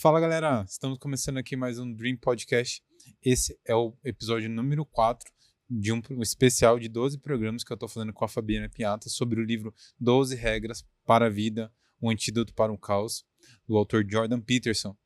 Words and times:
Fala 0.00 0.20
galera, 0.20 0.64
estamos 0.64 0.96
começando 0.96 1.38
aqui 1.38 1.56
mais 1.56 1.76
um 1.80 1.92
Dream 1.92 2.16
Podcast. 2.16 2.80
Esse 3.20 3.58
é 3.64 3.74
o 3.74 3.96
episódio 4.04 4.48
número 4.48 4.86
4 4.86 5.28
de 5.68 5.92
um, 5.92 6.00
um 6.12 6.22
especial 6.22 6.78
de 6.78 6.88
12 6.88 7.18
programas 7.18 7.64
que 7.64 7.72
eu 7.72 7.74
estou 7.74 7.88
fazendo 7.88 8.12
com 8.12 8.24
a 8.24 8.28
Fabiana 8.28 8.68
Piata 8.68 9.08
sobre 9.08 9.40
o 9.40 9.44
livro 9.44 9.74
12 9.98 10.36
Regras 10.36 10.84
para 11.04 11.26
a 11.26 11.28
Vida, 11.28 11.72
o 12.00 12.08
Antídoto 12.08 12.54
para 12.54 12.72
o 12.72 12.78
Caos, 12.78 13.24
do 13.66 13.76
autor 13.76 14.06
Jordan 14.08 14.40
Peterson. 14.40 14.96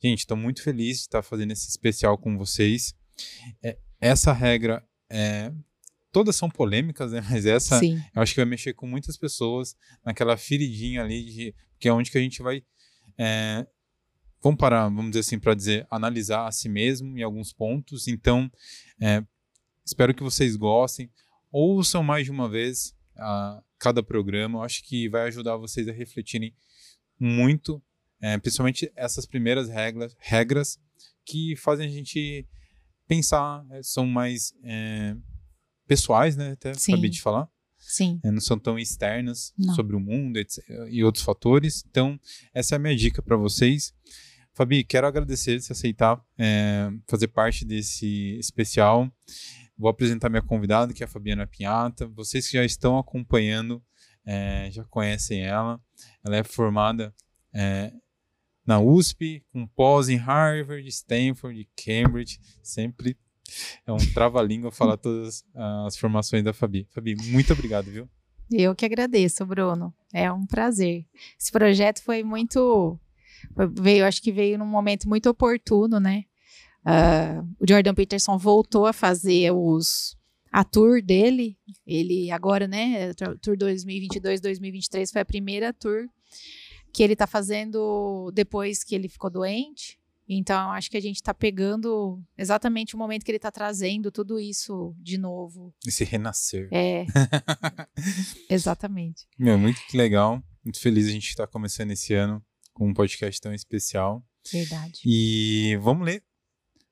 Gente, 0.00 0.20
estou 0.20 0.36
muito 0.36 0.62
feliz 0.62 0.98
de 0.98 1.02
estar 1.02 1.22
fazendo 1.24 1.50
esse 1.50 1.68
especial 1.68 2.16
com 2.16 2.38
vocês. 2.38 2.94
É, 3.60 3.76
essa 4.00 4.32
regra 4.32 4.88
é, 5.10 5.52
todas 6.12 6.36
são 6.36 6.48
polêmicas, 6.48 7.10
né? 7.10 7.20
Mas 7.28 7.46
essa 7.46 7.80
Sim. 7.80 8.00
eu 8.14 8.22
acho 8.22 8.32
que 8.32 8.40
vai 8.40 8.48
mexer 8.48 8.74
com 8.74 8.86
muitas 8.86 9.16
pessoas 9.16 9.74
naquela 10.04 10.36
feridinha 10.36 11.02
ali 11.02 11.24
de 11.24 11.54
que 11.80 11.88
é 11.88 11.92
onde 11.92 12.12
que 12.12 12.18
a 12.18 12.20
gente 12.22 12.40
vai 12.42 12.62
é, 13.18 13.66
vamos 14.46 14.60
parar, 14.60 14.84
vamos 14.84 15.10
dizer 15.10 15.20
assim, 15.20 15.38
para 15.40 15.54
dizer 15.54 15.86
analisar 15.90 16.46
a 16.46 16.52
si 16.52 16.68
mesmo 16.68 17.18
em 17.18 17.22
alguns 17.22 17.52
pontos. 17.52 18.06
Então, 18.06 18.50
é, 19.00 19.22
espero 19.84 20.14
que 20.14 20.22
vocês 20.22 20.54
gostem, 20.54 21.10
ouçam 21.50 22.02
mais 22.02 22.26
de 22.26 22.30
uma 22.30 22.48
vez 22.48 22.94
a 23.16 23.60
cada 23.76 24.04
programa. 24.04 24.58
Eu 24.58 24.62
acho 24.62 24.84
que 24.84 25.08
vai 25.08 25.26
ajudar 25.26 25.56
vocês 25.56 25.88
a 25.88 25.92
refletirem 25.92 26.54
muito, 27.18 27.82
é, 28.20 28.38
principalmente 28.38 28.90
essas 28.94 29.26
primeiras 29.26 29.68
regras, 29.68 30.14
regras 30.20 30.78
que 31.24 31.56
fazem 31.56 31.88
a 31.88 31.90
gente 31.90 32.46
pensar, 33.08 33.66
é, 33.70 33.82
são 33.82 34.06
mais 34.06 34.54
é, 34.62 35.16
pessoais, 35.88 36.36
né? 36.36 36.52
Até 36.52 36.72
Sim. 36.74 36.92
acabei 36.92 37.10
de 37.10 37.20
falar. 37.20 37.48
Sim. 37.78 38.20
É, 38.22 38.30
não 38.30 38.40
são 38.40 38.58
tão 38.58 38.78
externas 38.78 39.52
Não. 39.58 39.74
sobre 39.74 39.94
o 39.96 40.00
mundo 40.00 40.38
etc, 40.38 40.64
e 40.88 41.02
outros 41.02 41.24
fatores. 41.24 41.84
Então, 41.88 42.18
essa 42.54 42.74
é 42.74 42.76
a 42.76 42.78
minha 42.78 42.96
dica 42.96 43.20
para 43.20 43.36
vocês. 43.36 43.92
Fabi, 44.56 44.82
quero 44.82 45.06
agradecer 45.06 45.60
se 45.60 45.70
aceitar 45.70 46.18
é, 46.38 46.90
fazer 47.06 47.28
parte 47.28 47.62
desse 47.62 48.38
especial. 48.38 49.06
Vou 49.76 49.90
apresentar 49.90 50.30
minha 50.30 50.40
convidada, 50.40 50.94
que 50.94 51.02
é 51.02 51.06
a 51.06 51.08
Fabiana 51.08 51.46
Pinhata. 51.46 52.06
Vocês 52.06 52.46
que 52.46 52.56
já 52.56 52.64
estão 52.64 52.96
acompanhando, 52.96 53.84
é, 54.24 54.70
já 54.70 54.82
conhecem 54.84 55.42
ela. 55.42 55.78
Ela 56.24 56.38
é 56.38 56.42
formada 56.42 57.14
é, 57.52 57.92
na 58.66 58.80
USP, 58.80 59.44
com 59.52 59.66
pós 59.66 60.08
em 60.08 60.16
Harvard, 60.16 60.88
Stanford 60.88 61.68
Cambridge. 61.76 62.40
Sempre 62.62 63.14
é 63.86 63.92
um 63.92 63.98
trava-língua 64.14 64.72
falar 64.72 64.96
todas 64.96 65.44
as 65.54 65.98
formações 65.98 66.42
da 66.42 66.54
Fabi. 66.54 66.88
Fabi, 66.92 67.14
muito 67.30 67.52
obrigado, 67.52 67.90
viu? 67.90 68.08
Eu 68.50 68.74
que 68.74 68.86
agradeço, 68.86 69.44
Bruno. 69.44 69.92
É 70.14 70.32
um 70.32 70.46
prazer. 70.46 71.04
Esse 71.38 71.52
projeto 71.52 72.02
foi 72.02 72.24
muito. 72.24 72.98
Veio, 73.72 74.04
acho 74.04 74.22
que 74.22 74.32
veio 74.32 74.58
num 74.58 74.66
momento 74.66 75.08
muito 75.08 75.28
oportuno, 75.28 75.98
né? 75.98 76.24
Ah, 76.84 77.42
o 77.58 77.68
Jordan 77.68 77.94
Peterson 77.94 78.38
voltou 78.38 78.86
a 78.86 78.92
fazer 78.92 79.50
os 79.50 80.16
a 80.52 80.64
tour 80.64 81.02
dele. 81.02 81.58
Ele 81.86 82.30
agora, 82.30 82.68
né? 82.68 83.12
Tour 83.14 83.56
2022-2023 83.56 85.10
foi 85.12 85.20
a 85.20 85.24
primeira 85.24 85.72
tour 85.72 86.06
que 86.92 87.02
ele 87.02 87.16
tá 87.16 87.26
fazendo 87.26 88.30
depois 88.32 88.82
que 88.82 88.94
ele 88.94 89.08
ficou 89.08 89.28
doente. 89.28 89.98
Então, 90.28 90.70
acho 90.70 90.90
que 90.90 90.96
a 90.96 91.00
gente 91.00 91.22
tá 91.22 91.34
pegando 91.34 92.20
exatamente 92.38 92.94
o 92.94 92.98
momento 92.98 93.24
que 93.24 93.30
ele 93.30 93.38
tá 93.38 93.50
trazendo 93.50 94.10
tudo 94.10 94.40
isso 94.40 94.94
de 94.98 95.18
novo. 95.18 95.74
Esse 95.86 96.04
renascer. 96.04 96.68
É, 96.72 97.04
exatamente. 98.48 99.26
Meu, 99.38 99.58
muito 99.58 99.80
legal. 99.92 100.42
Muito 100.64 100.80
feliz 100.80 101.06
a 101.06 101.10
gente 101.10 101.28
estar 101.28 101.46
começando 101.46 101.90
esse 101.90 102.14
ano 102.14 102.42
com 102.76 102.86
um 102.88 102.94
podcast 102.94 103.40
tão 103.40 103.54
especial. 103.54 104.22
Verdade. 104.52 105.00
E 105.04 105.76
vamos 105.80 106.04
ler 106.04 106.22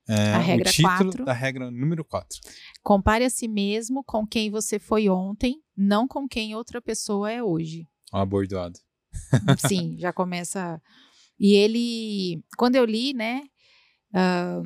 é, 0.09 0.33
A 0.33 0.39
regra 0.39 0.69
o 0.69 0.73
título 0.73 0.97
quatro. 0.97 1.25
da 1.25 1.33
regra 1.33 1.71
número 1.71 2.05
4. 2.05 2.41
Compare 2.83 3.25
a 3.25 3.31
si 3.31 3.47
mesmo 3.47 4.03
com 4.03 4.27
quem 4.27 4.51
você 4.51 4.79
foi 4.79 5.09
ontem, 5.09 5.63
não 5.77 6.09
com 6.09 6.27
quem 6.27 6.55
outra 6.55 6.81
pessoa 6.81 7.31
é 7.31 7.43
hoje. 7.43 7.87
Ó, 8.13 8.19
abordoado. 8.19 8.79
Sim, 9.69 9.97
já 9.99 10.13
começa. 10.13 10.81
E 11.39 11.55
ele, 11.55 12.43
quando 12.57 12.77
eu 12.77 12.85
li, 12.85 13.13
né, 13.13 13.43
ah, 14.15 14.63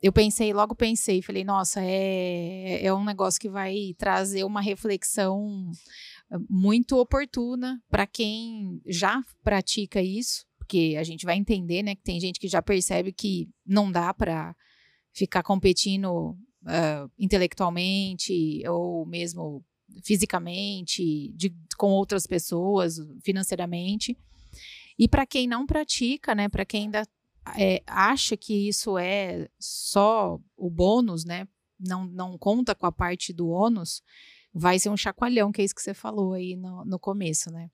eu 0.00 0.12
pensei, 0.12 0.52
logo 0.52 0.74
pensei, 0.74 1.20
falei, 1.20 1.44
nossa, 1.44 1.80
é, 1.82 2.84
é 2.84 2.94
um 2.94 3.04
negócio 3.04 3.40
que 3.40 3.50
vai 3.50 3.94
trazer 3.98 4.44
uma 4.44 4.60
reflexão 4.60 5.70
ah, 6.30 6.38
muito 6.48 6.96
oportuna 6.96 7.80
para 7.88 8.06
quem 8.06 8.80
já 8.86 9.22
pratica 9.42 10.00
isso, 10.00 10.44
porque 10.70 10.94
a 10.96 11.02
gente 11.02 11.26
vai 11.26 11.36
entender, 11.36 11.82
né, 11.82 11.96
que 11.96 12.02
tem 12.02 12.20
gente 12.20 12.38
que 12.38 12.46
já 12.46 12.62
percebe 12.62 13.12
que 13.12 13.48
não 13.66 13.90
dá 13.90 14.14
para 14.14 14.54
ficar 15.12 15.42
competindo 15.42 16.38
ah, 16.64 17.08
intelectualmente 17.18 18.62
ou 18.68 19.04
mesmo 19.04 19.64
fisicamente, 20.04 21.32
de- 21.34 21.52
com 21.76 21.88
outras 21.88 22.24
pessoas, 22.24 22.98
financeiramente. 23.24 24.16
E 24.96 25.08
para 25.08 25.26
quem 25.26 25.48
não 25.48 25.66
pratica, 25.66 26.36
né, 26.36 26.48
para 26.48 26.64
quem 26.64 26.84
ainda 26.84 27.02
é, 27.58 27.82
acha 27.84 28.36
que 28.36 28.68
isso 28.68 28.96
é 28.96 29.48
só 29.58 30.38
o 30.56 30.70
bônus, 30.70 31.24
né, 31.24 31.48
não, 31.80 32.06
não 32.06 32.38
conta 32.38 32.76
com 32.76 32.86
a 32.86 32.92
parte 32.92 33.32
do 33.32 33.48
ônus, 33.48 34.02
vai 34.54 34.78
ser 34.78 34.90
um 34.90 34.96
chacoalhão, 34.96 35.50
que 35.50 35.62
é 35.62 35.64
isso 35.64 35.74
que 35.74 35.82
você 35.82 35.94
falou 35.94 36.34
aí 36.34 36.54
no, 36.54 36.84
no 36.84 36.98
começo, 36.98 37.50
né? 37.50 37.70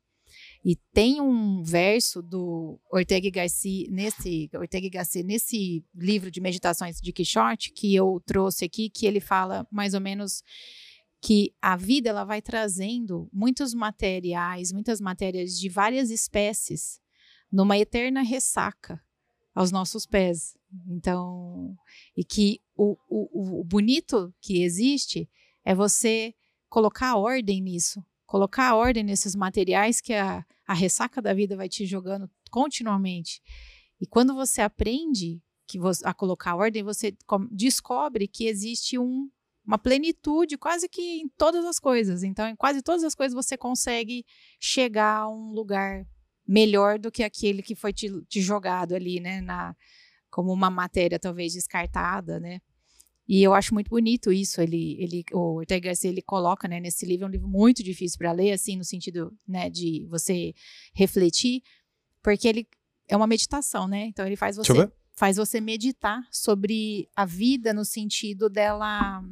E 0.68 0.74
tem 0.92 1.20
um 1.20 1.62
verso 1.62 2.20
do 2.20 2.76
Ortega 2.90 3.30
Gasset 3.30 3.88
nesse, 3.88 4.50
Ortega 4.52 4.88
Gasset 4.90 5.22
nesse 5.22 5.84
livro 5.94 6.28
de 6.28 6.40
meditações 6.40 7.00
de 7.00 7.12
Quixote 7.12 7.70
que 7.70 7.94
eu 7.94 8.20
trouxe 8.26 8.64
aqui, 8.64 8.90
que 8.90 9.06
ele 9.06 9.20
fala 9.20 9.64
mais 9.70 9.94
ou 9.94 10.00
menos 10.00 10.42
que 11.22 11.54
a 11.62 11.76
vida 11.76 12.10
ela 12.10 12.24
vai 12.24 12.42
trazendo 12.42 13.30
muitos 13.32 13.72
materiais, 13.74 14.72
muitas 14.72 15.00
matérias 15.00 15.56
de 15.56 15.68
várias 15.68 16.10
espécies 16.10 17.00
numa 17.48 17.78
eterna 17.78 18.22
ressaca 18.22 19.00
aos 19.54 19.70
nossos 19.70 20.04
pés. 20.04 20.58
Então, 20.88 21.76
e 22.16 22.24
que 22.24 22.60
o, 22.74 22.96
o, 23.08 23.60
o 23.60 23.64
bonito 23.64 24.34
que 24.40 24.64
existe 24.64 25.30
é 25.64 25.76
você 25.76 26.34
colocar 26.68 27.14
ordem 27.14 27.60
nisso, 27.60 28.04
colocar 28.26 28.74
ordem 28.74 29.04
nesses 29.04 29.36
materiais 29.36 30.00
que 30.00 30.12
a, 30.12 30.44
a 30.66 30.74
ressaca 30.74 31.22
da 31.22 31.32
vida 31.32 31.56
vai 31.56 31.68
te 31.68 31.86
jogando 31.86 32.30
continuamente. 32.50 33.40
E 34.00 34.06
quando 34.06 34.34
você 34.34 34.60
aprende 34.60 35.40
que 35.66 35.78
você, 35.78 36.06
a 36.06 36.12
colocar 36.12 36.54
ordem, 36.54 36.82
você 36.82 37.16
descobre 37.50 38.28
que 38.28 38.46
existe 38.46 38.98
um, 38.98 39.30
uma 39.64 39.78
plenitude 39.78 40.56
quase 40.56 40.88
que 40.88 41.20
em 41.20 41.28
todas 41.36 41.64
as 41.64 41.78
coisas. 41.78 42.22
Então, 42.22 42.48
em 42.48 42.56
quase 42.56 42.82
todas 42.82 43.04
as 43.04 43.14
coisas 43.14 43.34
você 43.34 43.56
consegue 43.56 44.24
chegar 44.60 45.20
a 45.20 45.28
um 45.28 45.50
lugar 45.50 46.06
melhor 46.46 46.98
do 46.98 47.10
que 47.10 47.24
aquele 47.24 47.62
que 47.62 47.74
foi 47.74 47.92
te, 47.92 48.08
te 48.26 48.40
jogado 48.40 48.94
ali, 48.94 49.18
né, 49.18 49.40
na, 49.40 49.74
como 50.30 50.52
uma 50.52 50.70
matéria 50.70 51.18
talvez 51.18 51.54
descartada, 51.54 52.38
né? 52.38 52.60
E 53.28 53.42
eu 53.42 53.52
acho 53.54 53.74
muito 53.74 53.88
bonito 53.88 54.32
isso. 54.32 54.60
Ele, 54.60 54.96
ele, 55.00 55.24
o 55.32 55.56
Ortega 55.56 55.88
Gasset, 55.88 56.08
ele 56.08 56.22
coloca, 56.22 56.68
né, 56.68 56.78
nesse 56.78 57.04
livro, 57.04 57.24
é 57.24 57.28
um 57.28 57.32
livro 57.32 57.48
muito 57.48 57.82
difícil 57.82 58.18
para 58.18 58.30
ler, 58.32 58.52
assim, 58.52 58.76
no 58.76 58.84
sentido, 58.84 59.36
né, 59.46 59.68
de 59.68 60.06
você 60.08 60.54
refletir, 60.94 61.62
porque 62.22 62.46
ele 62.46 62.66
é 63.08 63.16
uma 63.16 63.26
meditação, 63.26 63.86
né? 63.88 64.06
Então 64.06 64.24
ele 64.26 64.36
faz 64.36 64.56
você 64.56 64.72
faz 65.14 65.36
você 65.38 65.60
meditar 65.60 66.20
sobre 66.30 67.08
a 67.16 67.24
vida 67.24 67.72
no 67.72 67.84
sentido 67.84 68.48
dela. 68.50 69.22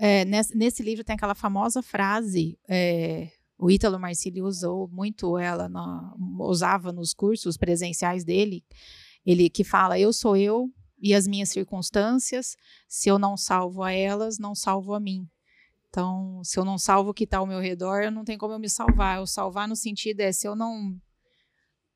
É, 0.00 0.24
nesse, 0.24 0.56
nesse 0.56 0.82
livro 0.82 1.04
tem 1.04 1.14
aquela 1.14 1.34
famosa 1.34 1.82
frase, 1.82 2.58
é, 2.68 3.30
o 3.58 3.70
Ítalo 3.70 3.98
Marcilli 3.98 4.40
usou 4.40 4.88
muito 4.88 5.36
ela, 5.36 5.68
na- 5.68 6.14
usava 6.40 6.92
nos 6.92 7.12
cursos 7.12 7.56
presenciais 7.56 8.24
dele, 8.24 8.64
ele 9.26 9.50
que 9.50 9.64
fala: 9.64 9.98
Eu 9.98 10.12
sou 10.12 10.36
eu 10.36 10.72
e 11.00 11.14
as 11.14 11.26
minhas 11.26 11.48
circunstâncias, 11.50 12.56
se 12.88 13.08
eu 13.08 13.18
não 13.18 13.36
salvo 13.36 13.82
a 13.82 13.92
elas, 13.92 14.38
não 14.38 14.54
salvo 14.54 14.94
a 14.94 15.00
mim. 15.00 15.28
Então, 15.88 16.42
se 16.44 16.58
eu 16.58 16.64
não 16.64 16.76
salvo 16.76 17.10
o 17.10 17.14
que 17.14 17.24
está 17.24 17.38
ao 17.38 17.46
meu 17.46 17.60
redor, 17.60 18.02
eu 18.02 18.10
não 18.10 18.24
tem 18.24 18.36
como 18.36 18.52
eu 18.52 18.58
me 18.58 18.68
salvar. 18.68 19.18
Eu 19.18 19.26
salvar 19.26 19.66
no 19.66 19.74
sentido 19.76 20.20
é 20.20 20.32
se 20.32 20.46
eu 20.46 20.54
não 20.54 20.96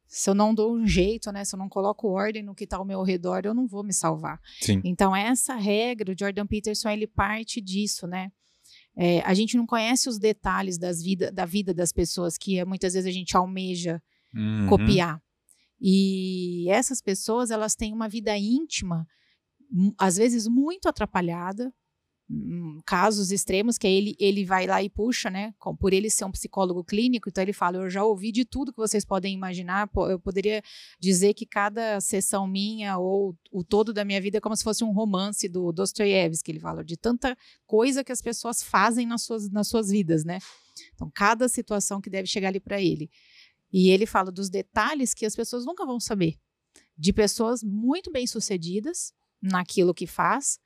se 0.06 0.28
eu 0.28 0.34
não 0.34 0.54
dou 0.54 0.75
um 0.75 0.87
jeito, 0.87 1.32
né? 1.32 1.43
Se 1.43 1.54
eu 1.54 1.58
não 1.58 1.70
coloco 1.70 2.06
ordem 2.06 2.43
no 2.43 2.54
que 2.54 2.64
está 2.64 2.76
ao 2.76 2.84
meu 2.84 3.02
redor, 3.02 3.43
eu 3.44 3.54
não 3.54 3.66
vou 3.66 3.82
me 3.82 3.94
salvar. 3.94 4.38
Sim. 4.60 4.82
Então, 4.84 5.16
essa 5.16 5.55
regra, 5.55 6.12
o 6.12 6.16
Jordan 6.19 6.46
Peterson, 6.46 6.90
ele 6.90 7.06
parte 7.06 7.62
disso, 7.62 8.06
né? 8.06 8.31
É, 8.94 9.20
a 9.20 9.32
gente 9.32 9.56
não 9.56 9.66
conhece 9.66 10.10
os 10.10 10.19
detalhes 10.19 10.76
das 10.76 11.02
vida, 11.02 11.32
da 11.32 11.46
vida 11.46 11.72
das 11.72 11.93
pessoas 11.93 12.37
que 12.37 12.58
eh, 12.58 12.64
muitas 12.66 12.93
vezes 12.93 13.08
a 13.08 13.12
gente 13.12 13.34
almeja 13.34 14.02
Uhum. 14.34 14.66
copiar. 14.69 15.21
E 15.84 16.69
essas 16.70 17.02
pessoas, 17.02 17.50
elas 17.50 17.75
têm 17.75 17.93
uma 17.93 18.08
vida 18.08 18.38
íntima, 18.38 19.05
às 19.99 20.17
vezes 20.17 20.46
muito 20.46 20.88
atrapalhada, 20.88 21.75
hum, 22.31 22.79
casos 22.87 23.32
extremos 23.32 23.76
que 23.76 23.88
ele, 23.88 24.14
ele 24.20 24.44
vai 24.44 24.64
lá 24.64 24.81
e 24.81 24.88
puxa, 24.88 25.29
né? 25.29 25.52
Por 25.81 25.93
ele 25.93 26.08
ser 26.08 26.25
um 26.25 26.31
psicólogo 26.31 26.84
clínico, 26.84 27.29
então 27.29 27.43
ele 27.43 27.52
fala: 27.52 27.79
Eu 27.79 27.90
já 27.90 28.05
ouvi 28.05 28.31
de 28.31 28.44
tudo 28.44 28.73
que 28.73 28.79
vocês 28.79 29.05
podem 29.05 29.34
imaginar. 29.34 29.90
Eu 30.08 30.20
poderia 30.20 30.62
dizer 31.00 31.34
que 31.34 31.44
cada 31.44 32.00
sessão 32.00 32.46
minha 32.46 32.96
ou 32.99 33.37
o 33.50 33.64
todo 33.64 33.93
da 33.93 34.05
minha 34.05 34.20
vida 34.20 34.38
é 34.38 34.40
como 34.40 34.56
se 34.56 34.62
fosse 34.62 34.84
um 34.84 34.93
romance 34.93 35.49
do 35.49 35.73
Dostoiévski, 35.73 36.52
ele 36.52 36.61
fala, 36.61 36.84
de 36.84 36.96
tanta 36.96 37.37
coisa 37.67 38.05
que 38.05 38.12
as 38.12 38.23
pessoas 38.23 38.62
fazem 38.62 39.05
nas 39.05 39.23
suas, 39.23 39.50
nas 39.50 39.67
suas 39.67 39.90
vidas, 39.90 40.25
né? 40.25 40.38
Então, 40.94 41.11
cada 41.12 41.49
situação 41.49 42.00
que 42.00 42.08
deve 42.08 42.29
chegar 42.29 42.49
ali 42.49 42.61
para 42.61 42.81
ele. 42.81 43.11
E 43.72 43.90
ele 43.90 44.06
fala 44.06 44.30
dos 44.30 44.50
detalhes 44.50 45.14
que 45.14 45.24
as 45.24 45.34
pessoas 45.34 45.64
nunca 45.64 45.86
vão 45.86 45.98
saber. 45.98 46.36
De 46.96 47.12
pessoas 47.12 47.62
muito 47.62 48.10
bem-sucedidas 48.10 49.12
naquilo 49.40 49.94
que 49.94 50.06
faz 50.06 50.60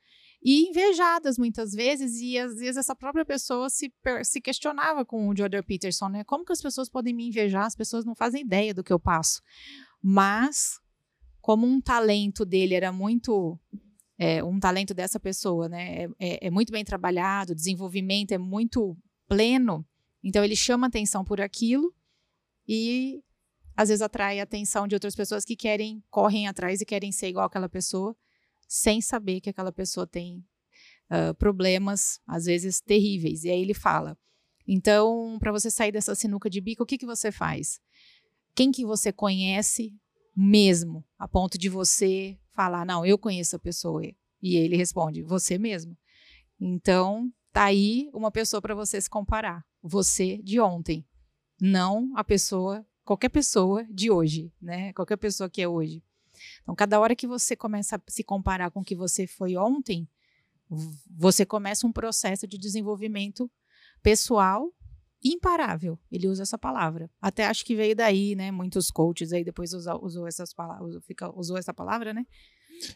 e 0.48 0.68
invejadas 0.68 1.38
muitas 1.38 1.72
vezes, 1.72 2.20
e 2.20 2.38
às 2.38 2.56
vezes 2.56 2.76
essa 2.76 2.94
própria 2.94 3.24
pessoa 3.24 3.68
se, 3.68 3.92
se 4.22 4.40
questionava 4.40 5.04
com 5.04 5.28
o 5.28 5.36
Jordan 5.36 5.62
Peterson, 5.62 6.08
né? 6.08 6.24
Como 6.24 6.44
que 6.44 6.52
as 6.52 6.62
pessoas 6.62 6.88
podem 6.88 7.12
me 7.12 7.26
invejar? 7.26 7.66
As 7.66 7.74
pessoas 7.74 8.04
não 8.04 8.14
fazem 8.14 8.42
ideia 8.42 8.72
do 8.72 8.84
que 8.84 8.92
eu 8.92 9.00
passo. 9.00 9.42
Mas, 10.00 10.78
como 11.40 11.66
um 11.66 11.80
talento 11.80 12.44
dele 12.44 12.74
era 12.74 12.92
muito. 12.92 13.58
É, 14.18 14.42
um 14.42 14.60
talento 14.60 14.94
dessa 14.94 15.18
pessoa, 15.18 15.68
né? 15.68 16.04
É, 16.04 16.08
é, 16.20 16.46
é 16.46 16.50
muito 16.50 16.72
bem 16.72 16.84
trabalhado, 16.84 17.52
o 17.52 17.56
desenvolvimento 17.56 18.32
é 18.32 18.38
muito 18.38 18.96
pleno, 19.28 19.84
então 20.22 20.44
ele 20.44 20.56
chama 20.56 20.86
atenção 20.86 21.24
por 21.24 21.40
aquilo 21.40 21.92
e 22.68 23.22
às 23.76 23.88
vezes 23.88 24.02
atrai 24.02 24.40
a 24.40 24.44
atenção 24.44 24.88
de 24.88 24.94
outras 24.94 25.14
pessoas 25.14 25.44
que 25.44 25.54
querem, 25.54 26.02
correm 26.10 26.48
atrás 26.48 26.80
e 26.80 26.86
querem 26.86 27.12
ser 27.12 27.28
igual 27.28 27.46
aquela 27.46 27.68
pessoa 27.68 28.16
sem 28.66 29.00
saber 29.00 29.40
que 29.40 29.50
aquela 29.50 29.70
pessoa 29.70 30.06
tem 30.06 30.44
uh, 31.10 31.34
problemas, 31.34 32.20
às 32.26 32.46
vezes 32.46 32.80
terríveis. 32.80 33.44
E 33.44 33.50
aí 33.50 33.60
ele 33.60 33.74
fala: 33.74 34.18
então, 34.66 35.38
para 35.38 35.52
você 35.52 35.70
sair 35.70 35.92
dessa 35.92 36.14
sinuca 36.14 36.50
de 36.50 36.60
bico, 36.60 36.82
o 36.82 36.86
que, 36.86 36.98
que 36.98 37.06
você 37.06 37.30
faz? 37.30 37.80
Quem 38.54 38.72
que 38.72 38.84
você 38.84 39.12
conhece 39.12 39.94
mesmo, 40.34 41.04
a 41.18 41.28
ponto 41.28 41.56
de 41.56 41.68
você 41.68 42.38
falar, 42.52 42.84
não, 42.84 43.06
eu 43.06 43.18
conheço 43.18 43.56
a 43.56 43.60
pessoa. 43.60 44.02
E 44.42 44.56
ele 44.56 44.76
responde, 44.76 45.22
você 45.22 45.58
mesmo. 45.58 45.96
Então, 46.60 47.30
tá 47.52 47.64
aí 47.64 48.10
uma 48.12 48.30
pessoa 48.30 48.60
para 48.60 48.74
você 48.74 49.00
se 49.00 49.08
comparar. 49.08 49.64
Você 49.82 50.38
de 50.42 50.58
ontem, 50.60 51.06
não 51.60 52.12
a 52.16 52.24
pessoa, 52.24 52.84
qualquer 53.04 53.28
pessoa 53.28 53.84
de 53.90 54.10
hoje, 54.10 54.52
né? 54.60 54.92
Qualquer 54.92 55.16
pessoa 55.16 55.48
que 55.48 55.62
é 55.62 55.68
hoje. 55.68 56.02
Então, 56.62 56.74
cada 56.74 57.00
hora 57.00 57.16
que 57.16 57.26
você 57.26 57.56
começa 57.56 57.96
a 57.96 58.00
se 58.08 58.22
comparar 58.22 58.70
com 58.70 58.80
o 58.80 58.84
que 58.84 58.94
você 58.94 59.26
foi 59.26 59.56
ontem, 59.56 60.08
você 61.10 61.46
começa 61.46 61.86
um 61.86 61.92
processo 61.92 62.46
de 62.46 62.58
desenvolvimento 62.58 63.50
pessoal 64.02 64.72
imparável. 65.22 65.98
Ele 66.10 66.28
usa 66.28 66.42
essa 66.42 66.58
palavra. 66.58 67.10
Até 67.20 67.46
acho 67.46 67.64
que 67.64 67.74
veio 67.74 67.96
daí, 67.96 68.34
né? 68.34 68.50
Muitos 68.50 68.90
coaches 68.90 69.32
aí 69.32 69.44
depois 69.44 69.72
usou, 69.72 70.04
usou 70.04 70.26
essas 70.26 70.52
palavras, 70.52 71.02
fica, 71.04 71.30
usou 71.36 71.56
essa 71.56 71.72
palavra, 71.72 72.12
né? 72.12 72.24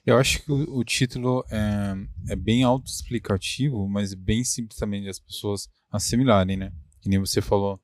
Eu 0.04 0.18
acho 0.18 0.42
que 0.42 0.52
o, 0.52 0.78
o 0.78 0.84
título 0.84 1.44
é, 1.50 2.32
é 2.32 2.36
bem 2.36 2.62
autoexplicativo, 2.62 3.88
mas 3.88 4.12
bem 4.14 4.44
simples 4.44 4.78
também 4.78 5.02
de 5.02 5.08
as 5.08 5.18
pessoas 5.18 5.68
assimilarem, 5.90 6.56
né? 6.56 6.72
Que 7.00 7.08
nem 7.08 7.18
você 7.18 7.40
falou, 7.40 7.80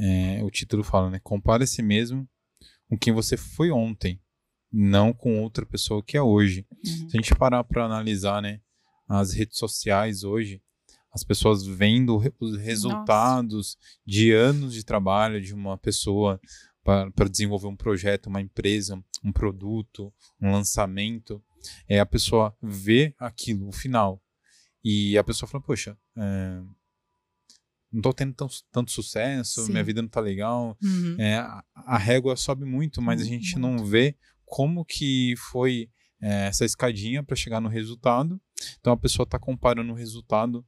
é, 0.00 0.42
o 0.42 0.50
título 0.50 0.82
fala, 0.82 1.10
né? 1.10 1.20
Compare 1.22 1.64
a 1.64 1.66
si 1.66 1.82
mesmo 1.82 2.28
com 2.88 2.98
quem 2.98 3.12
você 3.12 3.36
foi 3.36 3.70
ontem 3.70 4.20
não 4.72 5.12
com 5.12 5.40
outra 5.40 5.66
pessoa 5.66 6.02
que 6.02 6.16
é 6.16 6.22
hoje. 6.22 6.66
Uhum. 6.70 7.08
Se 7.08 7.16
a 7.18 7.20
gente 7.20 7.34
parar 7.34 7.64
para 7.64 7.84
analisar, 7.84 8.40
né, 8.40 8.60
as 9.08 9.32
redes 9.32 9.58
sociais 9.58 10.22
hoje, 10.22 10.62
as 11.12 11.24
pessoas 11.24 11.66
vendo 11.66 12.22
os 12.38 12.56
resultados 12.56 13.76
Nossa. 13.76 13.98
de 14.06 14.32
anos 14.32 14.72
de 14.72 14.84
trabalho 14.84 15.40
de 15.40 15.52
uma 15.52 15.76
pessoa 15.76 16.40
para 16.84 17.28
desenvolver 17.28 17.66
um 17.66 17.76
projeto, 17.76 18.28
uma 18.28 18.40
empresa, 18.40 19.02
um 19.24 19.32
produto, 19.32 20.12
um 20.40 20.52
lançamento, 20.52 21.42
é 21.88 22.00
a 22.00 22.06
pessoa 22.06 22.56
vê 22.62 23.14
aquilo, 23.18 23.68
o 23.68 23.72
final, 23.72 24.22
e 24.82 25.18
a 25.18 25.24
pessoa 25.24 25.48
fala, 25.48 25.62
poxa, 25.62 25.98
é, 26.16 26.62
não 27.92 27.98
estou 27.98 28.12
tendo 28.12 28.34
tão, 28.34 28.48
tanto 28.70 28.90
sucesso, 28.90 29.64
Sim. 29.64 29.72
minha 29.72 29.84
vida 29.84 30.00
não 30.00 30.06
está 30.06 30.20
legal, 30.20 30.76
uhum. 30.82 31.16
é, 31.18 31.36
a, 31.74 31.98
régua 31.98 32.36
sobe 32.36 32.64
muito, 32.64 33.02
mas 33.02 33.20
a 33.20 33.24
gente 33.24 33.58
muito. 33.58 33.78
não 33.78 33.84
vê 33.84 34.16
como 34.44 34.84
que 34.84 35.34
foi 35.50 35.90
é, 36.20 36.46
essa 36.46 36.64
escadinha 36.64 37.22
para 37.22 37.36
chegar 37.36 37.60
no 37.60 37.68
resultado. 37.68 38.40
Então 38.78 38.92
a 38.92 38.96
pessoa 38.96 39.24
está 39.24 39.38
comparando 39.38 39.92
o 39.92 39.96
resultado 39.96 40.64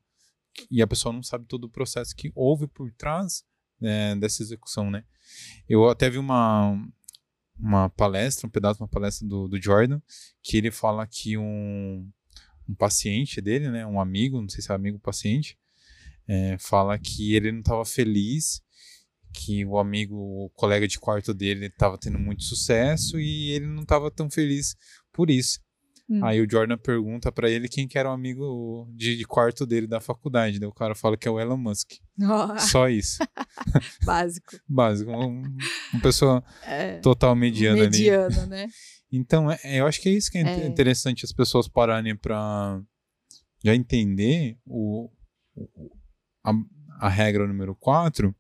e 0.71 0.83
a 0.83 0.87
pessoa 0.87 1.13
não 1.13 1.23
sabe 1.23 1.47
todo 1.47 1.65
o 1.65 1.71
processo 1.71 2.15
que 2.15 2.33
houve 2.35 2.67
por 2.67 2.91
trás 2.93 3.45
é, 3.81 4.15
dessa 4.17 4.43
execução, 4.43 4.91
né? 4.91 5.05
Eu 5.69 5.89
até 5.89 6.11
vi 6.11 6.19
uma, 6.19 6.77
uma 7.59 7.89
palestra, 7.91 8.47
um 8.47 8.51
pedaço 8.51 8.79
de 8.79 8.83
uma 8.83 8.89
palestra 8.89 9.27
do, 9.27 9.49
do 9.49 9.61
Jordan, 9.61 10.01
que 10.43 10.57
ele 10.57 10.71
fala 10.71 11.07
que 11.07 11.37
um, 11.39 12.09
um 12.69 12.75
paciente 12.75 13.41
dele, 13.41 13.71
né, 13.71 13.87
um 13.87 14.01
amigo, 14.01 14.41
não 14.41 14.49
sei 14.49 14.63
se 14.63 14.71
é 14.71 14.75
amigo 14.75 14.97
ou 14.97 15.01
paciente, 15.01 15.59
é, 16.29 16.57
fala 16.59 16.99
que 16.99 17.35
ele 17.35 17.53
não 17.53 17.61
estava 17.61 17.85
feliz 17.85 18.63
que 19.33 19.65
o 19.65 19.79
amigo, 19.79 20.15
o 20.17 20.51
colega 20.51 20.87
de 20.87 20.99
quarto 20.99 21.33
dele 21.33 21.67
estava 21.67 21.99
tendo 21.99 22.19
muito 22.19 22.45
sucesso 22.45 23.19
e 23.19 23.51
ele 23.53 23.67
não 23.67 23.83
estava 23.83 24.11
tão 24.11 24.31
feliz 24.31 24.77
por 25.13 25.31
isso. 25.31 25.59
Hum. 26.09 26.25
Aí 26.25 26.41
o 26.41 26.51
Jordan 26.51 26.77
pergunta 26.77 27.33
para 27.33 27.49
ele 27.49 27.69
quem 27.69 27.89
que 27.89 27.97
era 27.97 28.11
o 28.11 28.13
amigo 28.13 28.87
de, 28.95 29.17
de, 29.17 29.25
quarto 29.25 29.65
dele 29.65 29.87
da 29.87 30.01
faculdade. 30.01 30.59
Daí 30.59 30.69
o 30.69 30.73
cara 30.73 30.95
fala 30.95 31.17
que 31.17 31.27
é 31.27 31.31
o 31.31 31.41
Elon 31.41 31.57
Musk. 31.57 31.93
Oh. 32.21 32.59
Só 32.59 32.89
isso. 32.89 33.19
Básico. 34.05 34.57
Básico. 34.69 35.11
Um, 35.11 35.43
uma 35.93 36.03
pessoa 36.03 36.45
é, 36.67 36.99
total 36.99 37.35
mediana, 37.35 37.79
mediana 37.79 38.43
ali. 38.43 38.51
né? 38.51 38.69
Então, 39.15 39.51
é, 39.51 39.59
eu 39.79 39.87
acho 39.87 40.01
que 40.01 40.09
é 40.09 40.13
isso 40.13 40.31
que 40.31 40.39
é, 40.39 40.41
é. 40.41 40.67
interessante 40.67 41.23
as 41.23 41.33
pessoas 41.33 41.69
pararem 41.69 42.17
para 42.17 42.81
já 43.63 43.75
entender 43.75 44.57
o, 44.65 45.11
a, 46.45 46.53
a 47.01 47.09
regra 47.09 47.47
número 47.47 47.75
4 47.75 48.35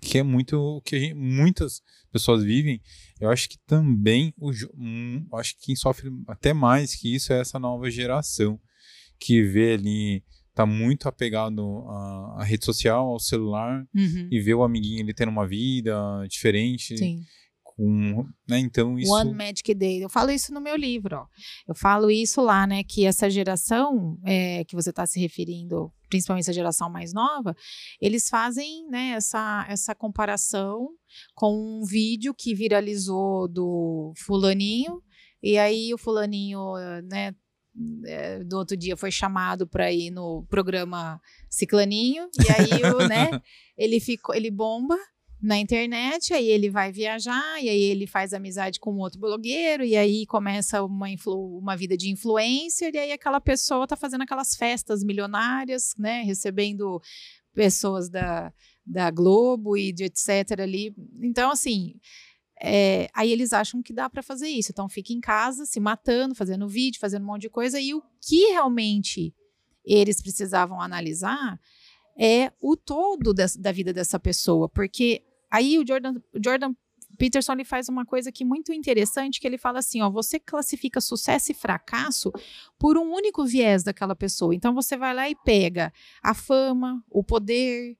que 0.00 0.18
é 0.18 0.22
muito 0.22 0.56
o 0.56 0.80
que 0.80 1.12
muitas 1.12 1.82
pessoas 2.10 2.42
vivem. 2.42 2.80
Eu 3.20 3.30
acho 3.30 3.48
que 3.48 3.58
também, 3.66 4.32
o, 4.38 4.50
um, 4.74 5.26
acho 5.34 5.54
que 5.56 5.66
quem 5.66 5.76
sofre 5.76 6.10
até 6.26 6.54
mais 6.54 6.94
que 6.94 7.14
isso 7.14 7.32
é 7.32 7.40
essa 7.40 7.58
nova 7.58 7.90
geração, 7.90 8.58
que 9.18 9.42
vê 9.42 9.74
ali, 9.74 10.24
tá 10.54 10.64
muito 10.64 11.06
apegado 11.06 11.84
à, 11.86 12.36
à 12.38 12.44
rede 12.44 12.64
social, 12.64 13.08
ao 13.08 13.20
celular, 13.20 13.86
uhum. 13.94 14.28
e 14.30 14.40
vê 14.40 14.54
o 14.54 14.62
amiguinho 14.62 15.00
ele 15.00 15.12
tendo 15.12 15.28
uma 15.28 15.46
vida 15.46 15.94
diferente. 16.28 16.96
Sim 16.96 17.22
com, 17.80 18.26
né? 18.46 18.58
Então 18.58 18.98
isso 18.98 19.10
One 19.10 19.32
Magic 19.32 19.74
Day. 19.74 20.04
Eu 20.04 20.10
falo 20.10 20.30
isso 20.30 20.52
no 20.52 20.60
meu 20.60 20.76
livro, 20.76 21.16
ó. 21.16 21.26
Eu 21.66 21.74
falo 21.74 22.10
isso 22.10 22.42
lá, 22.42 22.66
né, 22.66 22.84
que 22.84 23.06
essa 23.06 23.30
geração 23.30 24.18
é, 24.22 24.64
que 24.64 24.74
você 24.74 24.90
está 24.90 25.06
se 25.06 25.18
referindo, 25.18 25.90
principalmente 26.10 26.42
essa 26.42 26.52
geração 26.52 26.90
mais 26.90 27.14
nova, 27.14 27.56
eles 27.98 28.28
fazem, 28.28 28.86
né, 28.90 29.12
essa 29.12 29.64
essa 29.66 29.94
comparação 29.94 30.90
com 31.34 31.80
um 31.80 31.84
vídeo 31.86 32.34
que 32.34 32.54
viralizou 32.54 33.48
do 33.48 34.12
fulaninho 34.18 35.02
e 35.42 35.56
aí 35.56 35.94
o 35.94 35.98
fulaninho, 35.98 36.74
né, 37.04 37.34
é, 38.04 38.44
do 38.44 38.58
outro 38.58 38.76
dia 38.76 38.94
foi 38.94 39.10
chamado 39.10 39.66
para 39.66 39.90
ir 39.90 40.10
no 40.10 40.44
programa 40.50 41.18
Ciclaninho 41.48 42.28
e 42.38 42.52
aí 42.52 42.92
o, 42.92 43.08
né, 43.08 43.30
ele 43.78 44.00
ficou, 44.00 44.34
ele 44.34 44.50
bomba 44.50 44.98
na 45.42 45.58
internet, 45.58 46.34
aí 46.34 46.48
ele 46.48 46.68
vai 46.68 46.92
viajar, 46.92 47.62
e 47.62 47.68
aí 47.68 47.82
ele 47.82 48.06
faz 48.06 48.34
amizade 48.34 48.78
com 48.78 48.96
outro 48.98 49.18
blogueiro, 49.18 49.82
e 49.82 49.96
aí 49.96 50.26
começa 50.26 50.82
uma, 50.82 51.06
uma 51.26 51.76
vida 51.76 51.96
de 51.96 52.10
influencer, 52.10 52.94
e 52.94 52.98
aí 52.98 53.12
aquela 53.12 53.40
pessoa 53.40 53.86
tá 53.86 53.96
fazendo 53.96 54.22
aquelas 54.22 54.54
festas 54.54 55.02
milionárias, 55.02 55.94
né, 55.98 56.22
recebendo 56.22 57.00
pessoas 57.54 58.10
da, 58.10 58.52
da 58.84 59.10
Globo 59.10 59.76
e 59.76 59.92
de 59.92 60.04
etc 60.04 60.60
ali. 60.60 60.94
Então, 61.22 61.50
assim, 61.50 61.94
é, 62.62 63.08
aí 63.14 63.32
eles 63.32 63.54
acham 63.54 63.82
que 63.82 63.94
dá 63.94 64.10
para 64.10 64.22
fazer 64.22 64.48
isso. 64.48 64.70
Então, 64.70 64.88
fica 64.88 65.12
em 65.12 65.20
casa, 65.20 65.64
se 65.64 65.80
matando, 65.80 66.34
fazendo 66.34 66.68
vídeo, 66.68 67.00
fazendo 67.00 67.22
um 67.22 67.26
monte 67.26 67.42
de 67.42 67.50
coisa, 67.50 67.80
e 67.80 67.94
o 67.94 68.02
que 68.20 68.50
realmente 68.50 69.34
eles 69.82 70.20
precisavam 70.20 70.80
analisar 70.80 71.58
é 72.18 72.52
o 72.60 72.76
todo 72.76 73.32
da 73.32 73.72
vida 73.72 73.94
dessa 73.94 74.20
pessoa, 74.20 74.68
porque 74.68 75.24
Aí 75.50 75.78
o 75.78 75.86
Jordan, 75.86 76.14
o 76.34 76.40
Jordan 76.42 76.74
Peterson 77.18 77.52
ele 77.52 77.64
faz 77.64 77.88
uma 77.88 78.06
coisa 78.06 78.32
que 78.32 78.44
muito 78.44 78.72
interessante, 78.72 79.40
que 79.40 79.46
ele 79.46 79.58
fala 79.58 79.80
assim, 79.80 80.00
ó, 80.00 80.08
você 80.08 80.38
classifica 80.38 81.00
sucesso 81.00 81.52
e 81.52 81.54
fracasso 81.54 82.32
por 82.78 82.96
um 82.96 83.12
único 83.12 83.44
viés 83.44 83.82
daquela 83.82 84.16
pessoa. 84.16 84.54
Então 84.54 84.74
você 84.74 84.96
vai 84.96 85.14
lá 85.14 85.28
e 85.28 85.34
pega 85.34 85.92
a 86.22 86.32
fama, 86.32 87.04
o 87.10 87.22
poder, 87.22 87.98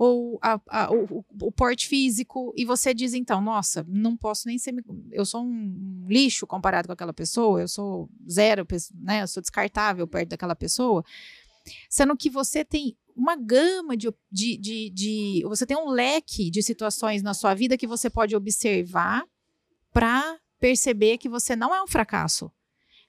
ou 0.00 0.38
a, 0.40 0.58
a, 0.66 0.90
o, 0.90 1.22
o, 1.42 1.52
porte 1.52 1.86
físico, 1.86 2.54
e 2.56 2.64
você 2.64 2.94
diz 2.94 3.12
então, 3.12 3.38
nossa, 3.38 3.84
não 3.86 4.16
posso 4.16 4.48
nem 4.48 4.56
ser, 4.56 4.74
eu 5.12 5.26
sou 5.26 5.44
um 5.44 6.06
lixo 6.08 6.46
comparado 6.46 6.88
com 6.88 6.92
aquela 6.94 7.12
pessoa, 7.12 7.60
eu 7.60 7.68
sou 7.68 8.08
zero, 8.26 8.66
né, 8.94 9.20
eu 9.20 9.28
sou 9.28 9.42
descartável 9.42 10.08
perto 10.08 10.30
daquela 10.30 10.56
pessoa. 10.56 11.04
Sendo 11.88 12.16
que 12.16 12.30
você 12.30 12.64
tem 12.64 12.96
uma 13.14 13.36
gama 13.36 13.96
de, 13.96 14.12
de, 14.30 14.56
de, 14.56 14.90
de, 14.90 15.42
Você 15.44 15.66
tem 15.66 15.76
um 15.76 15.90
leque 15.90 16.50
de 16.50 16.62
situações 16.62 17.22
na 17.22 17.34
sua 17.34 17.54
vida 17.54 17.76
que 17.76 17.86
você 17.86 18.08
pode 18.08 18.34
observar 18.34 19.24
para 19.92 20.38
perceber 20.58 21.18
que 21.18 21.28
você 21.28 21.54
não 21.54 21.74
é 21.74 21.82
um 21.82 21.86
fracasso. 21.86 22.50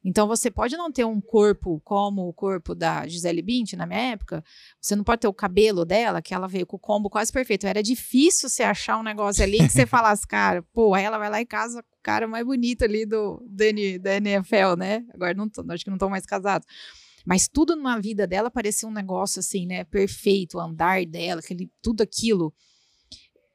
Então 0.04 0.28
você 0.28 0.50
pode 0.50 0.76
não 0.76 0.92
ter 0.92 1.06
um 1.06 1.22
corpo 1.22 1.80
como 1.84 2.28
o 2.28 2.34
corpo 2.34 2.74
da 2.74 3.08
Gisele 3.08 3.42
Bint 3.42 3.74
na 3.74 3.86
minha 3.86 4.14
época. 4.14 4.44
Você 4.80 4.96
não 4.96 5.04
pode 5.04 5.22
ter 5.22 5.28
o 5.28 5.34
cabelo 5.34 5.86
dela, 5.86 6.22
que 6.22 6.34
ela 6.34 6.48
veio 6.48 6.66
com 6.66 6.76
o 6.76 6.80
combo 6.80 7.10
quase 7.10 7.32
perfeito. 7.32 7.68
Era 7.68 7.84
difícil 7.84 8.50
você 8.50 8.64
achar 8.64 8.98
um 8.98 9.04
negócio 9.04 9.44
ali 9.44 9.60
que 9.60 9.70
você 9.70 9.86
falasse, 9.88 10.28
cara, 10.28 10.64
pô, 10.74 10.96
ela 10.96 11.20
vai 11.20 11.30
lá 11.30 11.40
em 11.40 11.46
casa 11.46 11.84
com 11.84 11.98
o 11.98 12.02
cara 12.02 12.28
mais 12.28 12.44
bonito 12.44 12.84
ali 12.84 13.06
do, 13.06 13.44
do 13.48 14.00
da 14.02 14.16
NFL, 14.16 14.76
né? 14.78 15.06
Agora 15.14 15.36
não 15.36 15.48
tô, 15.48 15.64
acho 15.70 15.84
que 15.84 15.92
não 15.92 15.98
estão 15.98 16.10
mais 16.10 16.26
casados. 16.26 16.66
Mas 17.26 17.48
tudo 17.48 17.76
na 17.76 18.00
vida 18.00 18.26
dela 18.26 18.50
parecia 18.50 18.88
um 18.88 18.92
negócio 18.92 19.40
assim, 19.40 19.66
né? 19.66 19.84
Perfeito, 19.84 20.58
o 20.58 20.62
andar 20.62 21.06
dela, 21.06 21.40
aquele, 21.40 21.72
tudo 21.82 22.02
aquilo. 22.02 22.54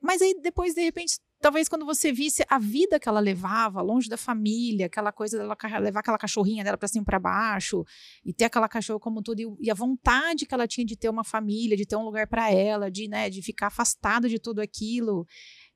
Mas 0.01 0.23
aí 0.23 0.39
depois, 0.41 0.75
de 0.75 0.83
repente, 0.83 1.19
talvez 1.41 1.69
quando 1.69 1.85
você 1.85 2.13
visse 2.13 2.45
a 2.49 2.59
vida 2.59 2.99
que 2.99 3.09
ela 3.09 3.21
levava, 3.21 3.83
longe 3.83 4.09
da 4.09 4.17
família, 4.17 4.87
aquela 4.87 5.13
coisa 5.13 5.39
dela 5.39 5.57
levar 5.81 6.01
aquela 6.01 6.19
cachorrinha 6.19 6.65
dela 6.65 6.79
para 6.79 6.89
cima 6.89 7.05
para 7.05 7.19
baixo 7.19 7.85
e 8.25 8.33
ter 8.33 8.45
aquela 8.45 8.69
cachorra 8.69 9.01
como 9.01 9.23
tudo 9.23 9.41
e, 9.41 9.67
e, 9.67 9.71
a 9.71 9.75
vontade 9.75 10.47
que 10.47 10.55
ela 10.55 10.67
tinha 10.67 10.85
de 10.85 10.97
ter 10.97 11.09
uma 11.09 11.25
família, 11.25 11.77
de 11.77 11.87
ter 11.87 11.97
um 11.97 12.05
lugar 12.05 12.27
para 12.27 12.51
ela, 12.51 12.91
de, 12.91 13.09
né, 13.09 13.29
de 13.29 13.43
ficar 13.43 13.69
afastada 13.69 14.29
de 14.29 14.39
tudo 14.39 14.61
aquilo. 14.61 15.27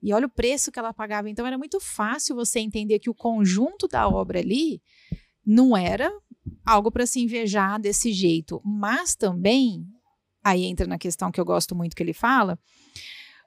E 0.03 0.13
olha 0.13 0.27
o 0.27 0.31
preço 0.31 0.73
que 0.73 0.79
ela 0.79 0.95
pagava. 0.95 1.29
Então 1.29 1.47
era 1.47 1.59
muito 1.59 1.79
fácil 1.81 2.35
você 2.35 2.61
entender 2.61 2.99
que 2.99 3.11
o 3.11 3.15
conjunto 3.15 3.87
da 3.87 4.09
obra 4.09 4.39
ali 4.39 4.83
não 5.45 5.77
era 5.77 6.11
algo 6.65 6.91
para 6.91 7.07
se 7.07 7.21
invejar 7.21 7.81
desse 7.81 8.13
jeito, 8.13 8.61
mas 8.65 9.15
também 9.15 9.87
aí 10.43 10.65
entra 10.65 10.87
na 10.87 10.99
questão 10.99 11.31
que 11.31 11.41
eu 11.41 11.45
gosto 11.45 11.75
muito 11.75 11.95
que 11.95 12.03
ele 12.03 12.15
fala, 12.15 12.59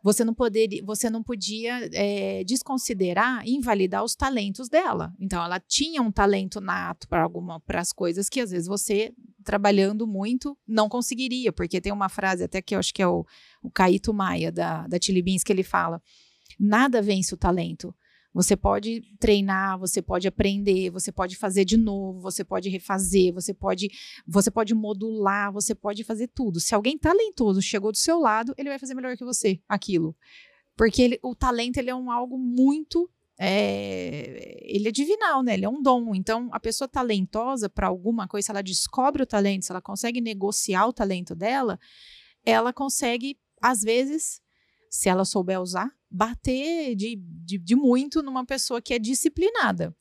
você 0.03 0.25
não, 0.25 0.33
poder, 0.33 0.67
você 0.83 1.09
não 1.09 1.23
podia 1.23 1.89
é, 1.93 2.43
desconsiderar, 2.43 3.47
invalidar 3.47 4.03
os 4.03 4.15
talentos 4.15 4.67
dela. 4.67 5.13
Então, 5.17 5.41
ela 5.41 5.61
tinha 5.61 6.01
um 6.01 6.11
talento 6.11 6.59
nato 6.59 7.07
para 7.07 7.23
alguma 7.23 7.61
para 7.61 7.79
as 7.79 7.93
coisas 7.93 8.27
que 8.27 8.41
às 8.41 8.51
vezes 8.51 8.67
você 8.67 9.13
trabalhando 9.45 10.05
muito 10.05 10.57
não 10.67 10.89
conseguiria, 10.89 11.53
porque 11.53 11.79
tem 11.79 11.93
uma 11.93 12.09
frase 12.09 12.43
até 12.43 12.61
que 12.61 12.75
eu 12.75 12.79
acho 12.79 12.93
que 12.93 13.01
é 13.01 13.07
o, 13.07 13.25
o 13.61 13.71
Caíto 13.71 14.13
Maia 14.13 14.51
da 14.51 14.85
da 14.87 14.99
Tilly 14.99 15.21
Beans 15.21 15.41
que 15.41 15.53
ele 15.53 15.63
fala: 15.63 16.01
nada 16.59 17.01
vence 17.01 17.33
o 17.33 17.37
talento. 17.37 17.95
Você 18.33 18.57
pode 18.57 19.01
treinar, 19.19 19.77
você 19.77 20.01
pode 20.01 20.27
aprender, 20.27 20.89
você 20.89 21.11
pode 21.11 21.35
fazer 21.35 21.63
de 21.65 21.77
novo, 21.77 22.19
você 22.19 22.43
pode 22.43 22.67
refazer, 22.67 23.31
você 23.31 23.53
pode, 23.53 23.89
você 24.27 24.49
pode 24.49 24.73
modular, 24.73 25.53
você 25.53 25.75
pode 25.75 26.03
fazer 26.03 26.27
tudo. 26.29 26.59
Se 26.59 26.73
alguém 26.73 26.97
talentoso 26.97 27.61
chegou 27.61 27.91
do 27.91 27.97
seu 27.97 28.19
lado, 28.19 28.53
ele 28.57 28.69
vai 28.69 28.79
fazer 28.79 28.95
melhor 28.95 29.15
que 29.15 29.23
você 29.23 29.61
aquilo. 29.69 30.15
Porque 30.75 31.01
ele, 31.01 31.19
o 31.21 31.35
talento 31.35 31.77
ele 31.77 31.91
é 31.91 31.95
um 31.95 32.09
algo 32.09 32.37
muito 32.37 33.07
é, 33.39 34.61
ele 34.61 34.87
é 34.87 34.91
divinal, 34.91 35.43
né? 35.43 35.53
Ele 35.53 35.65
é 35.65 35.69
um 35.69 35.81
dom. 35.81 36.13
Então, 36.15 36.49
a 36.51 36.59
pessoa 36.59 36.87
talentosa 36.87 37.69
para 37.69 37.87
alguma 37.87 38.27
coisa, 38.27 38.45
se 38.45 38.51
ela 38.51 38.63
descobre 38.63 39.23
o 39.23 39.27
talento, 39.27 39.65
se 39.65 39.71
ela 39.71 39.81
consegue 39.81 40.21
negociar 40.21 40.87
o 40.87 40.93
talento 40.93 41.35
dela, 41.35 41.79
ela 42.45 42.71
consegue, 42.71 43.37
às 43.61 43.81
vezes, 43.81 44.41
se 44.93 45.09
ela 45.09 45.25
souber 45.25 45.59
usar, 45.59 45.91
bater 46.07 46.95
de, 46.95 47.15
de, 47.15 47.57
de 47.57 47.75
muito 47.75 48.21
numa 48.21 48.45
pessoa 48.45 48.79
que 48.79 48.93
é 48.93 48.99
disciplinada. 48.99 49.91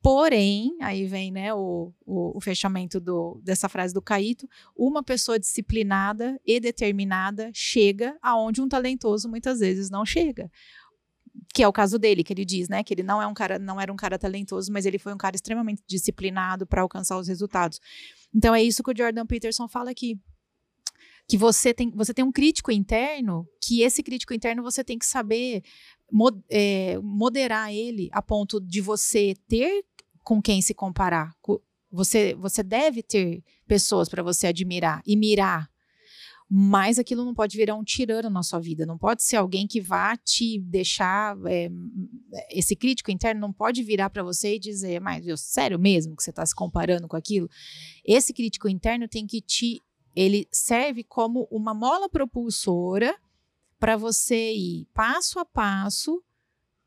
Porém, 0.00 0.76
aí 0.80 1.04
vem 1.04 1.32
né, 1.32 1.52
o, 1.52 1.92
o, 2.06 2.38
o, 2.38 2.40
fechamento 2.40 3.00
do, 3.00 3.40
dessa 3.42 3.68
frase 3.68 3.92
do 3.92 4.00
Caíto: 4.00 4.48
uma 4.76 5.02
pessoa 5.02 5.36
disciplinada 5.36 6.40
e 6.46 6.60
determinada 6.60 7.50
chega 7.52 8.16
aonde 8.22 8.62
um 8.62 8.68
talentoso 8.68 9.28
muitas 9.28 9.58
vezes 9.58 9.90
não 9.90 10.06
chega. 10.06 10.48
Que 11.52 11.64
é 11.64 11.68
o 11.68 11.72
caso 11.72 11.98
dele, 11.98 12.22
que 12.22 12.32
ele 12.32 12.44
diz, 12.44 12.68
né? 12.68 12.84
Que 12.84 12.94
ele 12.94 13.02
não 13.02 13.20
é 13.20 13.26
um 13.26 13.34
cara, 13.34 13.58
não 13.58 13.80
era 13.80 13.92
um 13.92 13.96
cara 13.96 14.16
talentoso, 14.16 14.72
mas 14.72 14.86
ele 14.86 14.98
foi 14.98 15.12
um 15.12 15.18
cara 15.18 15.34
extremamente 15.34 15.82
disciplinado 15.88 16.68
para 16.68 16.82
alcançar 16.82 17.18
os 17.18 17.26
resultados. 17.26 17.80
Então 18.32 18.54
é 18.54 18.62
isso 18.62 18.84
que 18.84 18.92
o 18.92 18.96
Jordan 18.96 19.26
Peterson 19.26 19.66
fala 19.66 19.90
aqui 19.90 20.20
que 21.30 21.38
você 21.38 21.72
tem, 21.72 21.92
você 21.92 22.12
tem 22.12 22.24
um 22.24 22.32
crítico 22.32 22.72
interno, 22.72 23.46
que 23.62 23.82
esse 23.82 24.02
crítico 24.02 24.34
interno 24.34 24.64
você 24.64 24.82
tem 24.82 24.98
que 24.98 25.06
saber 25.06 25.62
mod, 26.10 26.36
é, 26.50 26.98
moderar 26.98 27.72
ele 27.72 28.08
a 28.10 28.20
ponto 28.20 28.60
de 28.60 28.80
você 28.80 29.36
ter 29.46 29.84
com 30.24 30.42
quem 30.42 30.60
se 30.60 30.74
comparar. 30.74 31.32
Você, 31.92 32.34
você 32.34 32.64
deve 32.64 33.00
ter 33.00 33.44
pessoas 33.64 34.08
para 34.08 34.24
você 34.24 34.48
admirar 34.48 35.02
e 35.06 35.16
mirar. 35.16 35.70
Mas 36.50 36.98
aquilo 36.98 37.24
não 37.24 37.32
pode 37.32 37.56
virar 37.56 37.76
um 37.76 37.84
tirano 37.84 38.28
na 38.28 38.42
sua 38.42 38.58
vida. 38.58 38.84
Não 38.84 38.98
pode 38.98 39.22
ser 39.22 39.36
alguém 39.36 39.68
que 39.68 39.80
vá 39.80 40.16
te 40.16 40.58
deixar. 40.58 41.36
É, 41.46 41.70
esse 42.50 42.74
crítico 42.74 43.12
interno 43.12 43.40
não 43.40 43.52
pode 43.52 43.84
virar 43.84 44.10
para 44.10 44.24
você 44.24 44.56
e 44.56 44.58
dizer, 44.58 45.00
mas 45.00 45.24
eu, 45.28 45.36
sério 45.36 45.78
mesmo 45.78 46.16
que 46.16 46.24
você 46.24 46.30
está 46.30 46.44
se 46.44 46.56
comparando 46.56 47.06
com 47.06 47.16
aquilo? 47.16 47.48
Esse 48.04 48.32
crítico 48.32 48.68
interno 48.68 49.06
tem 49.06 49.28
que 49.28 49.40
te 49.40 49.80
ele 50.14 50.48
serve 50.50 51.04
como 51.04 51.46
uma 51.50 51.74
mola 51.74 52.08
propulsora 52.08 53.16
para 53.78 53.96
você 53.96 54.52
ir 54.52 54.86
passo 54.92 55.38
a 55.38 55.44
passo, 55.44 56.22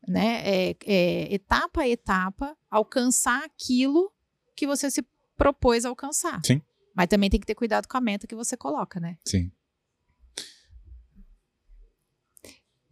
né, 0.06 0.42
é, 0.44 0.76
é, 0.84 1.34
etapa 1.34 1.82
a 1.82 1.88
etapa, 1.88 2.56
alcançar 2.70 3.42
aquilo 3.44 4.12
que 4.54 4.66
você 4.66 4.90
se 4.90 5.04
propôs 5.36 5.84
a 5.84 5.88
alcançar. 5.88 6.40
Sim. 6.44 6.60
Mas 6.94 7.08
também 7.08 7.28
tem 7.28 7.40
que 7.40 7.46
ter 7.46 7.54
cuidado 7.54 7.88
com 7.88 7.96
a 7.96 8.00
meta 8.00 8.26
que 8.26 8.34
você 8.36 8.56
coloca, 8.56 9.00
né? 9.00 9.18
Sim. 9.24 9.50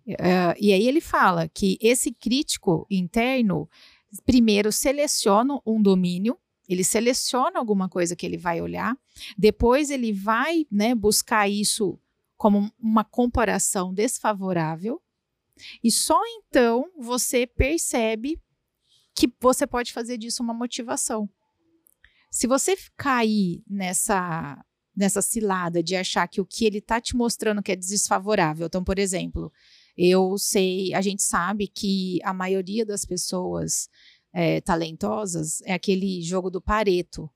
Uh, 0.05 0.55
e 0.59 0.73
aí 0.73 0.89
ele 0.89 1.01
fala 1.01 1.49
que 1.49 1.79
esse 1.81 2.13
crítico 2.13 2.85
interno 2.91 3.71
primeiro 4.27 4.73
seleciona 4.73 5.61
um 5.65 5.81
domínio 5.81 6.37
ele 6.73 6.85
seleciona 6.85 7.59
alguma 7.59 7.89
coisa 7.89 8.17
que 8.17 8.25
ele 8.25 8.37
vai 8.37 8.61
olhar, 8.61 8.97
depois 9.37 9.91
ele 9.91 10.13
vai 10.13 10.67
né, 10.71 10.95
buscar 10.95 11.49
isso 11.49 11.99
como 12.37 12.73
uma 12.79 13.05
comparação 13.05 13.93
desfavorável, 13.95 15.01
e 15.83 15.91
só 15.91 16.21
então 16.39 16.91
você 16.99 17.47
percebe 17.47 18.41
que 19.15 19.33
você 19.41 19.67
pode 19.67 19.93
fazer 19.93 20.17
disso 20.17 20.43
uma 20.43 20.55
motivação. 20.55 21.29
Se 22.31 22.47
você 22.47 22.77
cair 22.97 23.63
nessa 23.69 24.65
nessa 24.95 25.23
cilada 25.23 25.83
de 25.83 25.97
achar 25.97 26.29
que 26.29 26.39
o 26.39 26.45
que 26.45 26.67
ele 26.67 26.77
está 26.77 27.01
te 27.01 27.17
mostrando 27.17 27.63
que 27.63 27.73
é 27.73 27.77
desfavorável, 27.77 28.67
então, 28.67 28.85
por 28.85 28.99
exemplo, 28.99 29.51
eu 29.97 30.37
sei, 30.37 30.93
a 30.95 31.01
gente 31.01 31.23
sabe 31.23 31.67
que 31.67 32.19
a 32.23 32.33
maioria 32.33 32.85
das 32.85 33.05
pessoas 33.05 33.89
é, 34.33 34.61
talentosas 34.61 35.61
é 35.63 35.75
aquele 35.75 36.23
jogo 36.23 36.51
do 36.51 36.61
Pareto, 36.61 37.31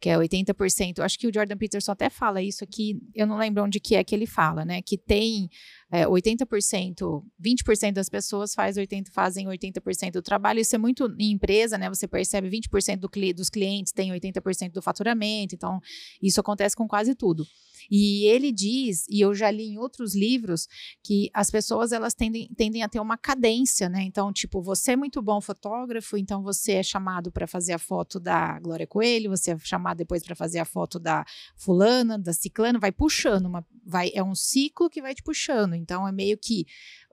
que 0.00 0.08
é 0.08 0.16
80%. 0.16 1.00
Acho 1.00 1.18
que 1.18 1.26
o 1.26 1.34
Jordan 1.34 1.56
Peterson 1.56 1.92
até 1.92 2.08
fala 2.08 2.40
isso 2.40 2.62
aqui, 2.62 3.00
eu 3.14 3.26
não 3.26 3.36
lembro 3.36 3.64
onde 3.64 3.80
que 3.80 3.96
é 3.96 4.04
que 4.04 4.14
ele 4.14 4.26
fala, 4.26 4.64
né? 4.64 4.80
Que 4.80 4.96
tem 4.96 5.50
é, 5.90 6.06
80%, 6.06 7.22
20% 7.42 7.92
das 7.92 8.08
pessoas 8.08 8.54
faz 8.54 8.76
80, 8.76 9.10
fazem 9.12 9.46
80% 9.46 10.12
do 10.12 10.22
trabalho. 10.22 10.60
Isso 10.60 10.74
é 10.74 10.78
muito 10.78 11.12
em 11.18 11.32
empresa, 11.32 11.76
né? 11.76 11.88
Você 11.88 12.06
percebe 12.06 12.48
20% 12.48 12.98
do, 12.98 13.08
dos 13.34 13.50
clientes 13.50 13.92
tem 13.92 14.12
80% 14.12 14.72
do 14.72 14.82
faturamento, 14.82 15.54
então 15.54 15.80
isso 16.22 16.40
acontece 16.40 16.76
com 16.76 16.86
quase 16.86 17.14
tudo. 17.14 17.44
E 17.90 18.24
ele 18.26 18.52
diz, 18.52 19.06
e 19.08 19.20
eu 19.20 19.34
já 19.34 19.50
li 19.50 19.64
em 19.64 19.78
outros 19.78 20.14
livros, 20.14 20.66
que 21.02 21.30
as 21.32 21.50
pessoas 21.50 21.92
elas 21.92 22.14
tendem, 22.14 22.48
tendem 22.56 22.82
a 22.82 22.88
ter 22.88 23.00
uma 23.00 23.16
cadência, 23.16 23.88
né? 23.88 24.02
Então, 24.02 24.32
tipo, 24.32 24.62
você 24.62 24.92
é 24.92 24.96
muito 24.96 25.20
bom 25.22 25.40
fotógrafo, 25.40 26.16
então 26.16 26.42
você 26.42 26.72
é 26.72 26.82
chamado 26.82 27.30
para 27.30 27.46
fazer 27.46 27.72
a 27.72 27.78
foto 27.78 28.18
da 28.18 28.58
Glória 28.60 28.86
Coelho, 28.86 29.30
você 29.30 29.52
é 29.52 29.58
chamado 29.58 29.98
depois 29.98 30.22
para 30.22 30.34
fazer 30.34 30.58
a 30.58 30.64
foto 30.64 30.98
da 30.98 31.24
fulana, 31.56 32.18
da 32.18 32.32
ciclana, 32.32 32.78
vai 32.78 32.92
puxando, 32.92 33.46
uma, 33.46 33.66
vai, 33.84 34.10
é 34.14 34.22
um 34.22 34.34
ciclo 34.34 34.88
que 34.90 35.02
vai 35.02 35.14
te 35.14 35.22
puxando. 35.22 35.74
Então, 35.74 36.06
é 36.06 36.12
meio 36.12 36.38
que 36.38 36.66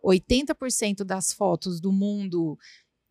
80% 0.03 1.03
das 1.03 1.31
fotos 1.31 1.81
do 1.81 1.91
mundo 1.91 2.57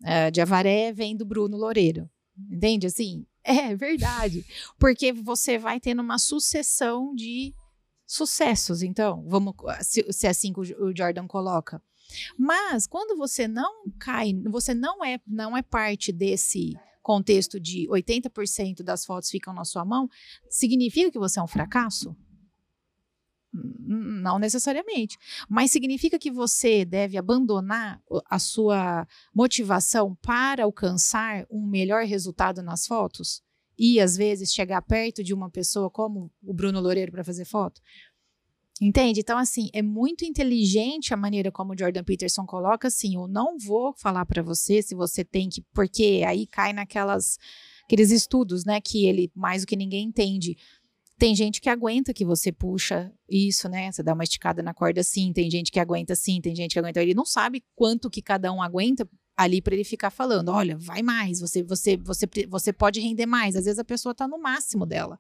uh, 0.03 0.31
de 0.33 0.41
Avaré 0.41 0.93
vem 0.93 1.17
do 1.17 1.25
Bruno 1.25 1.57
Loureiro. 1.57 2.09
Entende? 2.51 2.87
Assim, 2.87 3.27
é 3.71 3.75
verdade. 3.77 4.45
Porque 4.79 5.13
você 5.13 5.59
vai 5.59 5.79
tendo 5.79 6.01
uma 6.03 6.19
sucessão 6.19 7.15
de 7.15 7.55
sucessos, 8.07 8.83
então, 8.83 9.25
vamos 9.27 9.55
se, 9.83 10.05
se 10.13 10.27
é 10.27 10.31
assim 10.31 10.53
que 10.53 10.61
o 10.61 10.97
Jordan 10.97 11.27
coloca. 11.27 11.83
Mas 12.39 12.87
quando 12.87 13.17
você 13.17 13.49
não 13.49 13.85
cai, 13.99 14.33
você 14.45 14.75
não 14.75 15.05
é 15.05 15.19
não 15.27 15.57
é 15.57 15.63
parte 15.63 16.13
desse 16.13 16.75
contexto 17.03 17.61
de 17.61 17.87
80% 17.89 18.83
das 18.83 19.05
fotos 19.05 19.31
ficam 19.31 19.53
na 19.53 19.65
sua 19.65 19.85
mão, 19.85 20.09
significa 20.49 21.11
que 21.11 21.19
você 21.19 21.39
é 21.39 21.43
um 21.43 21.47
fracasso? 21.47 22.17
Não 23.55 24.39
necessariamente. 24.39 25.17
Mas 25.49 25.71
significa 25.71 26.19
que 26.19 26.31
você 26.31 26.85
deve 26.85 27.17
abandonar 27.17 28.03
a 28.29 28.39
sua 28.39 29.07
motivação 29.33 30.15
para 30.17 30.65
alcançar 30.65 31.47
um 31.51 31.65
melhor 31.65 32.05
resultado 32.05 32.63
nas 32.63 32.87
fotos? 32.87 33.45
ir, 33.79 34.01
às 34.01 34.17
vezes, 34.17 34.53
chegar 34.53 34.81
perto 34.83 35.23
de 35.23 35.35
uma 35.35 35.51
pessoa 35.51 35.91
como 35.91 36.31
o 36.43 36.55
Bruno 36.55 36.81
Loureiro 36.81 37.13
para 37.13 37.25
fazer 37.25 37.45
foto? 37.45 37.81
Entende? 38.81 39.21
Então, 39.21 39.39
assim, 39.39 39.69
é 39.73 39.83
muito 39.83 40.25
inteligente 40.25 41.15
a 41.15 41.17
maneira 41.17 41.53
como 41.53 41.73
o 41.73 41.79
Jordan 41.79 42.03
Peterson 42.03 42.45
coloca 42.45 42.89
assim: 42.89 43.15
eu 43.15 43.29
não 43.29 43.57
vou 43.57 43.95
falar 43.97 44.27
para 44.27 44.43
você 44.43 44.83
se 44.83 44.97
você 44.97 45.25
tem 45.25 45.49
que. 45.49 45.63
Porque 45.73 46.25
aí 46.27 46.47
cai 46.47 46.73
naquelas 46.73 47.39
aqueles 47.85 48.11
estudos, 48.11 48.65
né, 48.65 48.81
que 48.81 49.07
ele 49.07 49.31
mais 49.35 49.63
do 49.63 49.67
que 49.67 49.77
ninguém 49.77 50.09
entende. 50.09 50.57
Tem 51.19 51.35
gente 51.35 51.61
que 51.61 51.69
aguenta 51.69 52.13
que 52.13 52.25
você 52.25 52.51
puxa 52.51 53.13
isso, 53.29 53.69
né? 53.69 53.91
Você 53.91 54.03
dá 54.03 54.15
uma 54.15 54.25
esticada 54.25 54.63
na 54.63 54.75
corda 54.75 55.01
assim, 55.01 55.33
tem 55.33 55.51
gente 55.51 55.71
que 55.71 55.79
aguenta 55.79 56.13
assim, 56.13 56.41
tem 56.41 56.55
gente 56.55 56.73
que 56.73 56.79
aguenta. 56.79 57.03
Ele 57.03 57.15
não 57.15 57.25
sabe 57.25 57.63
quanto 57.75 58.11
que 58.11 58.21
cada 58.21 58.53
um 58.53 58.61
aguenta 58.61 59.09
ali 59.37 59.61
para 59.61 59.75
ele 59.75 59.85
ficar 59.85 60.11
falando, 60.11 60.51
olha, 60.51 60.77
vai 60.77 61.03
mais, 61.03 61.41
você 61.41 61.63
você 61.63 61.97
você 61.97 62.27
você 62.49 62.73
pode 62.73 63.01
render 63.01 63.27
mais. 63.27 63.57
Às 63.57 63.65
vezes 63.65 63.79
a 63.79 63.85
pessoa 63.85 64.13
está 64.13 64.27
no 64.27 64.41
máximo 64.41 64.87
dela. 64.87 65.19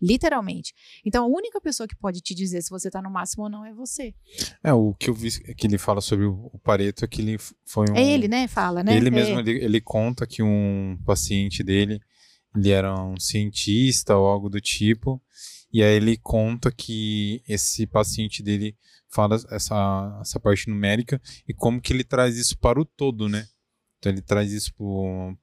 Literalmente. 0.00 0.74
Então, 1.04 1.24
a 1.24 1.26
única 1.26 1.60
pessoa 1.60 1.88
que 1.88 1.96
pode 1.96 2.20
te 2.20 2.34
dizer 2.34 2.62
se 2.62 2.70
você 2.70 2.90
tá 2.90 3.00
no 3.00 3.10
máximo 3.10 3.44
ou 3.44 3.50
não 3.50 3.64
é 3.64 3.72
você. 3.72 4.14
É, 4.62 4.72
o 4.72 4.92
que 4.94 5.08
eu 5.08 5.14
vi 5.14 5.30
que 5.54 5.66
ele 5.66 5.78
fala 5.78 6.00
sobre 6.00 6.26
o 6.26 6.60
Pareto 6.62 7.04
é 7.04 7.08
que 7.08 7.22
ele 7.22 7.38
foi 7.64 7.86
um. 7.90 7.96
É 7.96 8.04
ele, 8.04 8.28
né? 8.28 8.46
Fala, 8.46 8.82
né? 8.82 8.94
Ele 8.94 9.08
é. 9.08 9.10
mesmo, 9.10 9.40
ele, 9.40 9.52
ele 9.52 9.80
conta 9.80 10.26
que 10.26 10.42
um 10.42 10.98
paciente 11.04 11.62
dele, 11.62 11.98
ele 12.56 12.70
era 12.70 12.94
um 12.94 13.18
cientista 13.18 14.16
ou 14.16 14.26
algo 14.26 14.48
do 14.48 14.60
tipo, 14.60 15.22
e 15.72 15.82
aí 15.82 15.94
ele 15.94 16.16
conta 16.16 16.72
que 16.72 17.42
esse 17.46 17.86
paciente 17.86 18.42
dele 18.42 18.76
fala 19.10 19.36
essa, 19.50 20.18
essa 20.20 20.40
parte 20.40 20.68
numérica 20.68 21.20
e 21.46 21.52
como 21.52 21.80
que 21.80 21.92
ele 21.92 22.04
traz 22.04 22.36
isso 22.36 22.58
para 22.58 22.80
o 22.80 22.84
todo, 22.84 23.28
né? 23.28 23.46
Então 23.98 24.10
ele 24.10 24.22
traz 24.22 24.52
isso 24.52 24.74
pro, 24.74 25.36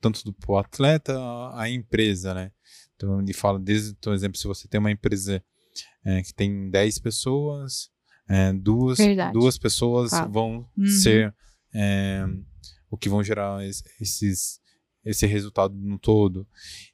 tanto 0.00 0.22
do 0.24 0.32
pro 0.32 0.58
atleta 0.58 1.18
à 1.54 1.68
empresa, 1.68 2.34
né? 2.34 2.52
Então 2.94 3.20
ele 3.20 3.32
fala, 3.32 3.58
desde, 3.58 3.94
por 3.96 4.14
exemplo, 4.14 4.38
se 4.38 4.46
você 4.46 4.68
tem 4.68 4.78
uma 4.78 4.90
empresa 4.90 5.42
é, 6.04 6.22
que 6.22 6.32
tem 6.32 6.70
10 6.70 6.98
pessoas, 7.00 7.90
é, 8.28 8.52
duas, 8.52 8.98
duas 9.32 9.58
pessoas 9.58 10.12
vão 10.30 10.68
uhum. 10.76 10.86
ser 10.86 11.34
é, 11.74 12.24
o 12.90 12.96
que 12.96 13.08
vão 13.08 13.22
gerar 13.24 13.64
esses, 14.00 14.60
esse 15.04 15.26
resultado 15.26 15.74
no 15.74 15.98
todo. 15.98 16.46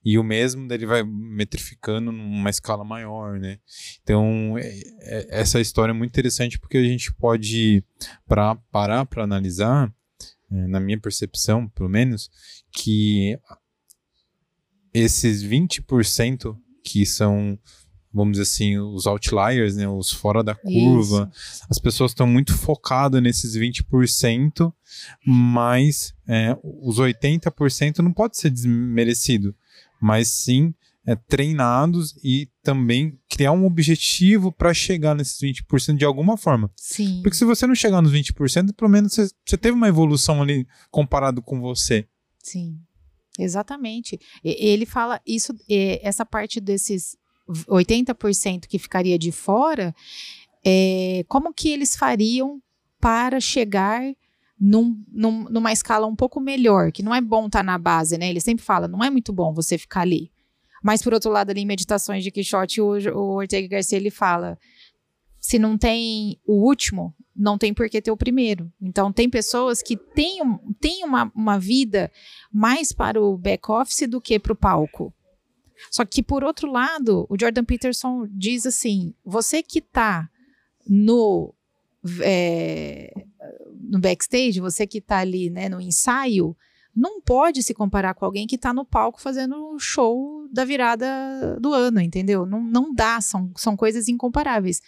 E 0.05 0.19
o 0.19 0.25
mesmo 0.25 0.71
ele 0.73 0.87
vai 0.87 1.03
metrificando 1.03 2.11
numa 2.11 2.51
escala 2.51 2.85
maior, 2.85 3.39
né? 3.39 3.59
Então, 4.03 4.57
é, 4.59 4.81
é, 5.01 5.41
essa 5.41 5.61
história 5.61 5.93
é 5.93 5.95
muito 5.95 6.11
interessante 6.11 6.59
porque 6.59 6.79
a 6.79 6.83
gente 6.83 7.13
pode 7.15 7.85
pra, 8.27 8.57
parar 8.71 9.07
para 9.07 9.25
analisar, 9.25 9.93
é, 10.51 10.67
na 10.67 10.81
minha 10.81 10.99
percepção, 10.99 11.69
pelo 11.69 11.89
menos, 11.89 12.31
que 12.73 13.39
esses 14.93 15.45
20% 15.45 16.57
que 16.83 17.07
são, 17.07 17.59
vamos 18.13 18.33
dizer 18.33 18.43
assim, 18.43 18.79
os 18.79 19.07
outliers, 19.07 19.77
né, 19.77 19.89
os 19.89 20.11
fora 20.11 20.43
da 20.43 20.55
curva, 20.55 21.31
Isso. 21.33 21.65
as 21.71 21.79
pessoas 21.79 22.11
estão 22.11 22.27
muito 22.27 22.57
focadas 22.57 23.23
nesses 23.23 23.57
20%, 23.57 24.73
mas 25.25 26.13
é, 26.27 26.57
os 26.63 26.99
80% 26.99 27.99
não 27.99 28.13
pode 28.13 28.37
ser 28.37 28.51
desmerecido, 28.51 29.55
mas 30.01 30.29
sim 30.29 30.75
é, 31.07 31.15
treinados 31.15 32.15
e 32.23 32.49
também 32.63 33.19
criar 33.29 33.53
um 33.53 33.65
objetivo 33.65 34.53
para 34.53 34.75
chegar 34.75 35.15
nesses 35.15 35.41
20% 35.41 35.97
de 35.97 36.05
alguma 36.05 36.37
forma. 36.37 36.71
Sim. 36.77 37.21
Porque 37.23 37.37
se 37.37 37.45
você 37.45 37.67
não 37.67 37.75
chegar 37.75 38.03
nos 38.03 38.13
20%, 38.13 38.75
pelo 38.75 38.91
menos 38.91 39.15
você, 39.15 39.29
você 39.45 39.57
teve 39.57 39.75
uma 39.75 39.89
evolução 39.89 40.43
ali 40.43 40.67
comparado 40.91 41.41
com 41.41 41.61
você. 41.61 42.07
Sim. 42.39 42.79
Exatamente. 43.39 44.21
Ele 44.45 44.85
fala 44.85 45.21
isso, 45.27 45.55
essa 46.03 46.27
parte 46.27 46.61
desses 46.61 47.17
80% 47.69 48.67
que 48.67 48.79
ficaria 48.79 49.19
de 49.19 49.33
fora, 49.33 49.95
é, 50.65 51.25
como 51.29 51.53
que 51.53 51.71
eles 51.71 51.97
fariam 51.97 52.61
para 53.01 53.41
chegar 53.41 54.03
num, 54.61 55.03
num, 55.11 55.45
numa 55.45 55.73
escala 55.73 56.07
um 56.07 56.15
pouco 56.15 56.39
melhor, 56.39 56.93
que 56.93 57.03
não 57.03 57.15
é 57.15 57.21
bom 57.21 57.47
estar 57.47 57.61
tá 57.61 57.63
na 57.63 57.79
base, 57.79 58.19
né? 58.19 58.29
Ele 58.29 58.41
sempre 58.41 58.65
fala, 58.65 58.87
não 58.87 59.03
é 59.03 59.09
muito 59.09 59.33
bom 59.33 59.55
você 59.55 59.79
ficar 59.79 60.03
ali. 60.03 60.31
Mas, 60.83 61.03
por 61.03 61.15
outro 61.15 61.31
lado, 61.31 61.51
ali 61.51 61.63
em 61.63 61.67
Meditações 61.67 62.23
de 62.23 62.31
Quixote, 62.31 62.81
o, 62.81 62.91
o 63.15 63.37
Ortega 63.37 63.69
Garcia, 63.69 63.99
ele 63.99 64.11
fala, 64.11 64.59
se 65.39 65.59
não 65.59 65.79
tem 65.79 66.39
o 66.47 66.67
último, 66.67 67.15
não 67.35 67.57
tem 67.57 67.73
por 67.73 67.89
que 67.89 68.03
ter 68.03 68.11
o 68.11 68.17
primeiro. 68.17 68.71
Então, 68.81 69.13
tem 69.13 69.29
pessoas 69.29 69.83
que 69.83 69.97
têm, 69.97 70.41
têm 70.79 71.05
uma, 71.05 71.31
uma 71.35 71.59
vida 71.59 72.11
mais 72.53 72.93
para 72.93 73.21
o 73.21 73.37
back-office 73.37 74.09
do 74.09 74.21
que 74.21 74.39
para 74.39 74.53
o 74.53 74.57
palco. 74.57 75.13
Só 75.91 76.05
que, 76.05 76.23
por 76.23 76.43
outro 76.43 76.71
lado, 76.71 77.27
o 77.29 77.37
Jordan 77.39 77.65
Peterson 77.65 78.27
diz 78.31 78.67
assim: 78.67 79.15
você 79.25 79.63
que 79.63 79.79
está 79.79 80.29
no, 80.87 81.55
é, 82.23 83.13
no 83.81 84.01
backstage, 84.01 84.61
você 84.61 84.87
que 84.87 84.99
está 84.99 85.19
ali 85.19 85.51
né, 85.51 85.69
no 85.69 85.81
ensaio, 85.81 86.57
não 86.95 87.21
pode 87.21 87.63
se 87.63 87.73
comparar 87.73 88.15
com 88.15 88.25
alguém 88.25 88.47
que 88.47 88.57
está 88.57 88.75
no 88.75 88.85
palco 88.85 89.21
fazendo 89.21 89.57
o 89.75 89.79
show 89.79 90.49
da 90.51 90.65
virada 90.65 91.59
do 91.61 91.73
ano, 91.73 92.01
entendeu? 92.01 92.45
Não, 92.45 92.63
não 92.63 92.93
dá, 92.93 93.21
são, 93.21 93.53
são 93.57 93.77
coisas 93.77 94.09
incomparáveis. 94.09 94.83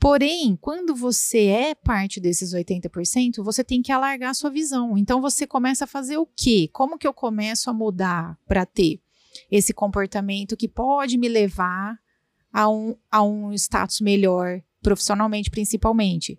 Porém, 0.00 0.58
quando 0.60 0.96
você 0.96 1.46
é 1.46 1.74
parte 1.76 2.18
desses 2.18 2.52
80%, 2.52 3.42
você 3.42 3.62
tem 3.62 3.80
que 3.80 3.92
alargar 3.92 4.30
a 4.30 4.34
sua 4.34 4.50
visão. 4.50 4.98
Então 4.98 5.20
você 5.20 5.46
começa 5.46 5.84
a 5.84 5.86
fazer 5.86 6.16
o 6.16 6.26
quê? 6.26 6.68
Como 6.72 6.98
que 6.98 7.06
eu 7.06 7.14
começo 7.14 7.70
a 7.70 7.72
mudar 7.72 8.36
para 8.46 8.66
ter 8.66 9.00
esse 9.50 9.72
comportamento 9.72 10.56
que 10.56 10.68
pode 10.68 11.18
me 11.18 11.28
levar 11.28 11.98
a 12.52 12.68
um, 12.68 12.96
a 13.10 13.22
um 13.22 13.52
status 13.52 14.00
melhor, 14.00 14.62
profissionalmente 14.82 15.50
principalmente? 15.50 16.38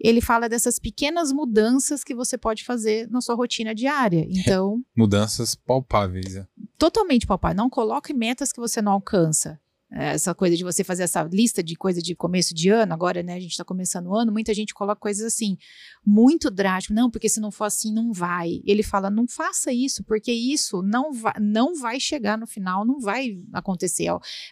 Ele 0.00 0.20
fala 0.20 0.48
dessas 0.48 0.78
pequenas 0.78 1.32
mudanças 1.32 2.02
que 2.02 2.14
você 2.14 2.36
pode 2.36 2.64
fazer 2.64 3.08
na 3.08 3.20
sua 3.20 3.36
rotina 3.36 3.72
diária. 3.74 4.26
Então. 4.28 4.82
Mudanças 4.96 5.54
palpáveis. 5.54 6.34
É. 6.34 6.46
Totalmente 6.76 7.26
palpáveis. 7.26 7.56
Não 7.56 7.70
coloque 7.70 8.12
metas 8.12 8.52
que 8.52 8.60
você 8.60 8.82
não 8.82 8.92
alcança 8.92 9.60
essa 9.94 10.34
coisa 10.34 10.56
de 10.56 10.64
você 10.64 10.82
fazer 10.82 11.02
essa 11.02 11.22
lista 11.24 11.62
de 11.62 11.76
coisa 11.76 12.00
de 12.00 12.14
começo 12.14 12.54
de 12.54 12.70
ano, 12.70 12.94
agora, 12.94 13.22
né, 13.22 13.34
a 13.34 13.40
gente 13.40 13.50
está 13.50 13.64
começando 13.64 14.06
o 14.06 14.16
ano, 14.16 14.32
muita 14.32 14.54
gente 14.54 14.72
coloca 14.72 14.98
coisas 14.98 15.24
assim, 15.24 15.58
muito 16.04 16.50
drástico, 16.50 16.94
não, 16.94 17.10
porque 17.10 17.28
se 17.28 17.40
não 17.40 17.50
for 17.50 17.64
assim, 17.64 17.92
não 17.92 18.12
vai. 18.12 18.62
Ele 18.64 18.82
fala, 18.82 19.10
não 19.10 19.28
faça 19.28 19.72
isso, 19.72 20.02
porque 20.04 20.32
isso 20.32 20.82
não, 20.82 21.12
vai, 21.12 21.34
não 21.38 21.74
vai 21.74 22.00
chegar 22.00 22.38
no 22.38 22.46
final, 22.46 22.86
não 22.86 22.98
vai 23.00 23.38
acontecer. 23.52 24.08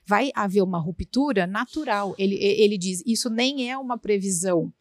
Vai 0.07 0.31
haver 0.35 0.63
uma 0.63 0.79
ruptura 0.79 1.47
natural. 1.47 2.15
Ele, 2.19 2.37
ele 2.37 2.77
diz, 2.77 3.03
isso 3.07 3.31
nem 3.31 3.71
é 3.71 3.79
uma 3.79 3.97
previsão, 3.97 4.73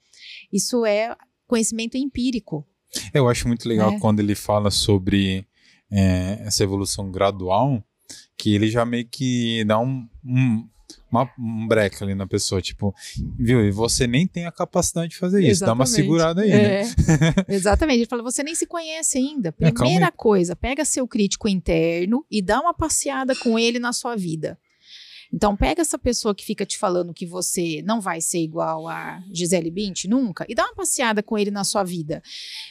isso 0.52 0.86
é 0.86 1.16
conhecimento 1.48 1.98
empírico. 1.98 2.68
Eu 3.14 3.30
acho 3.30 3.48
muito 3.48 3.68
legal 3.68 3.94
é. 3.94 4.00
quando 4.00 4.20
ele 4.20 4.36
fala 4.36 4.70
sobre 4.72 5.48
é, 5.92 6.42
essa 6.42 6.64
evolução 6.64 7.12
gradual, 7.12 7.84
que 8.40 8.56
ele 8.56 8.70
já 8.70 8.86
meio 8.86 9.06
que 9.06 9.66
dá 9.66 9.78
um, 9.78 10.08
um, 10.26 10.66
uma, 11.12 11.30
um 11.38 11.68
break 11.68 12.02
ali 12.02 12.16
na 12.16 12.26
pessoa, 12.26 12.62
tipo, 12.62 12.96
viu? 13.38 13.66
E 13.66 13.70
você 13.70 14.08
nem 14.08 14.26
tem 14.26 14.46
a 14.46 14.52
capacidade 14.52 15.10
de 15.10 15.18
fazer 15.18 15.42
isso, 15.42 15.64
Exatamente. 15.64 15.68
dá 15.68 15.74
uma 15.74 15.86
segurada 15.86 16.42
aí, 16.42 16.52
é. 16.52 16.84
né? 16.84 16.94
Exatamente. 17.50 18.00
Ele 18.00 18.06
fala, 18.06 18.24
você 18.24 18.42
nem 18.42 18.56
se 18.56 18.66
conhece 18.66 19.18
ainda. 19.18 19.50
É, 19.60 19.72
Primeira 19.72 20.06
é, 20.06 20.12
coisa, 20.12 20.56
pega 20.56 20.86
seu 20.86 21.06
crítico 21.06 21.50
interno 21.50 22.26
e 22.32 22.42
dá 22.42 22.62
uma 22.62 22.74
passeada 22.74 23.36
com 23.36 23.60
ele 23.60 23.78
na 23.78 23.92
sua 23.92 24.16
vida. 24.16 24.58
Então, 25.32 25.56
pega 25.56 25.82
essa 25.82 25.98
pessoa 25.98 26.34
que 26.34 26.44
fica 26.44 26.66
te 26.66 26.78
falando 26.78 27.14
que 27.14 27.26
você 27.26 27.84
não 27.86 28.02
vai 28.02 28.20
ser 28.20 28.40
igual 28.40 28.88
a 28.88 29.24
Gisele 29.32 29.70
Bint 29.70 30.06
nunca 30.06 30.46
e 30.50 30.56
dá 30.56 30.66
uma 30.66 30.74
passeada 30.74 31.22
com 31.22 31.38
ele 31.38 31.52
na 31.52 31.64
sua 31.64 31.84
vida. 31.84 32.22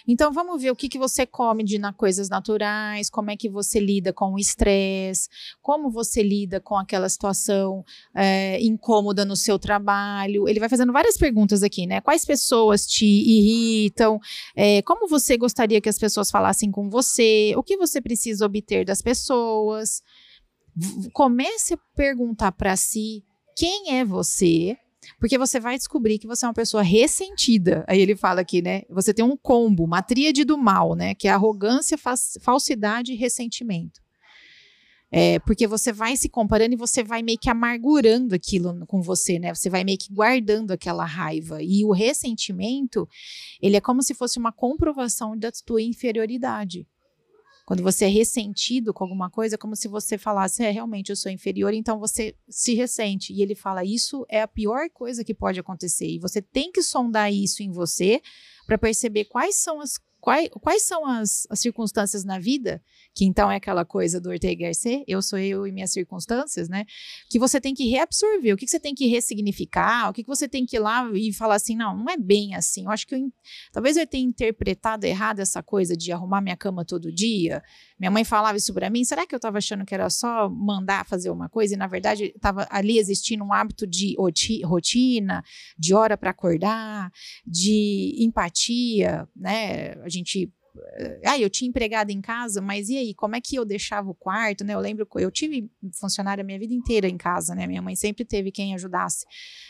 Então, 0.07 0.33
vamos 0.33 0.61
ver 0.61 0.71
o 0.71 0.77
que, 0.77 0.89
que 0.89 0.99
você 0.99 1.25
come 1.25 1.63
de 1.63 1.79
na 1.79 1.93
coisas 1.93 2.29
naturais, 2.29 3.09
como 3.09 3.31
é 3.31 3.37
que 3.37 3.49
você 3.49 3.79
lida 3.79 4.13
com 4.13 4.35
o 4.35 4.39
estresse, 4.39 5.29
como 5.63 5.91
você 5.91 6.23
lida 6.23 6.61
com 6.61 6.77
aquela 6.77 7.09
situação 7.09 7.85
é, 8.15 8.61
incômoda 8.61 9.25
no 9.25 9.37
seu 9.37 9.59
trabalho. 9.59 10.49
Ele 10.49 10.59
vai 10.61 10.69
fazendo 10.69 10.93
várias 10.93 11.17
perguntas 11.17 11.63
aqui, 11.63 11.87
né? 11.87 12.01
Quais 12.01 12.25
pessoas 12.25 12.87
te 12.87 13.07
irritam? 13.07 14.21
É, 14.57 14.83
como 14.83 15.09
você 15.09 15.37
gostaria 15.37 15.81
que 15.81 15.89
as 15.89 15.99
pessoas 15.99 16.31
falassem 16.31 16.71
com 16.71 16.91
você? 16.91 17.55
O 17.57 17.63
que 17.63 17.77
você 17.77 18.01
precisa 18.01 18.45
obter 18.45 18.85
das 18.85 19.01
pessoas? 19.01 20.03
Comece 21.13 21.75
a 21.75 21.79
perguntar 21.95 22.53
para 22.53 22.77
si 22.77 23.25
quem 23.57 23.97
é 23.97 24.05
você, 24.05 24.77
porque 25.19 25.39
você 25.39 25.59
vai 25.59 25.77
descobrir 25.77 26.19
que 26.19 26.27
você 26.27 26.45
é 26.45 26.49
uma 26.49 26.55
pessoa 26.55 26.83
ressentida. 26.83 27.85
Aí 27.89 28.01
ele 28.01 28.15
fala 28.15 28.41
aqui, 28.41 28.63
né? 28.63 28.83
Você 28.91 29.13
tem 29.15 29.25
um 29.25 29.37
combo, 29.37 29.85
uma 29.85 30.03
tríade 30.03 30.45
do 30.45 30.59
mal, 30.59 30.95
né? 30.95 31.15
Que 31.15 31.29
é 31.29 31.31
arrogância, 31.31 31.99
falsidade 32.41 33.13
e 33.13 33.17
ressentimento. 33.17 34.01
É, 35.11 35.39
porque 35.39 35.67
você 35.67 35.91
vai 35.91 36.17
se 36.17 36.29
comparando 36.29 36.75
e 36.75 36.77
você 36.77 37.03
vai 37.03 37.23
meio 37.23 37.39
que 37.39 37.49
amargurando 37.49 38.35
aquilo 38.35 38.87
com 38.87 39.01
você, 39.01 39.39
né? 39.39 39.55
Você 39.55 39.71
vai 39.71 39.83
meio 39.83 39.97
que 39.97 40.13
guardando 40.13 40.71
aquela 40.71 41.05
raiva. 41.05 41.63
E 41.63 41.85
o 41.85 41.93
ressentimento, 41.93 43.09
ele 43.61 43.77
é 43.77 43.81
como 43.81 44.03
se 44.03 44.13
fosse 44.13 44.39
uma 44.39 44.53
comprovação 44.53 45.37
da 45.37 45.51
tua 45.65 45.81
inferioridade. 45.81 46.87
Quando 47.69 47.83
você 47.83 48.07
é 48.07 48.09
ressentido 48.09 48.95
com 48.95 49.05
alguma 49.05 49.29
coisa, 49.29 49.57
é 49.57 49.59
como 49.59 49.77
se 49.77 49.89
você 49.89 50.17
falasse, 50.17 50.65
é, 50.65 50.71
realmente 50.71 51.11
eu 51.11 51.17
sou 51.17 51.31
inferior, 51.31 51.75
então 51.75 51.99
você 51.99 52.35
se 52.49 52.73
ressente. 52.73 53.31
E 53.31 53.43
ele 53.43 53.55
fala, 53.55 53.85
isso 53.85 54.25
é 54.31 54.41
a 54.41 54.49
pior 54.49 54.89
coisa 54.89 55.23
que 55.23 55.35
pode 55.35 55.61
acontecer. 55.61 56.07
E 56.07 56.19
você 56.19 56.41
tem 56.41 56.73
que 56.73 56.81
sondar 56.81 57.31
isso 57.31 57.63
em 57.63 57.71
você 57.71 58.23
para 58.67 58.79
perceber 58.79 59.27
quais 59.27 59.57
são 59.57 59.83
as 59.83 59.99
Quais, 60.21 60.49
quais 60.61 60.83
são 60.83 61.07
as, 61.07 61.47
as, 61.49 61.61
circunstâncias 61.61 62.25
na 62.25 62.41
vida, 62.41 62.83
que 63.15 63.25
então 63.25 63.51
é 63.51 63.57
aquela 63.57 63.85
coisa 63.85 64.21
do 64.21 64.31
Ortega 64.31 64.65
Garcia, 64.65 65.05
eu 65.07 65.23
sou 65.23 65.39
eu 65.39 65.65
e 65.65 65.71
minhas 65.71 65.93
circunstâncias, 65.93 66.69
né? 66.69 66.85
Que 67.31 67.39
você 67.39 67.61
tem 67.61 67.73
que 67.73 67.89
reabsorver, 67.89 68.53
o 68.53 68.57
que, 68.57 68.65
que 68.65 68.71
você 68.71 68.81
tem 68.81 68.95
que 68.95 69.07
ressignificar, 69.07 70.11
o 70.11 70.13
que, 70.13 70.25
que 70.25 70.29
você 70.29 70.49
tem 70.49 70.67
que 70.67 70.77
ir 70.77 70.81
lá 70.81 71.09
e 71.15 71.33
falar 71.33 71.55
assim, 71.55 71.77
não, 71.77 71.97
não 71.97 72.11
é 72.11 72.17
bem 72.17 72.57
assim. 72.57 72.85
Eu 72.85 72.91
acho 72.91 73.07
que 73.07 73.15
eu, 73.15 73.33
talvez 73.73 73.97
eu 73.97 74.07
tenha 74.07 74.25
interpretado 74.25 75.07
errado 75.07 75.39
essa 75.39 75.63
coisa 75.63 75.97
de 75.97 76.11
arrumar 76.11 76.41
minha 76.41 76.57
cama 76.57 76.85
todo 76.85 77.13
dia, 77.13 77.63
minha 77.99 78.11
mãe 78.11 78.25
falava 78.25 78.59
isso 78.59 78.75
para 78.75 78.91
mim. 78.91 79.05
Será 79.05 79.25
que 79.25 79.35
eu 79.35 79.39
estava 79.39 79.59
achando 79.59 79.85
que 79.85 79.95
era 79.95 80.11
só 80.11 80.49
mandar 80.49 81.07
fazer 81.07 81.31
uma 81.31 81.49
coisa 81.49 81.75
e 81.75 81.77
na 81.77 81.87
verdade 81.87 82.33
estava 82.35 82.67
ali 82.71 82.99
existindo 82.99 83.45
um 83.45 83.53
hábito 83.53 83.87
de 83.87 84.17
rotina, 84.65 85.45
de 85.79 85.95
hora 85.95 86.17
para 86.17 86.31
acordar, 86.31 87.13
de 87.47 88.17
empatia, 88.19 89.29
né? 89.37 89.95
A 90.09 90.11
gente 90.11 90.53
ah, 91.25 91.39
eu 91.39 91.51
tinha 91.51 91.69
empregada 91.69 92.13
em 92.13 92.21
casa, 92.21 92.61
mas 92.61 92.89
e 92.89 92.97
aí, 92.97 93.15
como 93.15 93.37
é 93.37 93.41
que 93.41 93.57
eu 93.57 93.65
deixava 93.65 94.11
o 94.11 94.15
quarto, 94.15 94.65
né? 94.65 94.75
Eu 94.75 94.81
lembro, 94.81 95.07
eu 95.17 95.31
tive 95.31 95.71
funcionária 95.99 96.43
a 96.43 96.45
minha 96.45 96.59
vida 96.59 96.75
inteira 96.75 97.09
em 97.09 97.17
casa, 97.17 97.55
né? 97.55 97.67
Minha 97.67 97.83
mãe 97.83 97.97
sempre 97.97 98.25
teve 98.25 98.51
quem 98.51 98.75
ajudasse 98.75 99.27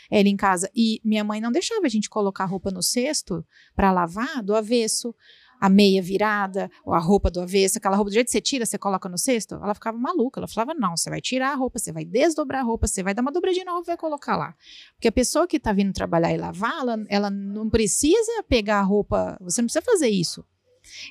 ela 0.09 0.27
em 0.27 0.35
casa. 0.35 0.69
E 0.75 1.01
minha 1.03 1.23
mãe 1.23 1.41
não 1.41 1.51
deixava 1.51 1.85
a 1.85 1.89
gente 1.89 2.09
colocar 2.09 2.45
roupa 2.45 2.71
no 2.71 2.81
cesto 2.81 3.45
para 3.75 3.91
lavar 3.91 4.43
do 4.43 4.55
avesso 4.55 5.13
a 5.59 5.69
meia 5.69 6.01
virada, 6.01 6.69
ou 6.85 6.93
a 6.93 6.99
roupa 6.99 7.29
do 7.29 7.41
avesso, 7.41 7.77
aquela 7.77 7.95
roupa 7.95 8.09
do 8.09 8.13
jeito 8.13 8.27
que 8.27 8.31
você 8.31 8.41
tira, 8.41 8.65
você 8.65 8.77
coloca 8.77 9.09
no 9.09 9.17
cesto, 9.17 9.55
ela 9.55 9.73
ficava 9.73 9.97
maluca. 9.97 10.39
Ela 10.39 10.47
falava: 10.47 10.73
não, 10.73 10.95
você 10.95 11.09
vai 11.09 11.21
tirar 11.21 11.51
a 11.51 11.55
roupa, 11.55 11.79
você 11.79 11.91
vai 11.91 12.05
desdobrar 12.05 12.61
a 12.61 12.63
roupa, 12.63 12.87
você 12.87 13.03
vai 13.03 13.13
dar 13.13 13.21
uma 13.21 13.31
dobradinha 13.31 13.65
na 13.65 13.71
roupa 13.71 13.87
e 13.87 13.91
vai 13.91 13.97
colocar 13.97 14.37
lá. 14.37 14.55
Porque 14.95 15.07
a 15.07 15.11
pessoa 15.11 15.47
que 15.47 15.57
está 15.57 15.73
vindo 15.73 15.93
trabalhar 15.93 16.33
e 16.33 16.37
lavar, 16.37 16.79
ela, 16.79 17.05
ela 17.09 17.29
não 17.29 17.69
precisa 17.69 18.43
pegar 18.47 18.79
a 18.79 18.83
roupa, 18.83 19.37
você 19.41 19.61
não 19.61 19.67
precisa 19.67 19.83
fazer 19.83 20.09
isso. 20.09 20.45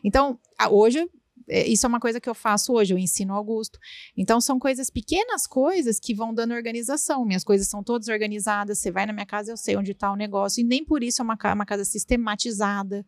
Então, 0.02 0.38
hoje 0.70 1.08
é, 1.48 1.66
isso 1.66 1.86
é 1.86 1.88
uma 1.88 1.98
coisa 2.00 2.20
que 2.20 2.28
eu 2.28 2.34
faço 2.34 2.72
hoje, 2.72 2.92
eu 2.92 2.98
ensino 2.98 3.34
Augusto. 3.34 3.78
Então, 4.16 4.40
são 4.40 4.58
coisas, 4.58 4.90
pequenas 4.90 5.46
coisas 5.46 5.98
que 5.98 6.14
vão 6.14 6.32
dando 6.34 6.54
organização. 6.54 7.24
Minhas 7.24 7.44
coisas 7.44 7.68
são 7.68 7.82
todas 7.82 8.08
organizadas. 8.08 8.78
Você 8.78 8.90
vai 8.90 9.06
na 9.06 9.12
minha 9.12 9.26
casa, 9.26 9.52
eu 9.52 9.56
sei 9.56 9.76
onde 9.76 9.92
está 9.92 10.12
o 10.12 10.16
negócio. 10.16 10.60
E 10.60 10.64
nem 10.64 10.84
por 10.84 11.02
isso 11.02 11.22
é 11.22 11.24
uma, 11.24 11.38
uma 11.54 11.66
casa 11.66 11.84
sistematizada. 11.84 13.04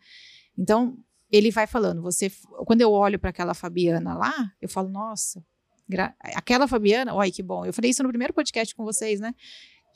Então, 0.59 0.97
ele 1.31 1.51
vai 1.51 1.67
falando, 1.67 2.03
você, 2.03 2.31
quando 2.67 2.81
eu 2.81 2.91
olho 2.93 3.19
para 3.19 3.31
aquela 3.31 3.55
Fabiana 3.55 4.15
lá, 4.15 4.53
eu 4.61 4.69
falo, 4.69 4.89
nossa, 4.89 5.45
aquela 6.35 6.67
Fabiana, 6.67 7.15
olha 7.15 7.31
que 7.31 7.43
bom. 7.43 7.65
Eu 7.65 7.73
falei 7.73 7.91
isso 7.91 8.03
no 8.03 8.09
primeiro 8.09 8.35
podcast 8.35 8.75
com 8.75 8.85
vocês, 8.85 9.21
né? 9.21 9.35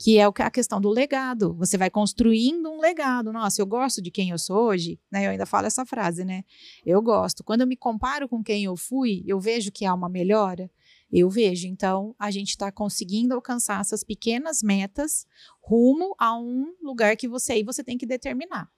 Que 0.01 0.17
é 0.17 0.23
a 0.25 0.51
questão 0.51 0.81
do 0.81 0.89
legado. 0.89 1.53
Você 1.55 1.77
vai 1.77 1.89
construindo 1.89 2.69
um 2.69 2.79
legado. 2.79 3.31
Nossa, 3.31 3.61
eu 3.61 3.65
gosto 3.65 4.01
de 4.01 4.11
quem 4.11 4.29
eu 4.29 4.37
sou 4.37 4.67
hoje, 4.67 4.99
né? 5.09 5.25
Eu 5.25 5.31
ainda 5.31 5.45
falo 5.45 5.67
essa 5.67 5.85
frase, 5.85 6.25
né? 6.25 6.43
Eu 6.85 7.01
gosto. 7.01 7.43
Quando 7.43 7.61
eu 7.61 7.67
me 7.67 7.77
comparo 7.77 8.27
com 8.27 8.43
quem 8.43 8.65
eu 8.65 8.75
fui, 8.75 9.23
eu 9.25 9.39
vejo 9.39 9.71
que 9.71 9.85
há 9.85 9.93
uma 9.93 10.09
melhora. 10.09 10.69
Eu 11.09 11.29
vejo. 11.29 11.65
Então, 11.67 12.13
a 12.19 12.29
gente 12.29 12.49
está 12.49 12.71
conseguindo 12.71 13.33
alcançar 13.33 13.79
essas 13.79 14.03
pequenas 14.03 14.61
metas 14.61 15.25
rumo 15.61 16.13
a 16.19 16.37
um 16.37 16.73
lugar 16.81 17.15
que 17.15 17.27
você 17.27 17.53
aí 17.53 17.63
você 17.63 17.83
tem 17.83 17.97
que 17.97 18.05
determinar 18.05 18.69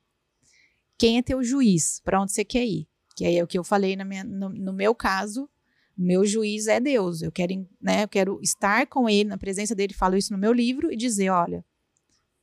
quem 0.98 1.18
é 1.18 1.22
teu 1.22 1.44
juiz, 1.44 2.02
para 2.04 2.22
onde 2.22 2.32
você 2.32 2.44
quer 2.44 2.66
ir. 2.66 2.88
Que 3.16 3.26
aí 3.26 3.38
é 3.38 3.44
o 3.44 3.48
que 3.48 3.58
eu 3.58 3.64
falei 3.64 3.96
minha, 3.96 4.24
no, 4.24 4.50
no, 4.50 4.74
meu 4.74 4.94
caso, 4.94 5.50
meu 5.98 6.26
juiz 6.26 6.68
é 6.68 6.80
Deus. 6.80 7.22
Eu 7.22 7.32
quero, 7.32 7.68
né, 7.82 8.04
eu 8.04 8.08
quero 8.08 8.40
estar 8.42 8.88
com 8.88 9.10
ele, 9.10 9.30
na 9.30 9.38
presença 9.38 9.74
dele, 9.74 9.94
falo 9.94 10.16
isso 10.16 10.34
no 10.34 10.40
meu 10.40 10.54
livro, 10.54 10.92
e 10.92 10.96
dizer, 10.96 11.30
olha, 11.30 11.64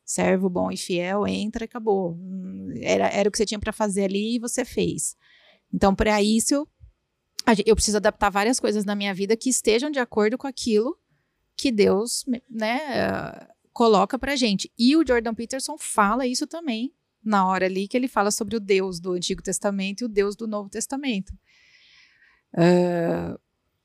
servo 0.05 0.49
bom 0.49 0.71
e 0.71 0.77
fiel, 0.77 1.27
entra 1.27 1.65
acabou. 1.65 2.19
Era, 2.81 3.09
era 3.09 3.29
o 3.29 3.33
que 3.33 3.39
você 3.39 3.47
tinha 3.47 3.59
para 3.59 3.73
fazer 3.73 4.05
ali 4.05 4.37
e 4.37 4.39
você 4.39 4.65
fez. 4.65 5.17
Então, 5.73 5.95
para 5.95 6.23
isso, 6.23 6.67
eu 7.67 7.75
preciso 7.75 7.97
adaptar 7.97 8.31
várias 8.31 8.59
coisas 8.61 8.85
na 8.85 8.95
minha 8.95 9.15
vida 9.15 9.37
que 9.37 9.51
estejam 9.51 9.91
de 9.91 9.99
acordo 9.99 10.39
com 10.39 10.47
aquilo 10.47 10.99
que 11.57 11.71
Deus, 11.71 12.25
né, 12.51 13.49
coloca 13.73 14.19
pra 14.19 14.37
gente. 14.37 14.73
E 14.79 14.97
o 14.97 15.07
Jordan 15.07 15.35
Peterson 15.35 15.77
fala 15.79 16.27
isso 16.27 16.47
também 16.47 16.93
na 17.25 17.47
hora 17.47 17.67
ali 17.67 17.89
que 17.89 17.97
ele 17.97 18.09
fala 18.09 18.31
sobre 18.31 18.57
o 18.57 18.61
Deus 18.61 19.01
do 19.01 19.13
Antigo 19.13 19.43
Testamento 19.43 20.03
e 20.03 20.05
o 20.05 20.09
Deus 20.09 20.37
do 20.37 20.47
Novo 20.47 20.69
Testamento. 20.69 21.33
Uh, 22.53 23.39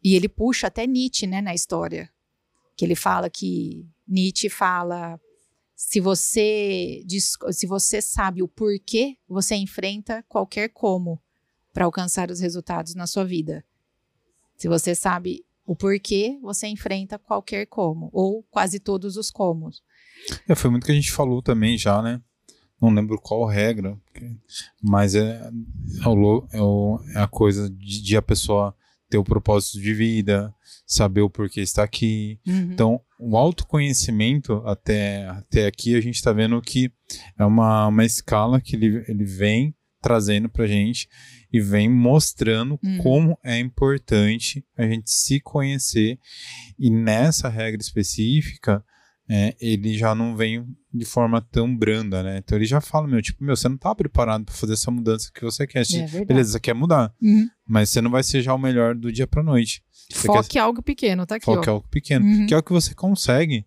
e 0.04 0.16
ele 0.16 0.30
puxa 0.30 0.68
até 0.68 0.86
Nietzsche 0.86 1.26
né, 1.26 1.42
na 1.42 1.54
história, 1.54 2.10
que 2.76 2.86
ele 2.86 2.96
fala 2.96 3.30
que 3.30 3.88
Nietzsche 4.08 4.50
fala 4.50 5.20
se 5.76 6.00
você 6.02 7.04
se 7.52 7.66
você 7.66 8.02
sabe 8.02 8.44
o 8.44 8.48
porquê, 8.48 9.18
você 9.28 9.56
enfrenta 9.56 10.24
qualquer 10.28 10.70
como 10.70 11.22
para 11.74 11.86
alcançar 11.86 12.30
os 12.30 12.40
resultados 12.40 12.96
na 12.96 13.08
sua 13.08 13.24
vida. 13.24 13.64
Se 14.58 14.68
você 14.68 14.94
sabe 14.94 15.46
o 15.66 15.76
porquê, 15.76 16.38
você 16.42 16.68
enfrenta 16.68 17.18
qualquer 17.18 17.66
como 17.68 18.10
ou 18.12 18.44
quase 18.52 18.80
todos 18.80 19.16
os 19.16 19.32
comos. 19.32 19.82
É, 20.48 20.54
foi 20.54 20.70
muito 20.70 20.86
que 20.86 20.92
a 20.92 20.96
gente 20.96 21.12
falou 21.12 21.42
também 21.42 21.78
já, 21.78 22.02
né? 22.02 22.22
Não 22.82 22.90
lembro 22.90 23.20
qual 23.20 23.46
regra, 23.46 23.98
mas 24.82 25.16
é, 25.16 25.50
é, 26.04 26.08
o, 26.08 26.48
é, 26.52 26.62
o, 26.62 27.00
é 27.16 27.20
a 27.20 27.28
coisa 27.28 27.70
de, 27.70 28.02
de, 28.02 28.18
a 28.18 28.22
pessoa 28.22 28.76
ter 29.10 29.18
o 29.18 29.24
propósito 29.24 29.80
de 29.80 29.94
vida, 29.94 30.54
saber 30.86 31.22
o 31.22 31.30
porquê 31.30 31.62
está 31.62 31.84
aqui. 31.84 32.40
Uhum. 32.48 32.72
Então, 32.72 33.02
o 33.20 33.36
autoconhecimento, 33.36 34.62
até, 34.66 35.28
até 35.28 35.66
aqui, 35.66 35.96
a 35.96 36.02
gente 36.02 36.16
está 36.16 36.32
vendo 36.32 36.62
que 36.62 36.92
é 37.38 37.44
uma, 37.44 37.88
uma 37.88 38.06
escala 38.06 38.62
que 38.62 38.76
ele, 38.76 39.04
ele 39.08 39.26
vem 39.26 39.76
trazendo 40.02 40.48
para 40.48 40.68
gente 40.68 41.10
e 41.52 41.60
vem 41.60 41.90
mostrando 41.90 42.80
uhum. 42.84 42.98
como 43.00 43.40
é 43.44 43.60
importante 43.60 44.64
a 44.78 44.84
gente 44.84 45.12
se 45.12 45.40
conhecer. 45.40 46.18
E 46.78 46.90
nessa 46.90 47.50
regra 47.50 47.82
específica, 47.82 48.84
é, 49.30 49.56
ele 49.62 49.96
já 49.96 50.16
não 50.16 50.36
vem 50.36 50.66
de 50.92 51.06
forma 51.06 51.40
tão 51.40 51.76
branda, 51.76 52.24
né? 52.24 52.40
Então 52.40 52.58
ele 52.58 52.66
já 52.66 52.82
fala, 52.82 53.08
meu, 53.08 53.22
tipo, 53.22 53.44
meu, 53.44 53.56
você 53.56 53.70
não 53.70 53.78
tá 53.78 53.94
preparado 53.94 54.44
para 54.44 54.56
fazer 54.56 54.74
essa 54.74 54.90
mudança 54.90 55.30
que 55.32 55.42
você 55.42 55.68
quer. 55.68 55.84
É 55.84 56.26
Beleza, 56.26 56.54
você 56.54 56.60
quer 56.60 56.74
mudar, 56.74 57.14
uhum. 57.22 57.48
mas 57.68 57.90
você 57.90 58.02
não 58.02 58.10
vai 58.10 58.24
ser 58.24 58.42
já 58.42 58.54
o 58.54 58.58
melhor 58.58 58.96
do 58.96 59.12
dia 59.12 59.28
pra 59.28 59.44
noite. 59.44 59.84
Você 60.12 60.26
Foque 60.26 60.50
quer... 60.50 60.60
algo 60.60 60.82
pequeno, 60.82 61.28
tá 61.28 61.36
aqui, 61.36 61.46
Foque 61.46 61.70
ó. 61.70 61.74
algo 61.74 61.88
pequeno, 61.90 62.26
uhum. 62.26 62.48
que 62.48 62.54
é 62.56 62.58
o 62.58 62.64
que 62.64 62.72
você 62.72 62.96
consegue. 62.96 63.64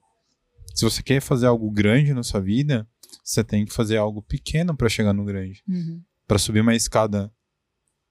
Se 0.74 0.84
você 0.84 1.00
quer 1.00 1.20
fazer 1.20 1.46
algo 1.46 1.70
grande 1.70 2.12
na 2.12 2.24
sua 2.24 2.40
vida, 2.40 2.88
você 3.22 3.44
tem 3.44 3.64
que 3.64 3.72
fazer 3.72 3.98
algo 3.98 4.20
pequeno 4.20 4.76
para 4.76 4.88
chegar 4.88 5.12
no 5.12 5.24
grande. 5.24 5.62
Uhum. 5.68 6.02
Para 6.26 6.38
subir 6.38 6.60
uma 6.60 6.74
escada, 6.74 7.32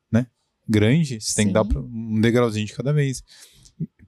né? 0.09 0.25
Grande, 0.69 1.19
você 1.19 1.31
Sim. 1.31 1.35
tem 1.35 1.47
que 1.47 1.53
dar 1.53 1.63
um 1.63 2.21
degrauzinho 2.21 2.65
de 2.65 2.73
cada 2.73 2.93
vez 2.93 3.21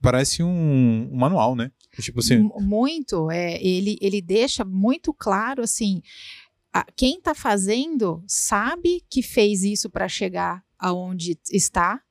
parece 0.04 0.42
um, 0.42 1.08
um, 1.10 1.16
manual, 1.16 1.56
né? 1.56 1.72
Tipo 2.00 2.20
assim... 2.20 2.50
Muito. 2.60 3.30
É, 3.30 3.62
ele, 3.62 3.98
ele 4.00 4.20
deixa 4.20 4.64
muito 4.64 5.12
claro, 5.12 5.62
assim, 5.62 6.02
a, 6.72 6.84
quem 6.96 7.18
está 7.18 7.34
fazendo 7.34 8.22
sabe 8.26 9.04
que 9.08 9.22
fez 9.22 9.62
isso 9.62 9.88
para 9.88 10.08
chegar 10.08 10.64
aonde 10.78 11.38
está. 11.50 12.02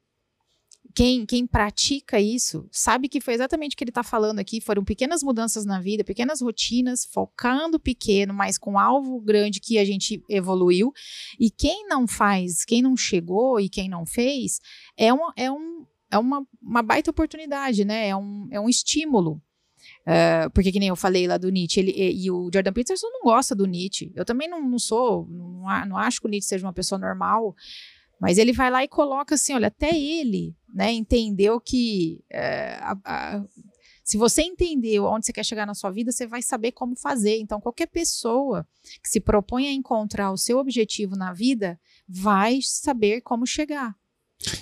Quem, 0.96 1.26
quem 1.26 1.48
pratica 1.48 2.22
isso 2.22 2.67
sabe 2.72 3.10
que 3.10 3.19
foi 3.19 3.34
exatamente 3.34 3.74
o 3.74 3.78
que 3.78 3.84
ele 3.84 3.89
está 3.89 4.04
falando 4.04 4.39
aqui. 4.39 4.62
Foram 4.62 4.84
pequenas 4.84 5.24
mudanças 5.24 5.65
na 5.65 5.82
vida, 5.82 6.04
pequenas 6.04 6.39
rotinas, 6.39 7.04
focando 7.04 7.80
pequeno, 7.80 8.34
mas 8.34 8.60
com 8.60 8.78
alvo 8.78 9.19
grande 9.19 9.60
que 9.60 9.80
a 9.80 9.86
gente 9.86 10.24
evoluiu. 10.30 10.93
E 11.39 11.50
quem 11.50 11.88
não 11.88 12.08
faz, 12.08 12.63
quem 12.63 12.82
não 12.82 12.96
chegou 12.96 13.60
e 13.60 13.67
quem 13.69 13.89
não 13.89 14.06
fez, 14.06 14.60
é, 14.96 15.12
um, 15.12 15.32
é 15.36 15.52
um, 15.52 15.86
é 16.12 16.17
uma, 16.17 16.48
uma 16.62 16.84
baita 16.84 17.10
oportunidade, 17.10 17.84
né? 17.84 18.10
É 18.10 18.15
um, 18.15 18.48
é 18.52 18.60
um 18.60 18.69
estímulo. 18.69 19.41
Uh, 20.06 20.50
porque, 20.52 20.72
que 20.72 20.80
nem 20.80 20.89
eu 20.89 20.96
falei 20.98 21.28
lá 21.28 21.38
do 21.38 21.50
Nietzsche, 21.50 21.80
ele, 21.80 21.92
e, 21.92 22.26
e, 22.26 22.32
o 22.32 22.50
Jordan 22.54 22.74
Peterson 22.74 23.08
não 23.08 23.22
gosta 23.22 23.56
do 23.56 23.66
Nietzsche. 23.66 24.12
Eu 24.16 24.26
também 24.26 24.50
não, 24.50 24.62
não 24.62 24.78
sou, 24.78 25.26
não, 25.30 25.63
não 25.88 25.98
acho 25.98 26.20
que 26.20 26.28
o 26.28 26.30
Nietzsche 26.30 26.50
seja 26.50 26.66
uma 26.66 26.74
pessoa 26.74 27.00
normal, 27.00 27.56
mas 28.20 28.38
ele 28.38 28.52
vai 28.52 28.70
lá 28.70 28.84
e 28.84 28.88
coloca 28.88 29.36
assim: 29.36 29.54
olha, 29.54 29.68
até 29.68 29.98
ele 29.98 30.56
né, 30.74 30.92
entendeu 30.92 31.60
que 31.60 32.22
uh, 32.34 32.84
a, 32.84 32.98
a, 33.06 33.46
se 34.04 34.18
você 34.18 34.42
entendeu 34.42 35.06
onde 35.06 35.26
você 35.26 35.32
quer 35.32 35.46
chegar 35.46 35.66
na 35.66 35.74
sua 35.74 35.89
vida, 35.89 36.12
você 36.12 36.28
vai 36.28 36.42
saber 36.42 36.74
como 36.74 36.96
fazer. 36.96 37.38
Então, 37.39 37.62
qualquer 37.62 37.88
pessoa 37.88 38.68
que 39.02 39.10
se 39.10 39.22
propõe 39.22 39.68
a 39.68 39.72
encontrar 39.72 40.32
o 40.32 40.38
seu 40.38 40.58
objetivo 40.58 41.16
na 41.16 41.32
vida 41.32 41.80
vai 42.08 42.60
saber 42.62 43.22
como 43.22 43.48
chegar. 43.48 43.96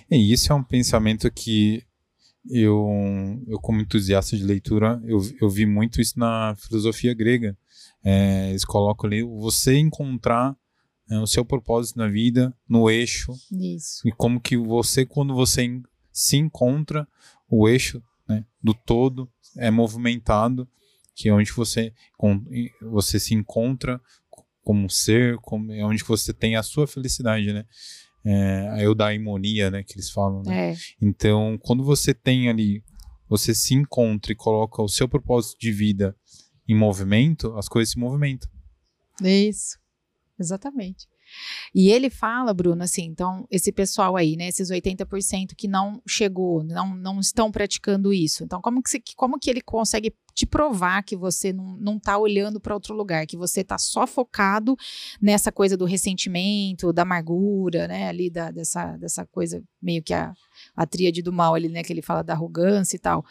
E 0.10 0.32
isso 0.32 0.51
é 0.51 0.56
um 0.56 0.63
pensamento 0.63 1.32
que 1.32 1.84
eu, 2.49 3.43
eu 3.47 3.60
como 3.60 3.82
entusiasta 3.82 4.36
de 4.36 4.43
leitura, 4.43 5.01
eu, 5.06 5.19
eu 5.39 5.49
vi 5.49 5.65
muito 5.65 6.01
isso 6.01 6.19
na 6.19 6.56
filosofia 6.56 7.13
grega. 7.13 7.58
É, 8.04 8.49
eles 8.49 8.65
colocam 8.65 9.08
ali 9.08 9.23
você 9.23 9.77
encontrar 9.77 10.56
é, 11.10 11.19
o 11.19 11.27
seu 11.27 11.45
propósito 11.45 11.97
na 11.97 12.08
vida, 12.08 12.56
no 12.67 12.89
eixo. 12.89 13.34
Isso. 13.51 14.08
E 14.08 14.12
como 14.12 14.39
que 14.39 14.58
você, 14.58 15.06
quando 15.06 15.36
você 15.36 15.82
se 16.12 16.38
encontra 16.38 17.08
o 17.49 17.67
eixo 17.67 18.01
né, 18.27 18.45
do 18.63 18.73
todo, 18.73 19.30
é 19.58 19.69
movimentado, 19.69 20.67
que 21.15 21.30
é 21.30 21.34
onde 21.34 21.51
você, 21.51 21.93
você 22.82 23.19
se 23.19 23.34
encontra 23.34 24.01
como 24.63 24.89
ser, 24.89 25.38
como, 25.39 25.71
é 25.71 25.84
onde 25.84 26.04
você 26.04 26.34
tem 26.34 26.56
a 26.56 26.63
sua 26.63 26.88
felicidade, 26.88 27.51
né? 27.51 27.65
É, 28.23 28.69
a 28.69 28.81
eudaimonia, 28.81 29.71
né, 29.71 29.84
que 29.84 29.93
eles 29.93 30.12
falam. 30.12 30.43
Né? 30.43 30.73
É. 30.73 30.75
Então, 31.01 31.57
quando 31.62 31.84
você 31.84 32.13
tem 32.13 32.49
ali, 32.49 32.84
você 33.27 33.55
se 33.55 33.73
encontra 33.73 34.31
e 34.31 34.36
coloca 34.36 34.81
o 34.81 34.88
seu 34.88 35.07
propósito 35.07 35.60
de 35.60 35.71
vida 35.71 36.15
em 36.67 36.75
movimento, 36.75 37.55
as 37.57 37.67
coisas 37.67 37.93
se 37.93 37.99
movimentam. 37.99 38.49
Isso, 39.21 39.77
exatamente. 40.39 41.07
E 41.74 41.89
ele 41.89 42.10
fala, 42.10 42.54
Bruno, 42.54 42.84
assim, 42.84 43.04
então, 43.04 43.46
esse 43.50 43.72
pessoal 43.72 44.15
aí, 44.15 44.36
né, 44.36 44.48
esses 44.48 44.70
80% 44.70 45.56
que 45.56 45.67
não 45.67 46.02
chegou, 46.08 46.63
não, 46.63 46.96
não 46.96 47.20
estão 47.20 47.52
praticando 47.52 48.13
isso. 48.13 48.44
Então, 48.44 48.62
como 48.62 48.82
que, 48.82 48.89
você, 48.89 49.02
como 49.15 49.39
que 49.39 49.50
ele 49.50 49.62
consegue 49.62 50.13
te 50.34 50.46
provar 50.46 51.04
que 51.04 51.15
você 51.15 51.52
não, 51.52 51.78
não 51.78 52.00
tá 52.00 52.17
olhando 52.17 52.60
para 52.60 52.74
outro 52.74 52.96
lugar, 52.96 53.26
que 53.26 53.38
você 53.38 53.63
tá 53.63 53.78
só 53.78 54.08
focado 54.08 54.76
nessa 55.22 55.52
coisa 55.52 55.76
do 55.76 55.86
ressentimento, 55.86 56.94
da 56.94 57.02
amargura, 57.02 57.88
né, 57.88 58.08
ali 58.08 58.30
da, 58.30 58.52
dessa, 58.52 58.98
dessa 58.98 59.26
coisa 59.26 59.63
meio 59.82 60.02
que 60.02 60.13
a, 60.13 60.34
a 60.76 60.86
tríade 60.86 61.22
do 61.22 61.34
mal 61.34 61.54
ali, 61.54 61.70
né, 61.70 61.84
que 61.84 61.91
ele 61.91 62.02
fala 62.02 62.24
da 62.24 62.34
arrogância 62.34 62.96
e 62.96 63.00
tal. 63.00 63.26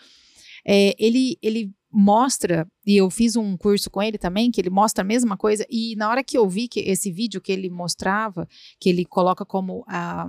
É, 0.65 0.95
ele, 0.99 1.39
ele 1.43 1.73
mostra, 1.93 2.67
e 2.87 2.97
eu 2.97 3.11
fiz 3.11 3.37
um 3.37 3.57
curso 3.57 3.91
com 3.91 4.03
ele 4.03 4.17
também, 4.17 4.51
que 4.51 4.61
ele 4.61 4.71
mostra 4.71 5.03
a 5.03 5.07
mesma 5.07 5.37
coisa, 5.37 5.67
e 5.69 5.97
na 5.97 6.09
hora 6.09 6.23
que 6.23 6.39
eu 6.39 6.49
vi 6.49 6.69
que 6.69 6.81
esse 6.81 7.11
vídeo 7.11 7.41
que 7.41 7.51
ele 7.51 7.69
mostrava, 7.69 8.49
que 8.79 8.89
ele 8.89 9.05
coloca 9.05 9.45
como 9.45 9.85
a, 9.89 10.29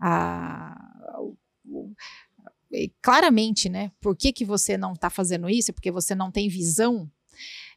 a, 0.00 1.20
claramente, 3.02 3.68
né, 3.68 3.90
por 4.00 4.16
que, 4.16 4.32
que 4.32 4.44
você 4.44 4.76
não 4.76 4.92
está 4.92 5.08
fazendo 5.08 5.48
isso, 5.48 5.72
porque 5.72 5.90
você 5.90 6.14
não 6.14 6.30
tem 6.30 6.48
visão, 6.48 7.10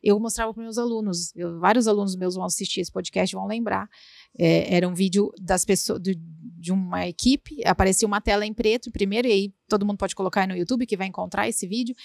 eu 0.04 0.20
mostrava 0.20 0.54
para 0.54 0.64
meus 0.64 0.78
alunos, 0.78 1.36
eu, 1.36 1.60
vários 1.60 1.88
alunos 1.88 2.16
meus 2.16 2.36
vão 2.36 2.44
assistir 2.44 2.82
esse 2.82 2.92
podcast 2.92 3.36
vão 3.36 3.48
lembrar, 3.48 3.90
é, 4.38 4.76
era 4.76 4.88
um 4.88 4.94
vídeo 4.94 5.32
das 5.40 5.64
pessoas, 5.66 6.02
de, 6.02 6.16
de 6.18 6.72
uma 6.72 7.08
equipe, 7.08 7.62
aparecia 7.66 8.08
uma 8.08 8.22
tela 8.22 8.46
em 8.46 8.54
preto 8.54 8.92
primeiro, 8.92 9.28
e 9.28 9.32
aí 9.32 9.54
todo 9.68 9.86
mundo 9.86 9.98
pode 9.98 10.16
colocar 10.16 10.48
no 10.48 10.56
YouTube 10.56 10.86
que 10.86 10.98
vai 10.98 11.08
encontrar 11.08 11.48
esse 11.48 11.68
vídeo, 11.68 11.96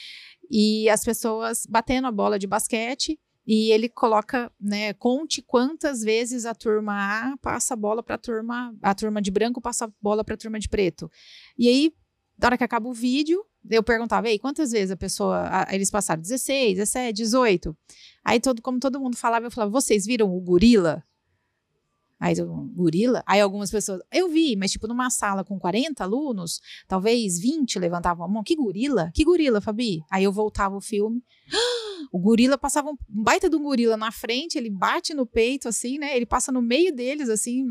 e 0.51 0.89
as 0.89 1.05
pessoas 1.05 1.67
batendo 1.69 2.07
a 2.07 2.13
bola 2.13 2.39
de 2.39 2.47
basquete 2.47 3.19
e 3.47 3.71
ele 3.71 3.89
coloca, 3.89 4.51
né, 4.61 4.93
conte 4.95 5.41
quantas 5.41 6.03
vezes 6.03 6.45
a 6.45 6.55
turma 6.55 6.95
A 6.95 7.37
passa 7.37 7.75
a 7.75 7.77
bola 7.77 8.03
para 8.03 8.17
a 8.17 8.19
turma, 8.19 8.75
a 8.83 8.95
turma 8.95 9.23
de 9.23 9.31
branco 9.31 9.61
passa 9.61 9.85
a 9.85 9.91
bola 10.03 10.25
para 10.25 10.35
a 10.35 10.39
turma 10.39 10.59
de 10.59 10.69
preto. 10.69 11.09
E 11.57 11.69
aí, 11.69 11.93
na 12.37 12.49
hora 12.49 12.59
que 12.59 12.65
acaba 12.65 12.89
o 12.89 12.93
vídeo, 12.93 13.45
eu 13.71 13.83
perguntava, 13.83 14.29
ei, 14.29 14.39
quantas 14.39 14.71
vezes 14.71 14.91
a 14.91 14.97
pessoa, 14.97 15.49
a, 15.49 15.75
eles 15.75 15.91
passaram 15.91 16.21
16, 16.21 16.77
17, 16.77 17.17
18. 17.17 17.77
Aí 18.25 18.41
todo, 18.41 18.63
como 18.63 18.79
todo 18.79 19.01
mundo 19.01 19.17
falava, 19.17 19.47
eu 19.47 19.51
falava, 19.51 19.71
vocês 19.71 20.05
viram 20.07 20.35
o 20.35 20.41
gorila? 20.41 21.03
Aí 22.19 22.37
eu, 22.37 22.47
gorila? 22.75 23.23
Aí 23.27 23.41
algumas 23.41 23.71
pessoas, 23.71 24.01
eu 24.11 24.29
vi, 24.29 24.57
mas 24.57 24.73
tipo 24.73 24.87
numa 24.87 25.11
sala 25.11 25.45
com 25.45 25.59
40 25.59 26.03
alunos, 26.03 26.61
talvez 26.89 27.39
20 27.39 27.79
levantavam 27.79 28.25
a 28.25 28.29
mão. 28.29 28.43
Que 28.43 28.57
gorila? 28.57 29.11
Que 29.15 29.25
gorila, 29.25 29.61
Fabi? 29.61 30.03
Aí 30.11 30.25
eu 30.25 30.33
voltava 30.33 30.77
o 30.77 30.81
filme. 30.81 31.23
O 32.13 32.19
gorila 32.19 32.57
passava 32.59 32.91
um 32.91 32.97
baita 33.09 33.49
de 33.49 33.57
um 33.57 33.63
gorila 33.63 33.97
na 33.97 34.11
frente, 34.11 34.57
ele 34.57 34.71
bate 34.71 35.15
no 35.15 35.27
peito 35.27 35.69
assim, 35.69 35.99
né? 35.99 36.17
Ele 36.17 36.27
passa 36.27 36.51
no 36.53 36.63
meio 36.63 36.95
deles 36.95 37.29
assim, 37.29 37.65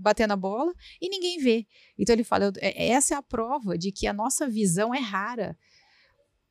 batendo 0.00 0.32
a 0.32 0.36
bola 0.36 0.72
e 1.00 1.08
ninguém 1.08 1.38
vê. 1.38 1.66
Então 1.98 2.14
ele 2.14 2.24
fala, 2.24 2.52
é, 2.58 2.88
essa 2.88 3.14
é 3.14 3.16
a 3.16 3.22
prova 3.22 3.76
de 3.76 3.92
que 3.92 4.06
a 4.06 4.12
nossa 4.12 4.48
visão 4.48 4.94
é 4.94 4.98
rara. 4.98 5.56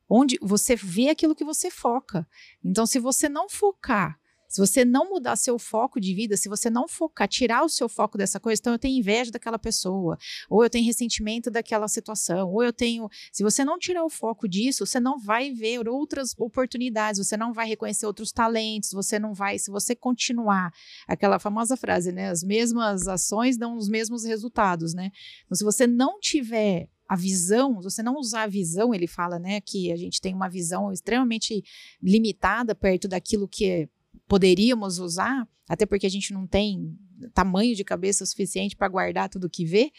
Onde 0.07 0.37
você 0.41 0.75
vê 0.75 1.09
aquilo 1.09 1.35
que 1.35 1.43
você 1.43 1.69
foca. 1.69 2.27
Então 2.63 2.85
se 2.85 2.99
você 2.99 3.29
não 3.29 3.47
focar 3.47 4.19
se 4.49 4.59
você 4.59 4.83
não 4.83 5.07
mudar 5.09 5.35
seu 5.35 5.59
foco 5.59 5.99
de 5.99 6.13
vida, 6.13 6.35
se 6.35 6.49
você 6.49 6.69
não 6.69 6.87
focar, 6.87 7.27
tirar 7.27 7.63
o 7.63 7.69
seu 7.69 7.87
foco 7.87 8.17
dessa 8.17 8.39
coisa, 8.39 8.59
então 8.59 8.73
eu 8.73 8.79
tenho 8.79 8.97
inveja 8.97 9.31
daquela 9.31 9.59
pessoa, 9.59 10.17
ou 10.49 10.63
eu 10.63 10.69
tenho 10.69 10.85
ressentimento 10.85 11.51
daquela 11.51 11.87
situação, 11.87 12.51
ou 12.51 12.63
eu 12.63 12.73
tenho. 12.73 13.07
Se 13.31 13.43
você 13.43 13.63
não 13.63 13.77
tirar 13.77 14.03
o 14.03 14.09
foco 14.09 14.47
disso, 14.47 14.85
você 14.85 14.99
não 14.99 15.19
vai 15.19 15.51
ver 15.51 15.87
outras 15.87 16.33
oportunidades, 16.37 17.23
você 17.23 17.37
não 17.37 17.53
vai 17.53 17.67
reconhecer 17.67 18.07
outros 18.07 18.31
talentos, 18.31 18.91
você 18.91 19.19
não 19.19 19.33
vai. 19.33 19.59
Se 19.59 19.69
você 19.69 19.95
continuar 19.95 20.73
aquela 21.07 21.37
famosa 21.37 21.77
frase, 21.77 22.11
né? 22.11 22.29
As 22.29 22.43
mesmas 22.43 23.07
ações 23.07 23.55
dão 23.55 23.77
os 23.77 23.87
mesmos 23.87 24.23
resultados, 24.23 24.95
né? 24.95 25.11
Então, 25.45 25.55
se 25.55 25.63
você 25.63 25.85
não 25.85 26.19
tiver 26.19 26.89
a 27.07 27.15
visão, 27.15 27.81
você 27.81 28.03
não 28.03 28.15
usar 28.17 28.43
a 28.43 28.47
visão, 28.47 28.93
ele 28.93 29.07
fala, 29.07 29.39
né, 29.39 29.59
que 29.61 29.91
a 29.91 29.95
gente 29.95 30.21
tem 30.21 30.31
uma 30.31 30.47
visão 30.47 30.93
extremamente 30.93 31.63
limitada 32.01 32.75
perto 32.75 33.07
daquilo 33.07 33.47
que 33.47 33.65
é 33.65 33.89
poderíamos 34.29 34.99
usar, 34.99 35.49
até 35.67 35.85
porque 35.87 36.05
a 36.05 36.09
gente 36.09 36.31
não 36.31 36.45
tem 36.45 36.95
tamanho 37.33 37.75
de 37.75 37.83
cabeça 37.83 38.25
suficiente 38.25 38.75
para 38.75 38.87
guardar 38.87 39.27
tudo 39.27 39.49
que 39.49 39.65
vê. 39.65 39.91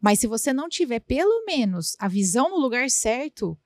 Mas 0.00 0.20
se 0.20 0.26
você 0.26 0.52
não 0.52 0.68
tiver 0.68 1.00
pelo 1.00 1.44
menos 1.44 1.96
a 1.98 2.06
visão 2.06 2.48
no 2.48 2.58
lugar 2.58 2.88
certo, 2.88 3.58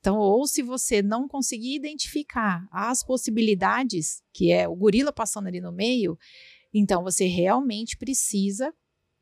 então, 0.00 0.18
ou 0.18 0.46
se 0.46 0.62
você 0.62 1.02
não 1.02 1.26
conseguir 1.26 1.74
identificar 1.74 2.68
as 2.70 3.02
possibilidades, 3.02 4.22
que 4.32 4.52
é 4.52 4.68
o 4.68 4.76
gorila 4.76 5.12
passando 5.12 5.48
ali 5.48 5.60
no 5.60 5.72
meio, 5.72 6.16
então 6.72 7.02
você 7.02 7.26
realmente 7.26 7.96
precisa 7.96 8.72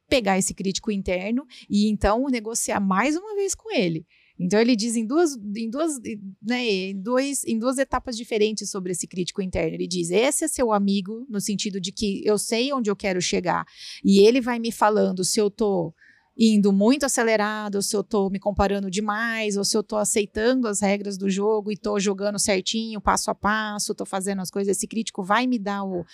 pegar 0.09 0.37
esse 0.37 0.53
crítico 0.53 0.91
interno 0.91 1.47
e 1.71 1.89
então 1.89 2.27
negociar 2.29 2.81
mais 2.81 3.17
uma 3.17 3.35
vez 3.35 3.55
com 3.55 3.71
ele. 3.71 4.07
Então 4.39 4.61
ele 4.61 4.75
diz 4.75 4.97
em 4.97 5.07
duas, 5.07 5.37
em 5.37 5.71
duas, 5.71 6.01
né, 6.43 6.65
em, 6.67 7.01
dois, 7.01 7.45
em 7.45 7.59
duas 7.59 7.79
etapas 7.79 8.17
diferentes 8.17 8.69
sobre 8.69 8.93
esse 8.93 9.07
crítico 9.07 9.41
interno. 9.41 9.75
Ele 9.75 9.87
diz: 9.87 10.11
esse 10.11 10.45
é 10.45 10.49
seu 10.49 10.73
amigo, 10.73 11.25
no 11.29 11.41
sentido 11.41 11.81
de 11.81 11.93
que 11.93 12.23
eu 12.25 12.37
sei 12.37 12.73
onde 12.73 12.91
eu 12.91 12.97
quero 12.97 13.21
chegar. 13.21 13.65
E 14.05 14.27
ele 14.27 14.41
vai 14.41 14.59
me 14.59 14.73
falando 14.73 15.25
se 15.25 15.41
eu 15.41 15.51
tô 15.51 15.95
indo 16.37 16.73
muito 16.73 17.07
acelerado, 17.07 17.81
se 17.81 17.95
eu 17.95 18.03
tô 18.03 18.29
me 18.29 18.41
comparando 18.41 18.91
demais, 18.91 19.57
ou 19.57 19.65
se 19.65 19.77
eu 19.77 19.85
tô 19.85 19.97
aceitando 19.97 20.67
as 20.67 20.81
regras 20.81 21.17
do 21.17 21.31
jogo 21.31 21.71
e 21.71 21.77
tô 21.77 22.01
jogando 22.01 22.41
certinho, 22.41 23.01
passo 23.01 23.31
a 23.31 23.35
passo, 23.37 23.95
tô 23.95 24.05
fazendo 24.05 24.43
as 24.43 24.51
coisas. 24.51 24.77
Esse 24.77 24.89
crítico 24.89 25.23
vai 25.23 25.47
me 25.47 25.61
dar 25.61 25.85
o, 25.85 26.05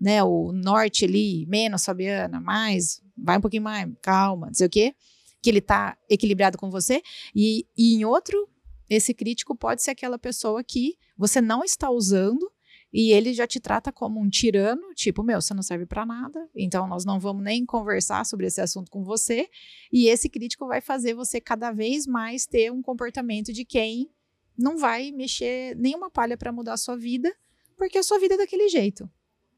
né, 0.00 0.20
o 0.24 0.50
norte 0.50 1.04
ali, 1.04 1.46
menos, 1.46 1.84
Fabiana, 1.84 2.40
mais, 2.40 3.00
vai 3.16 3.38
um 3.38 3.40
pouquinho 3.40 3.62
mais, 3.62 3.88
calma, 4.02 4.48
não 4.48 4.54
sei 4.54 4.66
o 4.66 4.70
quê 4.70 4.94
que 5.42 5.50
ele 5.50 5.58
está 5.58 5.96
equilibrado 6.08 6.58
com 6.58 6.70
você, 6.70 7.02
e, 7.34 7.66
e 7.76 7.94
em 7.94 8.04
outro, 8.04 8.48
esse 8.88 9.12
crítico 9.12 9.56
pode 9.56 9.82
ser 9.82 9.92
aquela 9.92 10.18
pessoa 10.18 10.64
que 10.64 10.96
você 11.16 11.40
não 11.40 11.62
está 11.62 11.90
usando 11.90 12.50
e 12.92 13.12
ele 13.12 13.34
já 13.34 13.46
te 13.46 13.60
trata 13.60 13.92
como 13.92 14.18
um 14.18 14.28
tirano, 14.28 14.94
tipo, 14.94 15.22
meu, 15.22 15.40
você 15.40 15.52
não 15.52 15.62
serve 15.62 15.84
para 15.84 16.06
nada, 16.06 16.48
então 16.56 16.88
nós 16.88 17.04
não 17.04 17.20
vamos 17.20 17.42
nem 17.42 17.66
conversar 17.66 18.24
sobre 18.24 18.46
esse 18.46 18.60
assunto 18.60 18.90
com 18.90 19.04
você. 19.04 19.46
E 19.92 20.08
esse 20.08 20.28
crítico 20.28 20.66
vai 20.66 20.80
fazer 20.80 21.12
você 21.14 21.40
cada 21.40 21.70
vez 21.70 22.06
mais 22.06 22.46
ter 22.46 22.72
um 22.72 22.80
comportamento 22.80 23.52
de 23.52 23.64
quem 23.64 24.10
não 24.56 24.78
vai 24.78 25.12
mexer 25.12 25.76
nenhuma 25.76 26.10
palha 26.10 26.36
para 26.36 26.50
mudar 26.50 26.72
a 26.72 26.78
sua 26.78 26.96
vida, 26.96 27.32
porque 27.76 27.98
a 27.98 28.02
sua 28.02 28.18
vida 28.18 28.34
é 28.34 28.38
daquele 28.38 28.68
jeito. 28.68 29.08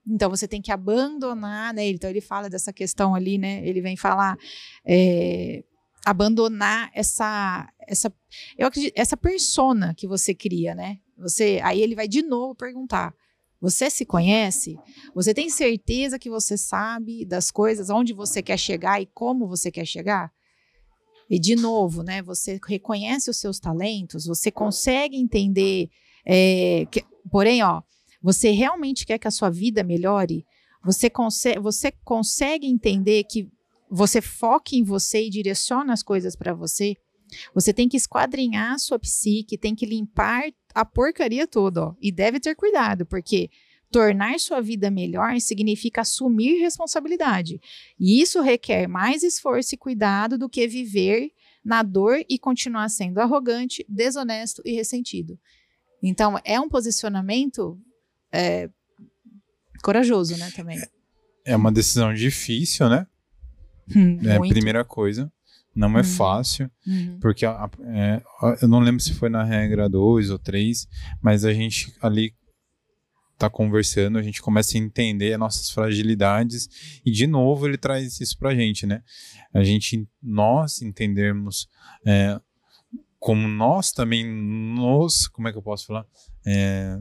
Então 0.06 0.28
você 0.28 0.48
tem 0.48 0.60
que 0.60 0.72
abandonar, 0.72 1.72
né? 1.72 1.88
Então 1.88 2.10
ele 2.10 2.20
fala 2.20 2.50
dessa 2.50 2.72
questão 2.72 3.14
ali, 3.14 3.38
né? 3.38 3.66
Ele 3.66 3.80
vem 3.80 3.96
falar 3.96 4.36
é, 4.84 5.62
abandonar 6.04 6.90
essa 6.94 7.68
essa 7.86 8.12
eu 8.56 8.66
acredito, 8.66 8.92
essa 8.96 9.16
persona 9.16 9.94
que 9.94 10.06
você 10.06 10.34
cria, 10.34 10.74
né? 10.74 10.98
Você 11.18 11.60
aí 11.62 11.80
ele 11.80 11.94
vai 11.94 12.08
de 12.08 12.22
novo 12.22 12.54
perguntar: 12.54 13.14
você 13.60 13.90
se 13.90 14.06
conhece? 14.06 14.78
Você 15.14 15.34
tem 15.34 15.50
certeza 15.50 16.18
que 16.18 16.30
você 16.30 16.56
sabe 16.56 17.26
das 17.26 17.50
coisas, 17.50 17.90
onde 17.90 18.14
você 18.14 18.42
quer 18.42 18.58
chegar 18.58 19.02
e 19.02 19.06
como 19.06 19.46
você 19.46 19.70
quer 19.70 19.84
chegar? 19.84 20.32
E 21.28 21.38
de 21.38 21.54
novo, 21.54 22.02
né? 22.02 22.22
Você 22.22 22.58
reconhece 22.66 23.28
os 23.30 23.36
seus 23.36 23.60
talentos, 23.60 24.26
você 24.26 24.50
consegue 24.50 25.16
entender. 25.16 25.90
É, 26.24 26.86
que, 26.90 27.04
porém, 27.30 27.62
ó, 27.62 27.82
você 28.22 28.50
realmente 28.50 29.06
quer 29.06 29.18
que 29.18 29.28
a 29.28 29.30
sua 29.30 29.50
vida 29.50 29.84
melhore? 29.84 30.44
Você 30.84 31.10
você 31.60 31.92
consegue 32.02 32.66
entender 32.66 33.24
que 33.24 33.50
você 33.90 34.20
foca 34.20 34.76
em 34.76 34.84
você 34.84 35.26
e 35.26 35.30
direciona 35.30 35.92
as 35.92 36.02
coisas 36.02 36.36
para 36.36 36.54
você, 36.54 36.96
você 37.54 37.72
tem 37.72 37.88
que 37.88 37.96
esquadrinhar 37.96 38.74
a 38.74 38.78
sua 38.78 38.98
psique, 38.98 39.58
tem 39.58 39.74
que 39.74 39.86
limpar 39.86 40.44
a 40.74 40.84
porcaria 40.84 41.46
toda, 41.46 41.86
ó. 41.86 41.94
E 42.00 42.12
deve 42.12 42.38
ter 42.38 42.54
cuidado, 42.54 43.04
porque 43.04 43.50
tornar 43.90 44.38
sua 44.38 44.60
vida 44.60 44.90
melhor 44.90 45.38
significa 45.40 46.02
assumir 46.02 46.60
responsabilidade. 46.60 47.60
E 47.98 48.20
isso 48.20 48.40
requer 48.40 48.86
mais 48.86 49.22
esforço 49.22 49.74
e 49.74 49.78
cuidado 49.78 50.38
do 50.38 50.48
que 50.48 50.66
viver 50.66 51.30
na 51.64 51.82
dor 51.82 52.24
e 52.28 52.38
continuar 52.38 52.88
sendo 52.88 53.18
arrogante, 53.18 53.84
desonesto 53.88 54.62
e 54.64 54.72
ressentido. 54.72 55.38
Então, 56.02 56.38
é 56.44 56.58
um 56.58 56.68
posicionamento 56.68 57.78
é, 58.32 58.70
corajoso, 59.82 60.36
né, 60.36 60.50
também. 60.54 60.80
É 61.44 61.54
uma 61.54 61.72
decisão 61.72 62.14
difícil, 62.14 62.88
né? 62.88 63.06
Hum, 63.94 64.18
é 64.24 64.36
a 64.36 64.40
primeira 64.40 64.84
coisa. 64.84 65.30
Não 65.74 65.88
é 65.96 65.98
Uhum. 65.98 66.04
fácil, 66.04 66.70
Uhum. 66.86 67.18
porque 67.20 67.46
a- 67.46 67.52
a- 67.64 67.70
é, 67.94 68.22
a- 68.42 68.56
eu 68.62 68.68
não 68.68 68.80
lembro 68.80 69.00
se 69.00 69.14
foi 69.14 69.28
na 69.28 69.44
regra 69.44 69.88
2 69.88 70.28
ou 70.30 70.38
3, 70.38 70.88
mas 71.22 71.44
a 71.44 71.52
gente 71.52 71.94
ali 72.02 72.34
tá 73.38 73.48
conversando, 73.48 74.18
a 74.18 74.22
gente 74.22 74.42
começa 74.42 74.76
a 74.76 74.80
entender 74.80 75.32
as 75.32 75.38
nossas 75.38 75.70
fragilidades 75.70 76.68
e 77.06 77.10
de 77.10 77.26
novo 77.26 77.66
ele 77.66 77.78
traz 77.78 78.20
isso 78.20 78.36
pra 78.38 78.54
gente, 78.54 78.84
né? 78.84 79.02
A 79.54 79.62
gente, 79.62 80.06
nós 80.22 80.82
entendermos 80.82 81.68
é, 82.06 82.38
como 83.18 83.46
nós 83.48 83.92
também 83.92 84.26
nos, 84.26 85.26
como 85.28 85.48
é 85.48 85.52
que 85.52 85.58
eu 85.58 85.62
posso 85.62 85.86
falar? 85.86 86.04
É, 86.46 86.98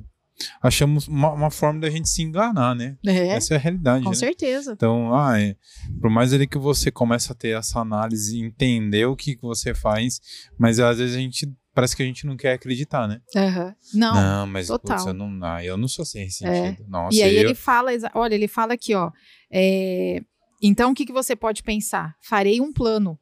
achamos 0.62 1.08
uma, 1.08 1.32
uma 1.32 1.52
forma 1.52 1.80
da 1.80 1.90
gente 1.90 2.10
se 2.10 2.22
enganar, 2.22 2.76
né? 2.76 2.98
É, 3.06 3.28
Essa 3.30 3.54
é 3.54 3.58
a 3.58 3.60
realidade, 3.60 4.04
com 4.04 4.10
né? 4.10 4.16
certeza. 4.16 4.74
Então, 4.74 5.14
ah, 5.16 5.40
é, 5.40 5.56
por 6.00 6.10
mais 6.10 6.34
ali 6.34 6.48
que 6.48 6.58
você 6.58 6.92
começa 6.92 7.34
a 7.34 7.36
ter 7.36 7.58
essa 7.58 7.80
análise, 7.80 8.40
entender 8.40 9.06
o 9.06 9.16
que, 9.16 9.36
que 9.36 9.42
você 9.42 9.74
faz, 9.74 10.22
mas 10.58 10.80
às 10.80 10.98
vezes 10.98 11.16
a 11.16 11.20
gente 11.20 11.52
parece 11.74 11.96
que 11.96 12.04
a 12.04 12.06
gente 12.06 12.26
não 12.26 12.36
quer 12.36 12.54
acreditar, 12.54 13.08
né? 13.08 13.22
Aham. 13.36 13.76
Não. 13.94 14.48
mas 14.48 14.68
total. 14.68 14.98
putz, 14.98 15.08
eu 15.08 15.14
não, 15.14 15.40
ah, 15.44 15.64
eu 15.64 15.78
não 15.78 15.88
sou 15.88 16.04
sem 16.04 16.30
sentido. 16.30 16.86
Nossa, 16.88 17.16
E 17.16 17.24
aí 17.24 17.36
eu, 17.36 17.44
ele 17.44 17.56
fala, 17.56 17.92
olha, 18.14 18.36
ele 18.36 18.48
fala 18.48 18.74
aqui, 18.74 18.94
ó. 18.94 19.12
é, 19.52 20.22
então, 20.62 20.92
o 20.92 20.94
que, 20.94 21.06
que 21.06 21.14
você 21.14 21.36
pode 21.36 21.64
pensar? 21.64 22.16
Farei 22.22 22.60
um 22.60 22.74
plano. 22.74 23.18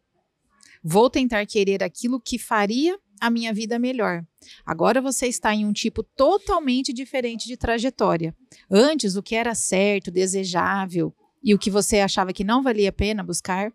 Vou 0.84 1.10
tentar 1.10 1.46
querer 1.46 1.84
aquilo 1.84 2.20
que 2.20 2.40
faria 2.40 2.98
a 3.20 3.30
minha 3.30 3.54
vida 3.54 3.78
melhor. 3.80 4.24
Agora 4.66 5.02
você 5.02 5.28
está 5.28 5.54
em 5.54 5.66
um 5.66 5.74
tipo 5.74 6.04
totalmente 6.04 6.94
diferente 6.94 7.48
de 7.48 7.58
trajetória. 7.58 8.36
Antes, 8.70 9.16
o 9.16 9.24
que 9.24 9.36
era 9.36 9.56
certo, 9.56 10.12
desejável 10.12 11.14
e 11.44 11.54
o 11.54 11.60
que 11.60 11.70
você 11.70 12.00
achava 12.00 12.34
que 12.34 12.44
não 12.44 12.64
valia 12.64 12.90
a 12.90 12.94
pena 12.94 13.24
buscar 13.24 13.72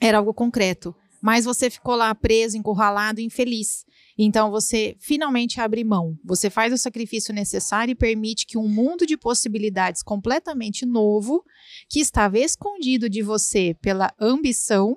era 0.00 0.18
algo 0.18 0.34
concreto. 0.34 0.94
Mas 1.22 1.44
você 1.44 1.70
ficou 1.70 1.96
lá 1.96 2.14
preso, 2.14 2.56
encurralado, 2.56 3.20
infeliz. 3.20 3.84
Então 4.18 4.50
você 4.50 4.96
finalmente 4.98 5.60
abre 5.60 5.84
mão. 5.84 6.16
Você 6.24 6.48
faz 6.48 6.72
o 6.72 6.78
sacrifício 6.78 7.34
necessário 7.34 7.92
e 7.92 7.96
permite 7.96 8.46
que 8.46 8.56
um 8.56 8.68
mundo 8.68 9.06
de 9.06 9.16
possibilidades 9.16 10.02
completamente 10.02 10.86
novo, 10.86 11.42
que 11.88 12.00
estava 12.00 12.38
escondido 12.38 13.10
de 13.10 13.22
você 13.22 13.74
pela 13.80 14.12
ambição, 14.20 14.96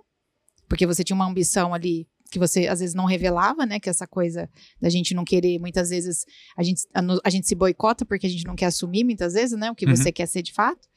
porque 0.68 0.86
você 0.86 1.04
tinha 1.04 1.16
uma 1.16 1.28
ambição 1.28 1.74
ali 1.74 2.08
que 2.30 2.40
você 2.40 2.68
às 2.68 2.80
vezes 2.80 2.94
não 2.96 3.06
revelava, 3.06 3.66
né? 3.66 3.80
Que 3.80 3.90
essa 3.90 4.06
coisa 4.08 4.50
da 4.82 4.90
gente 4.90 5.14
não 5.14 5.24
querer, 5.26 5.60
muitas 5.60 5.90
vezes 5.90 6.26
a 6.56 6.64
gente, 6.64 6.84
a, 6.94 7.02
a 7.24 7.30
gente 7.30 7.48
se 7.48 7.56
boicota 7.56 8.06
porque 8.06 8.28
a 8.28 8.30
gente 8.30 8.46
não 8.46 8.56
quer 8.56 8.66
assumir, 8.68 9.04
muitas 9.04 9.34
vezes, 9.34 9.58
né? 9.58 9.72
O 9.72 9.76
que 9.76 9.86
Uhum. 9.86 9.96
você 9.96 10.12
quer 10.12 10.28
ser 10.28 10.42
de 10.42 10.54
fato. 10.54 10.88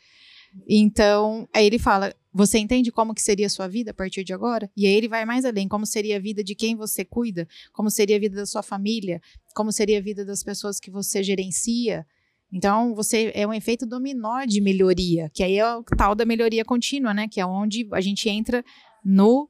Então, 0.69 1.49
aí 1.55 1.67
ele 1.67 1.79
fala: 1.79 2.15
você 2.33 2.59
entende 2.59 2.93
como 2.93 3.15
que 3.15 3.23
seria 3.23 3.47
a 3.47 3.51
sua 3.51 3.67
vida 3.69 3.91
a 3.91 3.95
partir 3.95 4.25
de 4.25 4.33
agora? 4.33 4.71
E 4.77 4.87
aí 4.87 4.93
ele 4.93 5.09
vai 5.09 5.25
mais 5.25 5.45
além, 5.45 5.67
como 5.69 5.87
seria 5.87 6.17
a 6.17 6.21
vida 6.21 6.43
de 6.45 6.55
quem 6.55 6.77
você 6.77 7.05
cuida, 7.05 7.49
como 7.73 7.91
seria 7.91 8.17
a 8.17 8.21
vida 8.21 8.37
da 8.37 8.47
sua 8.47 8.63
família, 8.63 9.21
como 9.55 9.73
seria 9.73 9.99
a 9.99 10.03
vida 10.03 10.25
das 10.25 10.43
pessoas 10.43 10.79
que 10.79 10.91
você 10.91 11.23
gerencia. 11.23 12.07
Então, 12.53 12.95
você 12.95 13.33
é 13.35 13.47
um 13.47 13.53
efeito 13.55 13.87
dominó 13.87 14.45
de 14.45 14.61
melhoria, 14.61 15.31
que 15.33 15.43
aí 15.43 15.57
é 15.57 15.75
o 15.75 15.83
tal 15.83 16.15
da 16.15 16.27
melhoria 16.27 16.65
contínua, 16.67 17.15
né? 17.15 17.27
Que 17.27 17.41
é 17.41 17.47
onde 17.47 17.89
a 17.93 18.01
gente 18.01 18.29
entra 18.29 18.63
no 19.03 19.49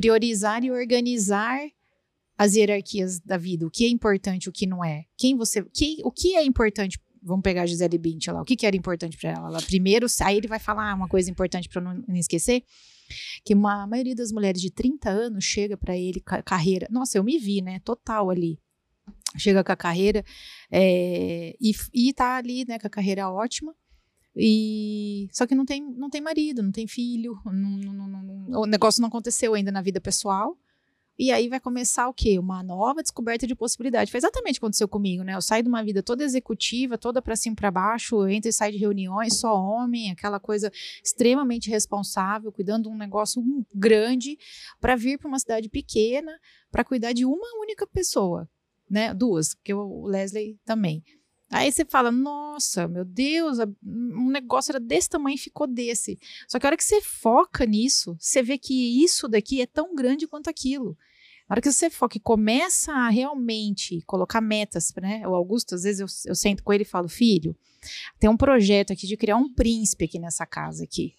priorizar 0.00 0.62
e 0.62 0.70
organizar 0.70 1.58
as 2.36 2.54
hierarquias 2.54 3.18
da 3.18 3.36
vida, 3.36 3.66
o 3.66 3.70
que 3.70 3.84
é 3.84 3.88
importante, 3.88 4.48
o 4.48 4.52
que 4.52 4.64
não 4.64 4.84
é. 4.84 5.04
Quem 5.16 5.36
você, 5.36 5.64
que, 5.74 5.96
o 6.04 6.12
que 6.12 6.36
é 6.36 6.44
importante 6.44 6.96
Vamos 7.20 7.42
pegar 7.42 7.62
a 7.62 7.66
Gisele 7.66 7.98
Bint 7.98 8.28
lá. 8.28 8.40
O 8.40 8.44
que, 8.44 8.54
que 8.54 8.64
era 8.64 8.76
importante 8.76 9.18
para 9.18 9.30
ela? 9.30 9.48
ela? 9.48 9.60
Primeiro, 9.60 10.06
aí 10.22 10.36
ele 10.36 10.46
vai 10.46 10.60
falar 10.60 10.94
uma 10.94 11.08
coisa 11.08 11.28
importante 11.28 11.68
para 11.68 11.82
não, 11.82 12.00
não 12.06 12.14
esquecer, 12.14 12.62
que 13.44 13.54
uma, 13.54 13.82
a 13.82 13.86
maioria 13.88 14.14
das 14.14 14.30
mulheres 14.30 14.62
de 14.62 14.70
30 14.70 15.10
anos 15.10 15.44
chega 15.44 15.76
para 15.76 15.98
ele 15.98 16.22
carreira. 16.44 16.86
Nossa, 16.88 17.18
eu 17.18 17.24
me 17.24 17.36
vi, 17.36 17.60
né? 17.60 17.80
Total 17.80 18.30
ali. 18.30 18.56
Chega 19.36 19.64
com 19.64 19.72
a 19.72 19.76
carreira 19.76 20.24
é, 20.70 21.56
e, 21.60 21.72
e 21.92 22.12
tá 22.12 22.36
ali, 22.36 22.64
né, 22.66 22.78
com 22.78 22.86
a 22.86 22.90
carreira 22.90 23.28
ótima. 23.28 23.74
E 24.40 25.28
só 25.32 25.46
que 25.46 25.54
não 25.54 25.64
tem, 25.64 25.82
não 25.82 26.08
tem 26.08 26.20
marido, 26.20 26.62
não 26.62 26.70
tem 26.70 26.86
filho, 26.86 27.36
não- 27.44 27.52
não- 27.52 28.08
não- 28.22 28.60
o 28.62 28.66
negócio 28.66 29.00
não 29.00 29.08
aconteceu 29.08 29.52
ainda 29.54 29.72
na 29.72 29.82
vida 29.82 30.00
pessoal. 30.00 30.56
E 31.18 31.32
aí 31.32 31.48
vai 31.48 31.58
começar 31.58 32.06
o 32.08 32.14
quê? 32.14 32.38
Uma 32.38 32.62
nova 32.62 33.02
descoberta 33.02 33.44
de 33.44 33.52
possibilidade. 33.56 34.08
Foi 34.08 34.18
exatamente 34.18 34.52
o 34.52 34.60
que 34.60 34.64
aconteceu 34.66 34.86
comigo, 34.86 35.24
né? 35.24 35.34
Eu 35.34 35.42
saio 35.42 35.64
de 35.64 35.68
uma 35.68 35.82
vida 35.82 36.00
toda 36.00 36.22
executiva, 36.22 36.96
toda 36.96 37.20
para 37.20 37.34
cima 37.34 37.56
para 37.56 37.72
baixo, 37.72 38.14
eu 38.22 38.28
entro 38.28 38.48
e 38.48 38.52
saio 38.52 38.70
de 38.70 38.78
reuniões, 38.78 39.40
só 39.40 39.52
homem, 39.60 40.12
aquela 40.12 40.38
coisa 40.38 40.70
extremamente 41.02 41.68
responsável, 41.68 42.52
cuidando 42.52 42.84
de 42.84 42.90
um 42.90 42.96
negócio 42.96 43.42
grande, 43.74 44.38
para 44.80 44.94
vir 44.94 45.18
para 45.18 45.26
uma 45.26 45.40
cidade 45.40 45.68
pequena, 45.68 46.30
para 46.70 46.84
cuidar 46.84 47.12
de 47.12 47.24
uma 47.24 47.48
única 47.60 47.84
pessoa, 47.84 48.48
né? 48.88 49.12
Duas, 49.12 49.54
que 49.54 49.74
o 49.74 50.06
Leslie 50.06 50.56
também. 50.64 51.02
Aí 51.50 51.72
você 51.72 51.84
fala, 51.84 52.10
nossa, 52.10 52.86
meu 52.86 53.04
Deus, 53.04 53.58
um 53.82 54.30
negócio 54.30 54.70
era 54.70 54.80
desse 54.80 55.08
tamanho 55.08 55.34
e 55.34 55.38
ficou 55.38 55.66
desse. 55.66 56.18
Só 56.46 56.58
que 56.58 56.66
a 56.66 56.68
hora 56.68 56.76
que 56.76 56.84
você 56.84 57.00
foca 57.00 57.64
nisso, 57.64 58.16
você 58.18 58.42
vê 58.42 58.58
que 58.58 59.02
isso 59.02 59.26
daqui 59.26 59.62
é 59.62 59.66
tão 59.66 59.94
grande 59.94 60.26
quanto 60.26 60.50
aquilo. 60.50 60.96
Na 61.48 61.54
hora 61.54 61.62
que 61.62 61.72
você 61.72 61.88
foca 61.88 62.18
e 62.18 62.20
começa 62.20 62.92
a 62.92 63.08
realmente 63.08 64.02
colocar 64.02 64.42
metas, 64.42 64.92
né? 65.00 65.26
O 65.26 65.34
Augusto, 65.34 65.74
às 65.74 65.84
vezes 65.84 66.00
eu, 66.00 66.30
eu 66.30 66.34
sento 66.34 66.62
com 66.62 66.70
ele 66.74 66.82
e 66.82 66.86
falo, 66.86 67.08
filho, 67.08 67.56
tem 68.20 68.28
um 68.28 68.36
projeto 68.36 68.92
aqui 68.92 69.06
de 69.06 69.16
criar 69.16 69.36
um 69.36 69.50
príncipe 69.50 70.04
aqui 70.04 70.18
nessa 70.18 70.44
casa 70.44 70.84
aqui. 70.84 71.14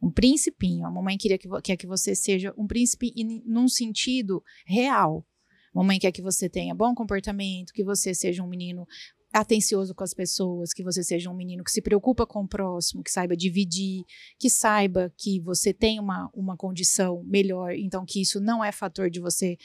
Um 0.00 0.12
príncipinho. 0.12 0.86
A 0.86 0.90
mamãe 0.90 1.18
queria 1.18 1.36
que, 1.36 1.48
quer 1.62 1.76
que 1.76 1.86
você 1.88 2.14
seja 2.14 2.54
um 2.56 2.68
príncipe 2.68 3.12
em, 3.16 3.42
num 3.44 3.66
sentido 3.66 4.44
real. 4.64 5.26
Mamãe 5.74 5.98
quer 5.98 6.12
que 6.12 6.22
você 6.22 6.48
tenha 6.48 6.74
bom 6.74 6.94
comportamento, 6.94 7.72
que 7.72 7.82
você 7.82 8.14
seja 8.14 8.42
um 8.42 8.48
menino 8.48 8.86
atencioso 9.32 9.94
com 9.94 10.04
as 10.04 10.12
pessoas, 10.12 10.72
que 10.72 10.82
você 10.82 11.02
seja 11.02 11.30
um 11.30 11.34
menino 11.34 11.64
que 11.64 11.70
se 11.70 11.80
preocupa 11.80 12.26
com 12.26 12.42
o 12.42 12.48
próximo, 12.48 13.02
que 13.02 13.10
saiba 13.10 13.36
dividir, 13.36 14.04
que 14.38 14.50
saiba 14.50 15.12
que 15.16 15.40
você 15.40 15.72
tem 15.72 15.98
uma, 15.98 16.30
uma 16.34 16.56
condição 16.56 17.22
melhor, 17.24 17.72
então 17.74 18.04
que 18.04 18.20
isso 18.20 18.40
não 18.40 18.62
é 18.62 18.70
fator 18.70 19.08
de 19.08 19.20
você 19.20 19.56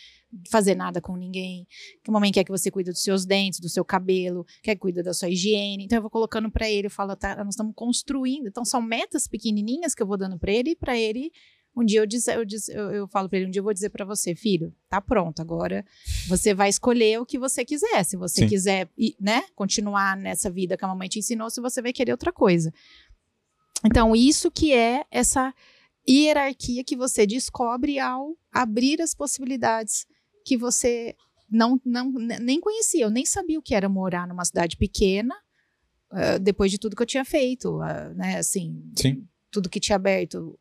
fazer 0.50 0.76
nada 0.76 1.02
com 1.02 1.16
ninguém, 1.16 1.68
que 2.04 2.10
a 2.10 2.12
mamãe 2.12 2.32
quer 2.32 2.44
que 2.44 2.52
você 2.52 2.72
cuide 2.72 2.92
dos 2.92 3.04
seus 3.04 3.26
dentes, 3.26 3.60
do 3.60 3.70
seu 3.70 3.84
cabelo, 3.84 4.46
quer 4.64 4.76
que 4.76 4.82
cuida 4.82 5.04
da 5.04 5.14
sua 5.14 5.30
higiene, 5.30 5.84
então 5.84 5.98
eu 5.98 6.02
vou 6.02 6.12
colocando 6.12 6.50
para 6.50 6.70
ele, 6.70 6.88
eu 6.88 6.92
falo, 6.92 7.16
tá, 7.16 7.36
nós 7.44 7.56
estamos 7.56 7.74
construindo, 7.76 8.48
então 8.48 8.64
são 8.64 8.82
metas 8.82 9.28
pequenininhas 9.28 9.94
que 9.94 10.02
eu 10.02 10.08
vou 10.08 10.18
dando 10.18 10.40
para 10.40 10.52
ele, 10.52 10.72
e 10.72 10.76
para 10.76 10.98
ele 10.98 11.32
um 11.80 11.86
dia 11.86 12.00
eu, 12.00 12.06
dizer, 12.08 12.36
eu, 12.38 12.44
diz- 12.44 12.70
eu, 12.70 12.92
eu 12.92 13.08
falo 13.08 13.30
para 13.30 13.38
ele, 13.38 13.48
um 13.48 13.52
dia 13.52 13.60
eu 13.60 13.64
vou 13.64 13.74
dizer 13.74 13.90
para 13.90 14.04
você, 14.04 14.34
filho, 14.34 14.74
tá 14.90 15.00
pronto, 15.00 15.42
agora 15.42 15.86
você 16.28 16.54
vai 16.54 16.70
escolher 16.70 17.20
o 17.20 17.26
que 17.26 17.38
você 17.38 17.64
quiser. 17.64 18.04
Se 18.04 18.18
você 18.18 18.42
Sim. 18.42 18.48
quiser, 18.48 18.90
né, 19.20 19.44
continuar 19.56 20.18
nessa 20.18 20.50
vida 20.50 20.76
que 20.76 20.84
a 20.84 20.88
mamãe 20.88 21.08
te 21.08 21.20
ensinou, 21.20 21.50
se 21.50 21.62
você 21.62 21.82
vai 21.82 21.94
querer 21.94 22.12
outra 22.12 22.32
coisa. 22.34 22.74
Então, 23.86 24.16
isso 24.16 24.50
que 24.50 24.74
é 24.74 25.04
essa 25.12 25.54
hierarquia 26.10 26.84
que 26.84 26.96
você 26.96 27.26
descobre 27.28 28.00
ao 28.00 28.36
abrir 28.52 29.02
as 29.02 29.14
possibilidades 29.14 30.08
que 30.46 30.58
você 30.58 31.16
não, 31.50 31.80
não 31.86 32.12
ne- 32.12 32.40
nem 32.40 32.60
conhecia. 32.60 33.04
Eu 33.06 33.10
nem 33.10 33.26
sabia 33.26 33.60
o 33.60 33.62
que 33.62 33.76
era 33.76 33.88
morar 33.88 34.28
numa 34.28 34.44
cidade 34.46 34.78
pequena, 34.78 35.36
ah, 36.10 36.38
depois 36.38 36.72
de 36.72 36.80
tudo 36.80 36.96
que 36.96 37.02
eu 37.02 37.08
tinha 37.08 37.24
feito, 37.26 37.80
ah, 37.82 38.10
né, 38.16 38.38
assim, 38.38 38.82
Sim. 38.96 39.28
tudo 39.52 39.70
que 39.70 39.80
tinha 39.80 39.96
aberto. 39.98 40.58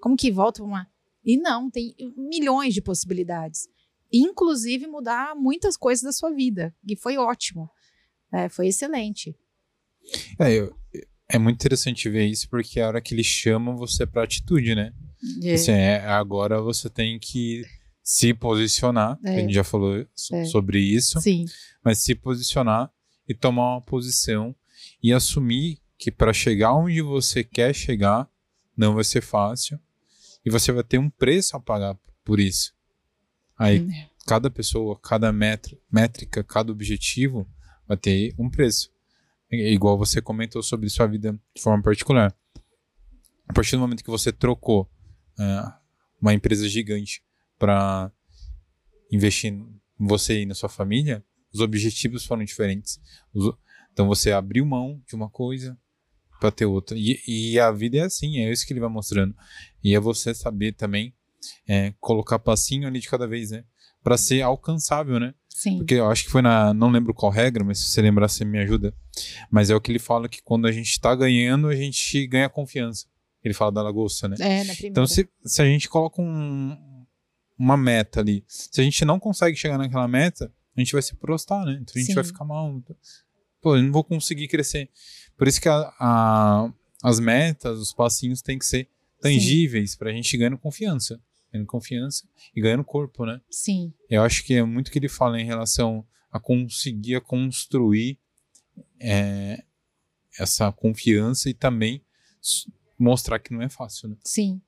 Como 0.00 0.16
que 0.16 0.30
volta 0.30 0.62
uma. 0.62 0.86
E 1.24 1.36
não, 1.36 1.70
tem 1.70 1.94
milhões 2.16 2.72
de 2.74 2.80
possibilidades. 2.80 3.68
Inclusive 4.12 4.86
mudar 4.86 5.34
muitas 5.36 5.76
coisas 5.76 6.02
da 6.02 6.12
sua 6.12 6.30
vida. 6.32 6.74
E 6.86 6.96
foi 6.96 7.16
ótimo. 7.16 7.70
É, 8.32 8.48
foi 8.48 8.68
excelente. 8.68 9.36
É, 10.38 10.52
eu- 10.52 10.74
é 11.28 11.38
muito 11.38 11.56
interessante 11.56 12.08
ver 12.08 12.26
isso, 12.26 12.48
porque 12.48 12.80
a 12.80 12.88
hora 12.88 13.00
que 13.00 13.14
eles 13.14 13.26
chamam 13.26 13.76
você 13.76 14.06
pra 14.06 14.24
atitude, 14.24 14.74
né? 14.74 14.92
É, 15.44 15.52
Assim, 15.54 15.72
é, 15.72 15.98
agora 16.06 16.60
você 16.60 16.88
tem 16.88 17.18
que 17.18 17.64
se 18.02 18.32
posicionar, 18.34 19.18
É. 19.24 19.36
a 19.36 19.40
gente 19.40 19.52
já 19.54 19.62
falou 19.62 20.04
so- 20.14 20.34
É. 20.34 20.44
sobre 20.46 20.80
isso, 20.80 21.20
Sim, 21.20 21.44
mas 21.84 21.98
se 21.98 22.14
posicionar 22.14 22.90
e 23.28 23.34
tomar 23.34 23.74
uma 23.74 23.80
posição 23.82 24.56
e 25.02 25.12
assumir 25.12 25.78
que 25.98 26.10
para 26.10 26.32
chegar 26.32 26.74
onde 26.74 27.00
você 27.02 27.44
quer 27.44 27.74
chegar 27.74 28.28
não 28.76 28.94
vai 28.94 29.04
ser 29.04 29.20
fácil 29.20 29.78
e 30.44 30.50
você 30.50 30.72
vai 30.72 30.84
ter 30.84 30.98
um 30.98 31.10
preço 31.10 31.56
a 31.56 31.60
pagar 31.60 31.96
por 32.24 32.40
isso. 32.40 32.72
Aí 33.58 33.78
É. 33.78 34.08
cada 34.26 34.50
pessoa, 34.50 34.98
cada 35.00 35.32
métrica, 35.32 36.42
cada 36.42 36.72
objetivo 36.72 37.46
vai 37.86 37.96
ter 37.96 38.34
um 38.38 38.48
preço. 38.48 38.90
É 39.50 39.72
igual 39.72 39.98
você 39.98 40.22
comentou 40.22 40.62
sobre 40.62 40.88
sua 40.88 41.06
vida 41.06 41.38
de 41.54 41.60
forma 41.60 41.82
particular. 41.82 42.34
A 43.48 43.52
partir 43.52 43.72
do 43.72 43.80
momento 43.80 44.04
que 44.04 44.10
você 44.10 44.32
trocou 44.32 44.88
ah, 45.38 45.80
uma 46.20 46.32
empresa 46.32 46.68
gigante 46.68 47.22
para 47.58 48.12
investir 49.10 49.52
em 49.52 49.80
você 49.98 50.42
e 50.42 50.46
na 50.46 50.54
sua 50.54 50.68
família, 50.68 51.24
os 51.52 51.60
objetivos 51.60 52.24
foram 52.24 52.44
diferentes. 52.44 53.00
Então 53.92 54.06
você 54.06 54.30
abriu 54.30 54.64
mão 54.64 55.02
de 55.06 55.16
uma 55.16 55.28
coisa 55.28 55.76
para 56.40 56.50
ter 56.50 56.64
outra. 56.64 56.96
E, 56.98 57.20
e 57.28 57.60
a 57.60 57.70
vida 57.70 57.98
é 57.98 58.02
assim, 58.02 58.38
é 58.38 58.50
isso 58.50 58.66
que 58.66 58.72
ele 58.72 58.80
vai 58.80 58.88
mostrando. 58.88 59.34
E 59.84 59.94
é 59.94 60.00
você 60.00 60.34
saber 60.34 60.72
também 60.72 61.14
é, 61.68 61.92
colocar 62.00 62.38
passinho 62.38 62.88
ali 62.88 62.98
de 62.98 63.08
cada 63.08 63.26
vez, 63.26 63.50
né? 63.50 63.64
Para 64.02 64.16
ser 64.16 64.40
alcançável, 64.42 65.20
né? 65.20 65.34
Sim. 65.48 65.78
Porque 65.78 65.94
eu 65.94 66.10
acho 66.10 66.24
que 66.24 66.30
foi 66.30 66.40
na. 66.40 66.72
Não 66.72 66.90
lembro 66.90 67.12
qual 67.12 67.30
regra, 67.30 67.62
mas 67.62 67.78
se 67.78 67.88
você 67.88 68.00
lembrar, 68.00 68.28
você 68.28 68.44
me 68.44 68.58
ajuda. 68.58 68.94
Mas 69.50 69.68
é 69.68 69.74
o 69.74 69.80
que 69.80 69.92
ele 69.92 69.98
fala 69.98 70.28
que 70.28 70.40
quando 70.42 70.66
a 70.66 70.72
gente 70.72 70.98
tá 70.98 71.14
ganhando, 71.14 71.68
a 71.68 71.76
gente 71.76 72.26
ganha 72.26 72.48
confiança. 72.48 73.06
Ele 73.44 73.52
fala 73.52 73.70
da 73.70 73.82
lagosta, 73.82 74.28
né? 74.28 74.36
É, 74.40 74.64
na 74.64 74.72
primeira. 74.72 74.88
Então, 74.88 75.06
se, 75.06 75.28
se 75.44 75.60
a 75.60 75.64
gente 75.66 75.88
coloca 75.88 76.20
um, 76.20 76.76
uma 77.58 77.76
meta 77.76 78.20
ali, 78.20 78.42
se 78.48 78.80
a 78.80 78.84
gente 78.84 79.04
não 79.04 79.18
consegue 79.20 79.56
chegar 79.56 79.76
naquela 79.76 80.08
meta, 80.08 80.50
a 80.76 80.80
gente 80.80 80.92
vai 80.92 81.02
se 81.02 81.14
prostar, 81.14 81.64
né? 81.66 81.78
Então 81.80 81.92
a 81.94 81.98
gente 81.98 82.08
Sim. 82.08 82.14
vai 82.14 82.24
ficar 82.24 82.44
mal. 82.44 82.82
Pô, 83.60 83.76
eu 83.76 83.82
não 83.82 83.92
vou 83.92 84.02
conseguir 84.02 84.48
crescer. 84.48 84.88
Por 85.40 85.48
isso 85.48 85.58
que 85.60 85.68
a, 85.70 85.92
a- 85.98 86.72
as 87.02 87.18
metas, 87.18 87.78
os 87.78 87.92
passinhos 87.94 88.42
têm 88.42 88.58
que 88.58 88.66
ser 88.66 88.86
tangíveis 89.22 89.96
para 89.96 90.10
a 90.10 90.12
gente 90.12 90.36
ganhando 90.36 90.58
confiança. 90.58 91.18
Ganhando 91.50 91.66
confiança 91.66 92.28
e 92.54 92.60
ganhando 92.60 92.84
corpo, 92.84 93.24
né? 93.24 93.40
Sim, 93.50 93.90
Eu 94.10 94.22
acho 94.22 94.44
que 94.44 94.52
é 94.52 94.62
muito 94.62 94.88
o 94.88 94.90
que 94.92 94.98
ele 94.98 95.08
fala 95.08 95.40
em 95.40 95.44
relação 95.46 96.04
a 96.30 96.38
conseguir 96.38 97.16
a 97.16 97.20
construir 97.22 98.18
é, 99.00 99.64
essa 100.38 100.70
confiança 100.70 101.48
e 101.48 101.54
também 101.54 102.02
mostrar 102.98 103.38
que 103.38 103.52
não 103.52 103.62
é 103.62 103.68
fácil, 103.70 104.10
né? 104.10 104.16
sim. 104.24 104.60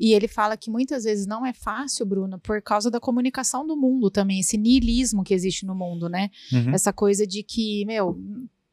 E 0.00 0.12
ele 0.12 0.28
fala 0.28 0.56
que 0.56 0.70
muitas 0.70 1.02
vezes 1.02 1.26
não 1.26 1.44
é 1.44 1.52
fácil, 1.52 2.06
Bruna, 2.06 2.38
por 2.38 2.62
causa 2.62 2.88
da 2.88 3.00
comunicação 3.00 3.66
do 3.66 3.76
mundo 3.76 4.08
também, 4.12 4.38
esse 4.38 4.56
niilismo 4.56 5.24
que 5.24 5.34
existe 5.34 5.66
no 5.66 5.74
mundo, 5.74 6.08
né? 6.08 6.30
Uhum. 6.52 6.70
Essa 6.72 6.92
coisa 6.92 7.26
de 7.26 7.42
que, 7.42 7.84
meu, 7.84 8.16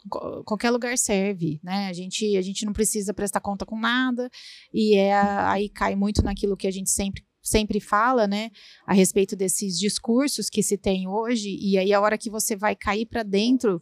qualquer 0.09 0.71
lugar 0.71 0.97
serve, 0.97 1.59
né? 1.63 1.87
A 1.87 1.93
gente, 1.93 2.37
a 2.37 2.41
gente 2.41 2.65
não 2.65 2.73
precisa 2.73 3.13
prestar 3.13 3.41
conta 3.41 3.65
com 3.65 3.79
nada, 3.79 4.29
e 4.73 4.95
é 4.95 5.13
aí 5.13 5.69
cai 5.69 5.95
muito 5.95 6.23
naquilo 6.23 6.57
que 6.57 6.67
a 6.67 6.71
gente 6.71 6.89
sempre 6.89 7.23
sempre 7.45 7.79
fala, 7.79 8.25
né, 8.25 8.49
a 8.87 8.93
respeito 8.93 9.35
desses 9.35 9.77
discursos 9.77 10.49
que 10.49 10.63
se 10.63 10.77
tem 10.79 11.07
hoje, 11.07 11.55
e 11.61 11.77
aí 11.77 11.93
a 11.93 12.01
hora 12.01 12.17
que 12.17 12.27
você 12.27 12.55
vai 12.55 12.75
cair 12.75 13.05
para 13.05 13.21
dentro 13.21 13.79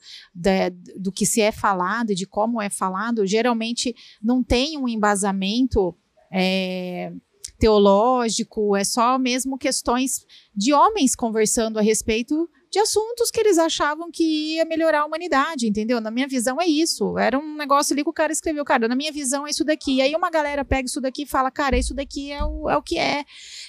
do 0.99 1.13
que 1.13 1.25
se 1.25 1.39
é 1.39 1.49
falado 1.49 2.11
e 2.11 2.15
de 2.15 2.27
como 2.27 2.61
é 2.61 2.69
falado, 2.69 3.25
geralmente 3.25 3.95
não 4.21 4.43
tem 4.43 4.77
um 4.77 4.85
embasamento 4.85 5.95
é, 6.29 7.13
teológico, 7.57 8.75
é 8.75 8.83
só 8.83 9.17
mesmo 9.17 9.57
questões 9.57 10.25
de 10.53 10.73
homens 10.73 11.15
conversando 11.15 11.79
a 11.79 11.81
respeito 11.81 12.49
de 12.73 12.79
assuntos 12.79 13.29
que 13.29 13.39
eles 13.39 13.59
achavam 13.59 14.09
que 14.09 14.55
ia 14.55 14.65
melhorar 14.65 15.01
a 15.01 15.05
humanidade, 15.05 15.67
entendeu? 15.67 16.01
Na 16.01 16.09
minha 16.09 16.27
visão 16.27 16.59
é 16.59 16.65
isso. 16.65 17.19
Era 17.19 17.37
um 17.37 17.55
negócio 17.55 17.93
ali 17.93 18.03
que 18.03 18.09
o 18.09 18.13
cara 18.13 18.33
escreveu, 18.33 18.65
cara, 18.65 18.87
na 18.87 18.95
minha 18.95 19.11
visão 19.11 19.45
é 19.45 19.51
isso 19.51 19.63
daqui. 19.63 19.97
E 19.97 20.01
aí 20.01 20.15
uma 20.15 20.31
galera 20.31 20.65
pega 20.65 20.87
isso 20.87 20.99
daqui 20.99 21.21
e 21.21 21.27
fala, 21.27 21.51
cara, 21.51 21.77
isso 21.77 21.93
daqui 21.93 22.31
é 22.31 22.43
o, 22.43 22.67
é 22.67 22.75
o 22.75 22.81
que 22.81 22.97
é. 22.97 23.25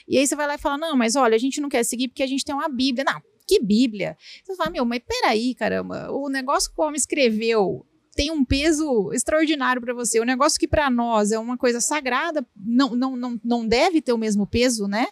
E 0.08 0.16
aí 0.16 0.26
você 0.26 0.34
vai 0.34 0.46
lá 0.46 0.54
e 0.54 0.58
fala, 0.58 0.78
não, 0.78 0.96
mas 0.96 1.16
olha, 1.16 1.34
a 1.34 1.38
gente 1.38 1.60
não 1.60 1.68
quer 1.68 1.84
seguir 1.84 2.08
porque 2.08 2.22
a 2.22 2.26
gente 2.26 2.46
tem 2.46 2.54
uma 2.54 2.66
Bíblia. 2.66 3.04
Não, 3.04 3.20
que 3.46 3.60
Bíblia? 3.60 4.16
Você 4.42 4.56
fala, 4.56 4.70
meu, 4.70 4.86
mas 4.86 5.02
peraí, 5.06 5.54
caramba, 5.54 6.10
o 6.10 6.30
negócio 6.30 6.72
que 6.72 6.80
o 6.80 6.84
homem 6.84 6.96
escreveu 6.96 7.84
tem 8.14 8.30
um 8.30 8.44
peso 8.44 9.12
extraordinário 9.12 9.82
para 9.82 9.92
você. 9.92 10.20
O 10.20 10.24
negócio 10.24 10.58
que 10.58 10.68
para 10.68 10.88
nós 10.88 11.32
é 11.32 11.38
uma 11.38 11.56
coisa 11.56 11.80
sagrada, 11.80 12.46
não, 12.56 12.94
não, 12.94 13.16
não, 13.16 13.40
não 13.44 13.66
deve 13.66 14.00
ter 14.00 14.12
o 14.12 14.18
mesmo 14.18 14.46
peso, 14.46 14.86
né? 14.86 15.06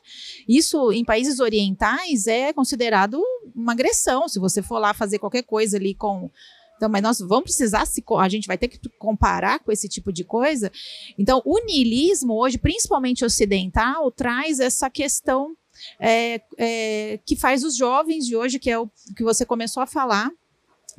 Isso 0.48 0.92
em 0.92 1.04
países 1.04 1.40
orientais 1.40 2.26
é 2.26 2.52
considerado 2.52 3.22
uma 3.54 3.72
agressão. 3.72 4.28
Se 4.28 4.38
você 4.38 4.62
for 4.62 4.78
lá 4.78 4.94
fazer 4.94 5.18
qualquer 5.18 5.42
coisa 5.42 5.76
ali 5.76 5.94
com. 5.94 6.30
Então, 6.76 6.88
mas 6.88 7.02
nós 7.02 7.18
vamos 7.20 7.44
precisar 7.44 7.86
se. 7.86 8.02
A 8.18 8.28
gente 8.28 8.46
vai 8.46 8.58
ter 8.58 8.68
que 8.68 8.78
comparar 8.98 9.60
com 9.60 9.70
esse 9.70 9.88
tipo 9.88 10.12
de 10.12 10.24
coisa. 10.24 10.70
Então, 11.18 11.42
o 11.44 11.58
niilismo 11.64 12.34
hoje, 12.34 12.58
principalmente 12.58 13.24
ocidental, 13.24 14.10
traz 14.10 14.58
essa 14.60 14.88
questão 14.90 15.56
é, 15.98 16.40
é, 16.58 17.18
que 17.24 17.36
faz 17.36 17.64
os 17.64 17.76
jovens 17.76 18.26
de 18.26 18.36
hoje, 18.36 18.58
que 18.58 18.70
é 18.70 18.78
o 18.78 18.88
que 19.16 19.22
você 19.22 19.44
começou 19.44 19.82
a 19.82 19.86
falar, 19.86 20.30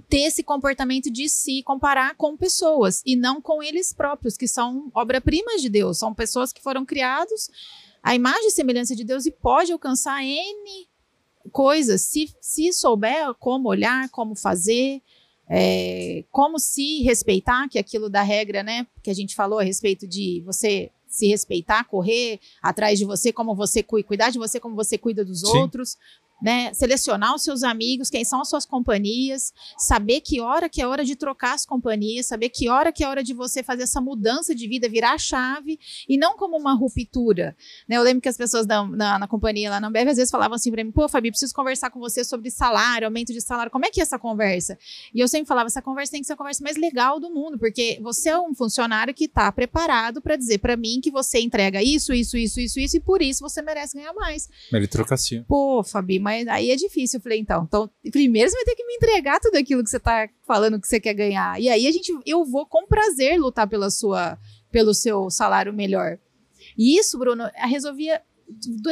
ter 0.09 0.21
esse 0.21 0.43
comportamento 0.43 1.11
de 1.11 1.27
se 1.29 1.63
comparar 1.63 2.15
com 2.15 2.37
pessoas 2.37 3.01
e 3.05 3.15
não 3.15 3.41
com 3.41 3.61
eles 3.61 3.93
próprios, 3.93 4.37
que 4.37 4.47
são 4.47 4.91
obra-primas 4.93 5.61
de 5.61 5.69
Deus, 5.69 5.97
são 5.97 6.13
pessoas 6.13 6.51
que 6.51 6.61
foram 6.61 6.85
criados 6.85 7.49
à 8.01 8.15
imagem 8.15 8.47
e 8.47 8.51
semelhança 8.51 8.95
de 8.95 9.03
Deus 9.03 9.25
e 9.25 9.31
pode 9.31 9.71
alcançar 9.71 10.23
N 10.23 10.87
coisas 11.51 12.01
se, 12.01 12.33
se 12.39 12.71
souber 12.71 13.33
como 13.35 13.69
olhar, 13.69 14.09
como 14.09 14.35
fazer, 14.35 15.01
é, 15.49 16.23
como 16.31 16.57
se 16.59 17.01
respeitar, 17.03 17.67
que 17.67 17.77
é 17.77 17.81
aquilo 17.81 18.09
da 18.09 18.21
regra, 18.21 18.63
né, 18.63 18.87
que 19.01 19.09
a 19.09 19.13
gente 19.13 19.35
falou 19.35 19.59
a 19.59 19.63
respeito 19.63 20.07
de 20.07 20.41
você 20.45 20.91
se 21.07 21.27
respeitar, 21.27 21.83
correr 21.83 22.39
atrás 22.61 22.97
de 22.97 23.05
você, 23.05 23.31
como 23.31 23.53
você 23.53 23.83
cuida, 23.83 24.07
cuidar 24.07 24.29
de 24.31 24.39
você 24.39 24.59
como 24.59 24.75
você 24.75 24.97
cuida 24.97 25.23
dos 25.23 25.41
Sim. 25.41 25.57
outros, 25.57 25.95
né? 26.43 26.73
Selecionar 26.73 27.33
os 27.33 27.41
seus 27.41 27.63
amigos, 27.63 28.09
quem 28.09 28.25
são 28.25 28.41
as 28.41 28.49
suas 28.49 28.65
companhias, 28.65 29.53
saber 29.77 30.19
que 30.19 30.41
hora 30.41 30.67
que 30.67 30.81
é 30.81 30.87
hora 30.87 31.05
de 31.05 31.15
trocar 31.15 31.53
as 31.53 31.65
companhias, 31.65 32.25
saber 32.25 32.49
que 32.49 32.67
hora 32.67 32.91
que 32.91 33.01
é 33.01 33.07
hora 33.07 33.23
de 33.23 33.33
você 33.33 33.63
fazer 33.63 33.83
essa 33.83 34.01
mudança 34.01 34.53
de 34.53 34.67
vida, 34.67 34.89
virar 34.89 35.13
a 35.13 35.17
chave, 35.17 35.79
e 36.07 36.17
não 36.17 36.35
como 36.35 36.57
uma 36.57 36.73
ruptura. 36.73 37.55
Né? 37.87 37.95
Eu 37.95 38.03
lembro 38.03 38.21
que 38.21 38.27
as 38.27 38.35
pessoas 38.35 38.65
da, 38.65 38.85
na, 38.85 39.19
na 39.19 39.27
companhia 39.27 39.69
lá 39.69 39.79
na 39.79 39.87
Ambev 39.87 40.09
às 40.09 40.17
vezes 40.17 40.29
falavam 40.29 40.55
assim 40.55 40.69
para 40.69 40.83
mim, 40.83 40.91
pô, 40.91 41.07
Fabi, 41.07 41.29
preciso 41.29 41.53
conversar 41.53 41.89
com 41.89 41.99
você 41.99 42.25
sobre 42.25 42.51
salário, 42.51 43.07
aumento 43.07 43.31
de 43.31 43.39
salário, 43.39 43.71
como 43.71 43.85
é 43.85 43.89
que 43.89 44.01
é 44.01 44.03
essa 44.03 44.19
conversa? 44.19 44.77
E 45.15 45.21
eu 45.21 45.27
sempre 45.29 45.47
falava, 45.47 45.67
essa 45.67 45.81
conversa 45.81 46.11
tem 46.11 46.21
que 46.21 46.27
ser 46.27 46.33
a 46.33 46.37
conversa 46.37 46.61
mais 46.61 46.75
legal 46.75 47.21
do 47.21 47.29
mundo, 47.29 47.57
porque 47.57 47.99
você 48.01 48.29
é 48.29 48.37
um 48.37 48.53
funcionário 48.53 49.13
que 49.13 49.25
está 49.25 49.49
preparado 49.49 50.21
para 50.21 50.35
dizer 50.35 50.57
para 50.57 50.75
mim 50.75 50.99
que 51.01 51.09
você 51.09 51.39
entrega 51.39 51.81
isso, 51.81 52.13
isso, 52.13 52.35
isso, 52.35 52.59
isso, 52.59 52.79
isso, 52.81 52.97
e 52.97 52.99
por 52.99 53.21
isso 53.21 53.41
você 53.41 53.61
merece 53.61 53.97
ganhar 53.97 54.13
mais. 54.13 54.49
Meritocracia. 54.71 55.45
Pô, 55.47 55.81
Fabi, 55.83 56.19
mas 56.19 56.32
aí 56.47 56.71
é 56.71 56.75
difícil. 56.75 57.17
Eu 57.17 57.23
falei, 57.23 57.39
então, 57.39 57.63
então, 57.63 57.89
primeiro 58.11 58.49
você 58.49 58.55
vai 58.55 58.65
ter 58.65 58.75
que 58.75 58.85
me 58.85 58.95
entregar 58.95 59.39
tudo 59.39 59.55
aquilo 59.57 59.83
que 59.83 59.89
você 59.89 59.99
tá 59.99 60.27
falando 60.45 60.79
que 60.79 60.87
você 60.87 60.99
quer 60.99 61.13
ganhar. 61.13 61.59
E 61.59 61.69
aí 61.69 61.87
a 61.87 61.91
gente, 61.91 62.11
eu 62.25 62.43
vou 62.45 62.65
com 62.65 62.87
prazer 62.87 63.39
lutar 63.39 63.67
pela 63.67 63.89
sua, 63.89 64.37
pelo 64.71 64.93
seu 64.93 65.29
salário 65.29 65.73
melhor. 65.73 66.17
E 66.77 66.97
isso, 66.97 67.17
Bruno, 67.17 67.49
resolvia 67.55 68.21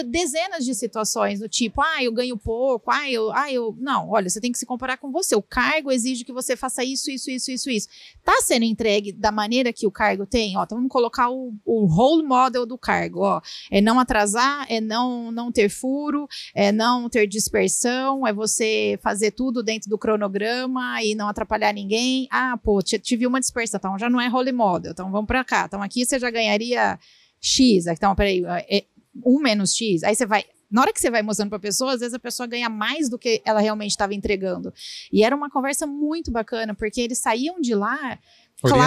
dezenas 0.05 0.65
de 0.65 0.73
situações 0.75 1.39
do 1.39 1.47
tipo, 1.47 1.81
ah, 1.81 2.03
eu 2.03 2.11
ganho 2.11 2.37
pouco, 2.37 2.91
ah, 2.91 3.09
eu, 3.09 3.31
ah, 3.31 3.51
eu, 3.51 3.75
não, 3.79 4.09
olha, 4.09 4.29
você 4.29 4.41
tem 4.41 4.51
que 4.51 4.57
se 4.57 4.65
comparar 4.65 4.97
com 4.97 5.11
você. 5.11 5.35
O 5.35 5.41
cargo 5.41 5.91
exige 5.91 6.23
que 6.23 6.33
você 6.33 6.55
faça 6.55 6.83
isso, 6.83 7.09
isso, 7.11 7.29
isso, 7.29 7.51
isso, 7.51 7.69
isso. 7.69 7.87
Tá 8.23 8.33
sendo 8.41 8.65
entregue 8.65 9.11
da 9.11 9.31
maneira 9.31 9.71
que 9.73 9.87
o 9.87 9.91
cargo 9.91 10.25
tem, 10.25 10.57
ó, 10.57 10.63
então 10.63 10.77
vamos 10.77 10.91
colocar 10.91 11.29
o, 11.29 11.53
o 11.65 11.85
role 11.85 12.23
model 12.23 12.65
do 12.65 12.77
cargo, 12.77 13.21
ó, 13.21 13.41
é 13.69 13.81
não 13.81 13.99
atrasar, 13.99 14.65
é 14.69 14.81
não 14.81 15.31
não 15.31 15.51
ter 15.51 15.69
furo, 15.69 16.27
é 16.53 16.71
não 16.71 17.09
ter 17.09 17.27
dispersão, 17.27 18.25
é 18.25 18.33
você 18.33 18.99
fazer 19.01 19.31
tudo 19.31 19.63
dentro 19.63 19.89
do 19.89 19.97
cronograma 19.97 21.03
e 21.03 21.15
não 21.15 21.27
atrapalhar 21.27 21.73
ninguém. 21.73 22.27
Ah, 22.31 22.57
pô, 22.57 22.81
tive 22.81 23.27
uma 23.27 23.39
dispersão, 23.39 23.77
então 23.77 23.99
já 23.99 24.09
não 24.09 24.19
é 24.19 24.27
role 24.27 24.51
model, 24.51 24.91
então 24.91 25.11
vamos 25.11 25.27
pra 25.27 25.43
cá. 25.43 25.65
Então 25.67 25.81
aqui 25.81 26.05
você 26.05 26.19
já 26.19 26.29
ganharia 26.29 26.99
X, 27.39 27.87
então 27.87 28.15
peraí, 28.15 28.43
é 28.69 28.85
1 29.25 29.39
menos 29.41 29.73
X. 29.75 30.03
Aí 30.03 30.15
você 30.15 30.25
vai. 30.25 30.43
Na 30.69 30.81
hora 30.81 30.93
que 30.93 31.01
você 31.01 31.11
vai 31.11 31.21
mostrando 31.21 31.49
pra 31.49 31.59
pessoa, 31.59 31.93
às 31.93 31.99
vezes 31.99 32.13
a 32.13 32.19
pessoa 32.19 32.47
ganha 32.47 32.69
mais 32.69 33.09
do 33.09 33.19
que 33.19 33.41
ela 33.45 33.59
realmente 33.59 33.91
estava 33.91 34.13
entregando. 34.13 34.73
E 35.11 35.21
era 35.23 35.35
uma 35.35 35.49
conversa 35.49 35.85
muito 35.85 36.31
bacana, 36.31 36.73
porque 36.73 37.01
eles 37.01 37.19
saíam 37.19 37.59
de 37.59 37.75
lá 37.75 38.17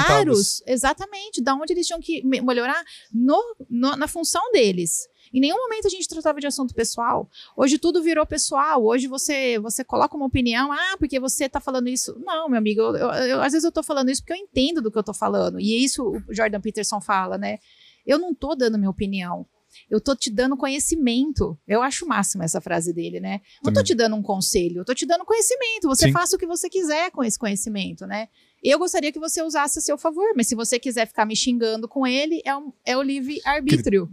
claros, 0.06 0.62
exatamente, 0.66 1.42
da 1.42 1.54
onde 1.54 1.72
eles 1.74 1.86
tinham 1.86 2.00
que 2.00 2.24
me- 2.24 2.40
melhorar 2.40 2.82
no, 3.12 3.38
no- 3.68 3.96
na 3.96 4.08
função 4.08 4.40
deles. 4.52 5.06
Em 5.32 5.40
nenhum 5.40 5.56
momento 5.58 5.86
a 5.86 5.90
gente 5.90 6.06
tratava 6.08 6.40
de 6.40 6.46
assunto 6.46 6.72
pessoal. 6.74 7.28
Hoje 7.56 7.76
tudo 7.76 8.02
virou 8.02 8.24
pessoal. 8.24 8.82
Hoje 8.84 9.06
você 9.08 9.58
você 9.58 9.82
coloca 9.84 10.16
uma 10.16 10.26
opinião, 10.26 10.72
ah, 10.72 10.96
porque 10.98 11.18
você 11.20 11.48
tá 11.48 11.60
falando 11.60 11.88
isso. 11.88 12.16
Não, 12.24 12.48
meu 12.48 12.56
amigo, 12.58 12.80
eu, 12.80 12.94
eu- 12.96 13.10
eu- 13.10 13.42
às 13.42 13.52
vezes 13.52 13.64
eu 13.64 13.72
tô 13.72 13.82
falando 13.82 14.10
isso 14.10 14.22
porque 14.22 14.32
eu 14.32 14.36
entendo 14.42 14.80
do 14.80 14.90
que 14.92 14.98
eu 14.98 15.02
tô 15.02 15.12
falando. 15.12 15.58
E 15.60 15.74
é 15.74 15.78
isso 15.78 16.02
o 16.28 16.32
Jordan 16.34 16.60
Peterson 16.60 17.00
fala, 17.00 17.36
né? 17.36 17.58
Eu 18.06 18.18
não 18.18 18.32
tô 18.34 18.54
dando 18.54 18.78
minha 18.78 18.90
opinião. 18.90 19.44
Eu 19.90 20.00
tô 20.00 20.14
te 20.14 20.30
dando 20.30 20.56
conhecimento. 20.56 21.58
Eu 21.66 21.82
acho 21.82 22.06
máxima 22.06 22.44
essa 22.44 22.60
frase 22.60 22.92
dele, 22.92 23.20
né? 23.20 23.40
Não 23.62 23.72
tô 23.72 23.82
te 23.82 23.94
dando 23.94 24.16
um 24.16 24.22
conselho, 24.22 24.78
eu 24.80 24.84
tô 24.84 24.94
te 24.94 25.06
dando 25.06 25.24
conhecimento. 25.24 25.88
Você 25.88 26.06
Sim. 26.06 26.12
faça 26.12 26.36
o 26.36 26.38
que 26.38 26.46
você 26.46 26.68
quiser 26.68 27.10
com 27.10 27.22
esse 27.24 27.38
conhecimento, 27.38 28.06
né? 28.06 28.28
Eu 28.62 28.78
gostaria 28.78 29.12
que 29.12 29.18
você 29.18 29.42
usasse 29.42 29.78
a 29.78 29.82
seu 29.82 29.98
favor, 29.98 30.32
mas 30.34 30.46
se 30.46 30.54
você 30.54 30.78
quiser 30.78 31.06
ficar 31.06 31.26
me 31.26 31.36
xingando 31.36 31.86
com 31.86 32.06
ele, 32.06 32.40
é, 32.44 32.56
um- 32.56 32.72
é 32.84 32.96
o 32.96 33.02
livre-arbítrio. 33.02 34.08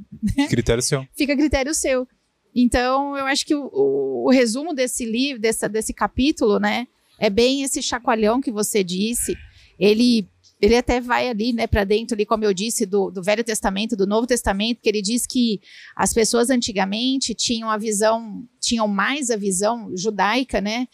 Critério 0.49 0.83
seu. 0.83 1.07
Fica 1.15 1.33
a 1.33 1.37
critério 1.37 1.73
seu. 1.73 2.05
Então, 2.53 3.15
eu 3.17 3.25
acho 3.25 3.45
que 3.45 3.55
o, 3.55 3.69
o- 3.71 4.25
o 4.27 4.29
resumo 4.29 4.73
desse 4.73 5.05
livro, 5.05 5.41
dessa, 5.41 5.69
desse 5.69 5.93
capítulo, 5.93 6.59
né, 6.59 6.85
é 7.17 7.29
bem 7.29 7.63
esse 7.63 7.81
chacoalhão 7.81 8.41
que 8.41 8.51
você 8.51 8.83
disse. 8.83 9.35
Ele, 9.79 10.27
ele 10.61 10.75
até 10.75 11.01
vai 11.01 11.27
ali, 11.27 11.51
né, 11.53 11.65
para 11.65 11.83
dentro, 11.83 12.13
ali, 12.13 12.25
como 12.25 12.45
eu 12.45 12.53
disse, 12.53 12.85
do, 12.85 13.09
do 13.09 13.23
Velho 13.23 13.43
Testamento, 13.43 13.95
do 13.95 14.05
Novo 14.05 14.27
Testamento, 14.27 14.79
que 14.81 14.87
ele 14.87 15.01
diz 15.01 15.25
que 15.25 15.59
as 15.95 16.13
pessoas 16.13 16.49
antigamente 16.49 17.33
tinham 17.33 17.69
a 17.69 17.77
visão, 17.77 18.47
tinham 18.59 18.87
mais 18.87 19.31
a 19.31 19.35
visão 19.35 19.91
judaica, 19.97 20.61
né, 20.61 20.87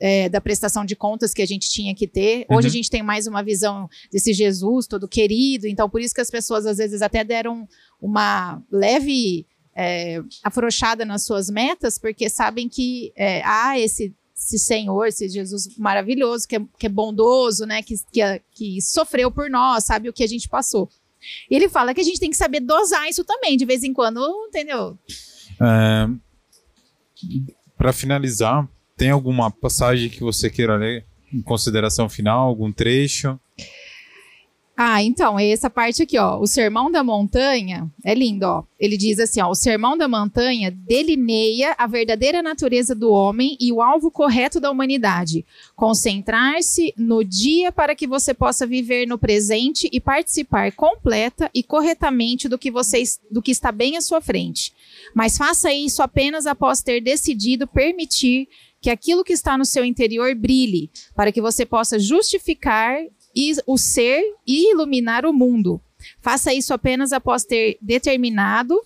é, 0.00 0.28
da 0.28 0.40
prestação 0.40 0.84
de 0.84 0.94
contas 0.94 1.32
que 1.32 1.40
a 1.40 1.46
gente 1.46 1.70
tinha 1.70 1.94
que 1.94 2.06
ter. 2.06 2.44
Hoje 2.50 2.66
Uhum. 2.66 2.72
a 2.72 2.76
gente 2.76 2.90
tem 2.90 3.02
mais 3.02 3.26
uma 3.26 3.42
visão 3.42 3.88
desse 4.12 4.32
Jesus 4.34 4.86
todo 4.86 5.08
querido, 5.08 5.66
então 5.66 5.88
por 5.88 6.00
isso 6.00 6.14
que 6.14 6.20
as 6.20 6.30
pessoas 6.30 6.66
às 6.66 6.76
vezes 6.76 7.00
até 7.00 7.24
deram 7.24 7.66
uma 8.00 8.62
leve 8.70 9.46
é, 9.74 10.20
afrouxada 10.42 11.04
nas 11.04 11.24
suas 11.24 11.48
metas, 11.48 11.98
porque 11.98 12.28
sabem 12.28 12.68
que 12.68 13.12
é, 13.16 13.42
há 13.44 13.78
esse, 13.78 14.14
esse 14.36 14.58
Senhor, 14.58 15.06
esse 15.06 15.28
Jesus 15.28 15.76
maravilhoso, 15.78 16.46
que 16.48 16.56
é, 16.56 16.60
que 16.78 16.86
é 16.86 16.88
bondoso, 16.88 17.64
né? 17.64 17.82
Que, 17.82 17.94
que, 18.10 18.42
que 18.52 18.82
sofreu 18.82 19.30
por 19.30 19.48
nós, 19.48 19.84
sabe 19.84 20.08
o 20.08 20.12
que 20.12 20.24
a 20.24 20.26
gente 20.28 20.48
passou. 20.48 20.88
Ele 21.48 21.68
fala 21.68 21.94
que 21.94 22.00
a 22.00 22.04
gente 22.04 22.20
tem 22.20 22.30
que 22.30 22.36
saber 22.36 22.60
dosar 22.60 23.08
isso 23.08 23.24
também, 23.24 23.56
de 23.56 23.64
vez 23.64 23.82
em 23.82 23.92
quando, 23.92 24.20
entendeu? 24.48 24.98
É, 25.60 26.08
Para 27.76 27.92
finalizar, 27.92 28.68
tem 28.96 29.10
alguma 29.10 29.50
passagem 29.50 30.10
que 30.10 30.20
você 30.20 30.50
queira 30.50 30.76
ler 30.76 31.06
em 31.32 31.40
consideração 31.40 32.08
final, 32.08 32.46
algum 32.46 32.72
trecho? 32.72 33.38
Ah, 34.76 35.00
então, 35.04 35.38
é 35.38 35.48
essa 35.48 35.70
parte 35.70 36.02
aqui, 36.02 36.18
ó. 36.18 36.36
O 36.40 36.48
Sermão 36.48 36.90
da 36.90 37.04
Montanha 37.04 37.88
é 38.04 38.12
lindo, 38.12 38.44
ó. 38.44 38.64
Ele 38.78 38.96
diz 38.96 39.20
assim, 39.20 39.40
ó: 39.40 39.48
o 39.48 39.54
Sermão 39.54 39.96
da 39.96 40.08
Montanha 40.08 40.72
delineia 40.72 41.76
a 41.78 41.86
verdadeira 41.86 42.42
natureza 42.42 42.92
do 42.92 43.12
homem 43.12 43.56
e 43.60 43.72
o 43.72 43.80
alvo 43.80 44.10
correto 44.10 44.58
da 44.58 44.72
humanidade. 44.72 45.46
Concentrar-se 45.76 46.92
no 46.96 47.22
dia 47.22 47.70
para 47.70 47.94
que 47.94 48.04
você 48.04 48.34
possa 48.34 48.66
viver 48.66 49.06
no 49.06 49.16
presente 49.16 49.88
e 49.92 50.00
participar 50.00 50.72
completa 50.72 51.48
e 51.54 51.62
corretamente 51.62 52.48
do 52.48 52.58
que 52.58 52.70
você 52.70 53.04
do 53.30 53.40
que 53.40 53.52
está 53.52 53.70
bem 53.70 53.96
à 53.96 54.00
sua 54.00 54.20
frente. 54.20 54.72
Mas 55.14 55.38
faça 55.38 55.72
isso 55.72 56.02
apenas 56.02 56.46
após 56.46 56.82
ter 56.82 57.00
decidido 57.00 57.64
permitir 57.64 58.48
que 58.80 58.90
aquilo 58.90 59.24
que 59.24 59.32
está 59.32 59.56
no 59.56 59.64
seu 59.64 59.84
interior 59.84 60.34
brilhe, 60.34 60.90
para 61.14 61.32
que 61.32 61.40
você 61.40 61.64
possa 61.64 61.98
justificar 61.98 62.98
o 63.66 63.76
ser 63.76 64.22
e 64.46 64.70
iluminar 64.72 65.26
o 65.26 65.32
mundo. 65.32 65.80
Faça 66.20 66.52
isso 66.52 66.72
apenas 66.72 67.12
após 67.12 67.44
ter 67.44 67.78
determinado 67.80 68.80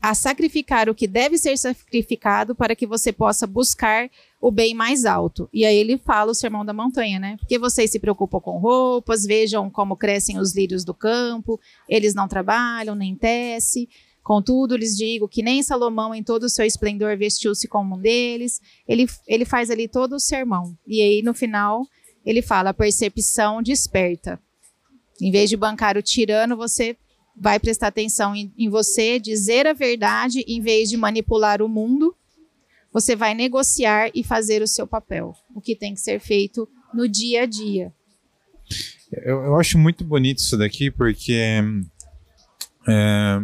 a 0.00 0.14
sacrificar 0.14 0.88
o 0.88 0.94
que 0.94 1.08
deve 1.08 1.36
ser 1.38 1.56
sacrificado 1.58 2.54
para 2.54 2.76
que 2.76 2.86
você 2.86 3.12
possa 3.12 3.46
buscar 3.46 4.08
o 4.40 4.50
bem 4.50 4.72
mais 4.72 5.04
alto. 5.04 5.48
E 5.52 5.66
aí 5.66 5.76
ele 5.76 5.98
fala 5.98 6.30
o 6.30 6.34
sermão 6.34 6.64
da 6.64 6.72
montanha, 6.72 7.18
né? 7.18 7.36
Porque 7.38 7.58
vocês 7.58 7.90
se 7.90 7.98
preocupam 7.98 8.38
com 8.40 8.58
roupas, 8.58 9.24
vejam 9.24 9.68
como 9.68 9.96
crescem 9.96 10.38
os 10.38 10.54
lírios 10.54 10.84
do 10.84 10.94
campo, 10.94 11.58
eles 11.88 12.14
não 12.14 12.28
trabalham 12.28 12.94
nem 12.94 13.16
tecem. 13.16 13.88
Contudo, 14.22 14.76
lhes 14.76 14.96
digo 14.96 15.26
que 15.26 15.42
nem 15.42 15.62
Salomão, 15.62 16.14
em 16.14 16.22
todo 16.22 16.44
o 16.44 16.48
seu 16.50 16.64
esplendor, 16.64 17.16
vestiu-se 17.16 17.66
como 17.66 17.96
um 17.96 17.98
deles. 17.98 18.60
Ele, 18.86 19.06
ele 19.26 19.44
faz 19.44 19.70
ali 19.70 19.88
todo 19.88 20.16
o 20.16 20.20
sermão. 20.20 20.76
E 20.86 21.00
aí, 21.00 21.22
no 21.22 21.32
final, 21.32 21.86
ele 22.28 22.42
fala: 22.42 22.70
a 22.70 22.74
percepção 22.74 23.62
desperta. 23.62 24.38
Em 25.18 25.30
vez 25.30 25.48
de 25.48 25.56
bancar 25.56 25.96
o 25.96 26.02
tirano, 26.02 26.58
você 26.58 26.94
vai 27.34 27.58
prestar 27.58 27.86
atenção 27.86 28.36
em, 28.36 28.52
em, 28.56 28.68
você, 28.68 29.18
dizer 29.18 29.66
a 29.66 29.72
verdade, 29.72 30.44
em 30.46 30.60
vez 30.60 30.90
de 30.90 30.96
manipular 30.96 31.62
o 31.62 31.68
mundo. 31.68 32.14
Você 32.92 33.16
vai 33.16 33.34
negociar 33.34 34.10
e 34.14 34.22
fazer 34.22 34.60
o 34.60 34.66
seu 34.66 34.86
papel, 34.86 35.34
o 35.54 35.60
que 35.60 35.74
tem 35.74 35.94
que 35.94 36.00
ser 36.00 36.20
feito 36.20 36.68
no 36.92 37.08
dia 37.08 37.42
a 37.42 37.46
dia. 37.46 37.92
Eu, 39.10 39.42
eu 39.44 39.56
acho 39.56 39.78
muito 39.78 40.04
bonito 40.04 40.38
isso 40.38 40.56
daqui, 40.58 40.90
porque. 40.90 41.62
É, 42.86 43.40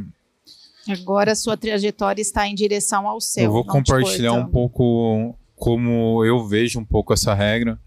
Agora 0.88 1.32
a 1.32 1.36
sua 1.36 1.56
trajetória 1.56 2.20
está 2.20 2.46
em 2.46 2.54
direção 2.54 3.08
ao 3.08 3.18
céu. 3.18 3.44
Eu 3.44 3.52
vou 3.52 3.64
compartilhar 3.64 4.34
um 4.34 4.46
pouco 4.46 5.34
como 5.56 6.22
eu 6.24 6.46
vejo 6.46 6.78
um 6.78 6.84
pouco 6.84 7.14
essa 7.14 7.32
regra. 7.32 7.80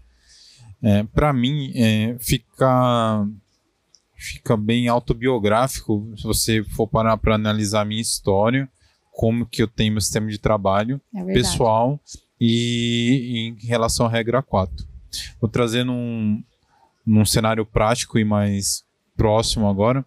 É, 0.82 1.02
para 1.02 1.32
mim, 1.32 1.72
é, 1.74 2.16
fica, 2.20 3.26
fica 4.14 4.56
bem 4.56 4.88
autobiográfico 4.88 6.12
se 6.16 6.22
você 6.22 6.62
for 6.62 6.86
parar 6.86 7.16
para 7.16 7.34
analisar 7.34 7.82
a 7.82 7.84
minha 7.84 8.00
história, 8.00 8.68
como 9.12 9.46
que 9.46 9.62
eu 9.62 9.68
tenho 9.68 9.92
meu 9.92 10.00
sistema 10.00 10.28
de 10.28 10.38
trabalho 10.38 11.00
É 11.12 11.24
pessoal 11.24 12.00
e 12.40 13.48
em 13.48 13.66
relação 13.66 14.06
à 14.06 14.08
regra 14.08 14.40
4. 14.42 14.86
Vou 15.40 15.50
trazer 15.50 15.84
num, 15.84 16.42
num 17.04 17.24
cenário 17.24 17.66
prático 17.66 18.18
e 18.18 18.24
mais 18.24 18.84
próximo 19.16 19.68
agora, 19.68 20.06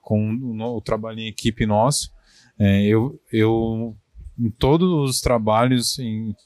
com 0.00 0.32
o, 0.32 0.76
o 0.76 0.80
trabalho 0.80 1.18
em 1.18 1.26
equipe 1.26 1.66
nosso. 1.66 2.12
É, 2.56 2.84
eu, 2.84 3.20
eu, 3.32 3.96
em 4.38 4.50
todos 4.50 4.88
os 5.10 5.20
trabalhos, 5.20 5.98
em, 5.98 6.36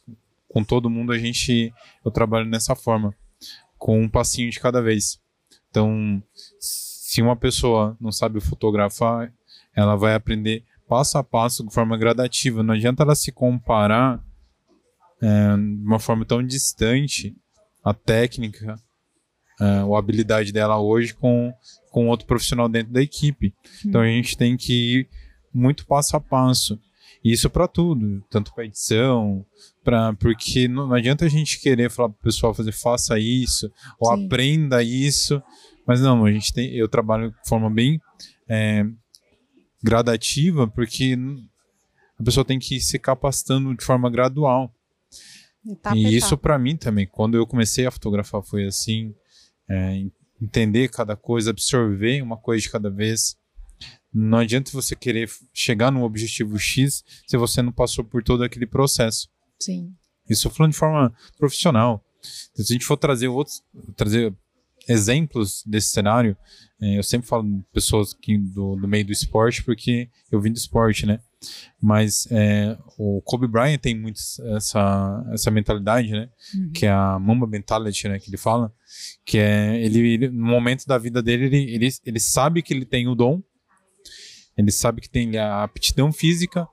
com 0.49 0.64
todo 0.64 0.89
mundo, 0.89 1.12
a 1.12 1.19
gente, 1.19 1.71
eu 2.03 2.11
trabalho 2.11 2.51
dessa 2.51 2.75
forma 2.75 3.14
com 3.79 4.03
um 4.03 4.09
passinho 4.09 4.51
de 4.51 4.61
cada 4.61 4.83
vez. 4.83 5.20
Então, 5.70 6.22
se 6.59 7.22
uma 7.22 7.37
pessoa 7.37 7.97
não 8.01 8.12
sabe 8.12 8.41
fotografar, 8.41 9.33
ela 9.74 9.97
vai 9.97 10.14
aprender 10.14 10.64
passo 10.89 11.18
a 11.18 11.24
passo 11.24 11.64
de 11.66 11.72
forma 11.72 11.97
gradativa. 11.97 12.62
Não 12.62 12.74
adianta 12.74 13.03
ela 13.03 13.14
se 13.14 13.31
comparar 13.31 14.22
é, 15.20 15.57
de 15.57 15.85
uma 15.85 15.99
forma 15.99 16.24
tão 16.24 16.43
distante 16.43 17.37
a 17.85 17.95
técnica 17.95 18.76
é, 19.61 19.85
ou 19.85 19.97
a 19.97 19.99
habilidade 19.99 20.53
dela 20.53 20.81
hoje 20.81 21.14
com, 21.14 21.53
com 21.91 22.09
outro 22.09 22.26
profissional 22.26 22.68
dentro 22.68 22.93
da 22.93 23.03
equipe. 23.03 23.55
Então 23.85 24.01
a 24.01 24.07
gente 24.07 24.37
tem 24.37 24.57
que 24.57 25.01
ir 25.01 25.09
muito 25.53 25.87
passo 25.87 26.16
a 26.16 26.20
passo. 26.20 26.79
Isso 27.22 27.51
para 27.51 27.66
tudo, 27.66 28.22
tanto 28.31 28.55
para 28.55 28.64
edição, 28.64 29.45
para 29.89 30.12
porque 30.12 30.68
não, 30.68 30.86
não, 30.86 30.95
adianta 30.95 31.24
a 31.24 31.28
gente 31.30 31.59
querer 31.59 31.91
falar 31.91 32.11
para 32.11 32.18
o 32.20 32.22
pessoal 32.24 32.53
fazer 32.53 32.72
faça 32.72 33.18
isso 33.18 33.72
ou 33.99 34.14
Sim. 34.14 34.26
aprenda 34.26 34.82
isso, 34.82 35.43
mas 35.86 36.03
não, 36.03 36.26
a 36.26 36.30
gente 36.30 36.53
tem, 36.53 36.74
eu 36.74 36.86
trabalho 36.86 37.30
de 37.30 37.49
forma 37.49 37.70
bem 37.70 37.99
é, 38.47 38.84
gradativa 39.82 40.68
porque 40.68 41.16
a 42.18 42.22
pessoa 42.22 42.45
tem 42.45 42.59
que 42.59 42.76
ir 42.76 42.80
se 42.82 42.99
capacitando 42.99 43.74
de 43.74 43.82
forma 43.82 44.11
gradual. 44.11 44.70
Etapa, 45.66 45.97
e 45.97 46.14
isso 46.14 46.36
para 46.36 46.59
mim 46.59 46.76
também, 46.76 47.07
quando 47.07 47.39
eu 47.39 47.47
comecei 47.47 47.86
a 47.86 47.91
fotografar 47.91 48.43
foi 48.43 48.66
assim, 48.66 49.14
é, 49.70 50.05
entender 50.41 50.91
cada 50.91 51.16
coisa, 51.16 51.49
absorver 51.49 52.20
uma 52.20 52.36
coisa 52.36 52.61
de 52.61 52.70
cada 52.70 52.91
vez. 52.91 53.39
Não 54.12 54.39
adianta 54.39 54.70
você 54.70 54.95
querer 54.95 55.30
chegar 55.55 55.91
no 55.91 56.03
objetivo 56.03 56.59
X 56.59 57.03
se 57.26 57.36
você 57.39 57.62
não 57.62 57.72
passou 57.72 58.05
por 58.05 58.22
todo 58.22 58.45
aquele 58.45 58.66
processo. 58.66 59.30
Sim. 59.59 59.95
Isso 60.29 60.51
falando 60.51 60.73
de 60.73 60.79
forma 60.79 61.13
profissional. 61.39 62.05
Então, 62.53 62.65
se 62.65 62.73
a 62.73 62.75
gente 62.75 62.85
for 62.85 62.97
trazer 62.97 63.29
outros, 63.29 63.63
trazer 63.97 64.35
exemplos 64.89 65.63
desse 65.67 65.89
cenário, 65.89 66.37
é, 66.81 66.99
eu 66.99 67.03
sempre 67.03 67.29
falo 67.29 67.43
de 67.43 67.63
pessoas 67.73 68.15
que 68.15 68.39
do, 68.39 68.77
do, 68.77 68.89
meio 68.89 69.05
do 69.05 69.13
esporte 69.13 69.63
porque 69.63 70.09
eu 70.31 70.41
vim 70.41 70.51
do 70.51 70.57
esporte, 70.57 71.05
né? 71.05 71.21
Mas 71.81 72.27
é, 72.31 72.77
o 72.97 73.21
Kobe 73.23 73.47
Bryant 73.47 73.79
tem 73.79 73.97
muito 73.97 74.21
essa, 74.57 75.25
essa 75.33 75.51
mentalidade, 75.51 76.11
né? 76.11 76.29
Uhum. 76.55 76.73
Que 76.73 76.87
é 76.87 76.91
a 76.91 77.19
Mamba 77.19 77.47
Mentality, 77.47 78.09
né? 78.09 78.19
Que 78.19 78.31
ele 78.31 78.37
fala. 78.37 78.73
Que 79.25 79.39
é 79.39 79.81
ele, 79.85 79.99
ele 79.99 80.29
no 80.29 80.47
momento 80.47 80.87
da 80.87 80.99
vida 80.99 81.23
dele, 81.23 81.47
ele, 81.47 81.75
ele, 81.75 81.89
ele 82.05 82.21
sabe 82.21 82.63
que 82.63 82.73
ele 82.73 82.85
tem 82.85 83.07
o 83.07 83.15
dom, 83.15 83.43
ele 84.57 84.73
sabe 84.73 85.01
que 85.01 85.09
tem 85.09 85.37
a 85.37 85.63
aptidão 85.63 86.13
física, 86.13 86.67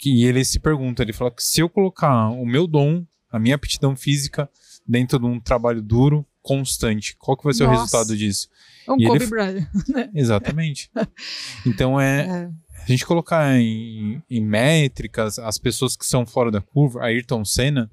que 0.00 0.24
ele 0.24 0.44
se 0.44 0.58
pergunta, 0.58 1.02
ele 1.02 1.12
fala 1.12 1.30
que 1.30 1.42
se 1.42 1.60
eu 1.60 1.68
colocar 1.68 2.30
o 2.30 2.46
meu 2.46 2.66
dom, 2.66 3.04
a 3.30 3.38
minha 3.38 3.54
aptidão 3.54 3.94
física 3.94 4.48
dentro 4.86 5.18
de 5.18 5.26
um 5.26 5.38
trabalho 5.38 5.82
duro, 5.82 6.26
constante, 6.42 7.14
qual 7.18 7.36
que 7.36 7.44
vai 7.44 7.52
ser 7.52 7.64
Nossa. 7.64 7.76
o 7.76 7.80
resultado 7.82 8.16
disso? 8.16 8.48
Um 8.88 8.96
E 8.98 9.02
ele 9.04 9.08
Kobe 9.08 9.24
f- 9.24 9.30
Bryant. 9.30 9.66
Exatamente. 10.14 10.90
Então 11.66 12.00
é, 12.00 12.20
É. 12.26 12.50
a 12.82 12.86
gente 12.86 13.04
colocar 13.04 13.54
em, 13.60 14.22
em 14.30 14.40
métricas 14.42 15.38
as 15.38 15.58
pessoas 15.58 15.96
que 15.96 16.06
são 16.06 16.24
fora 16.24 16.50
da 16.50 16.60
curva, 16.62 17.02
Ayrton 17.04 17.44
Senna, 17.44 17.90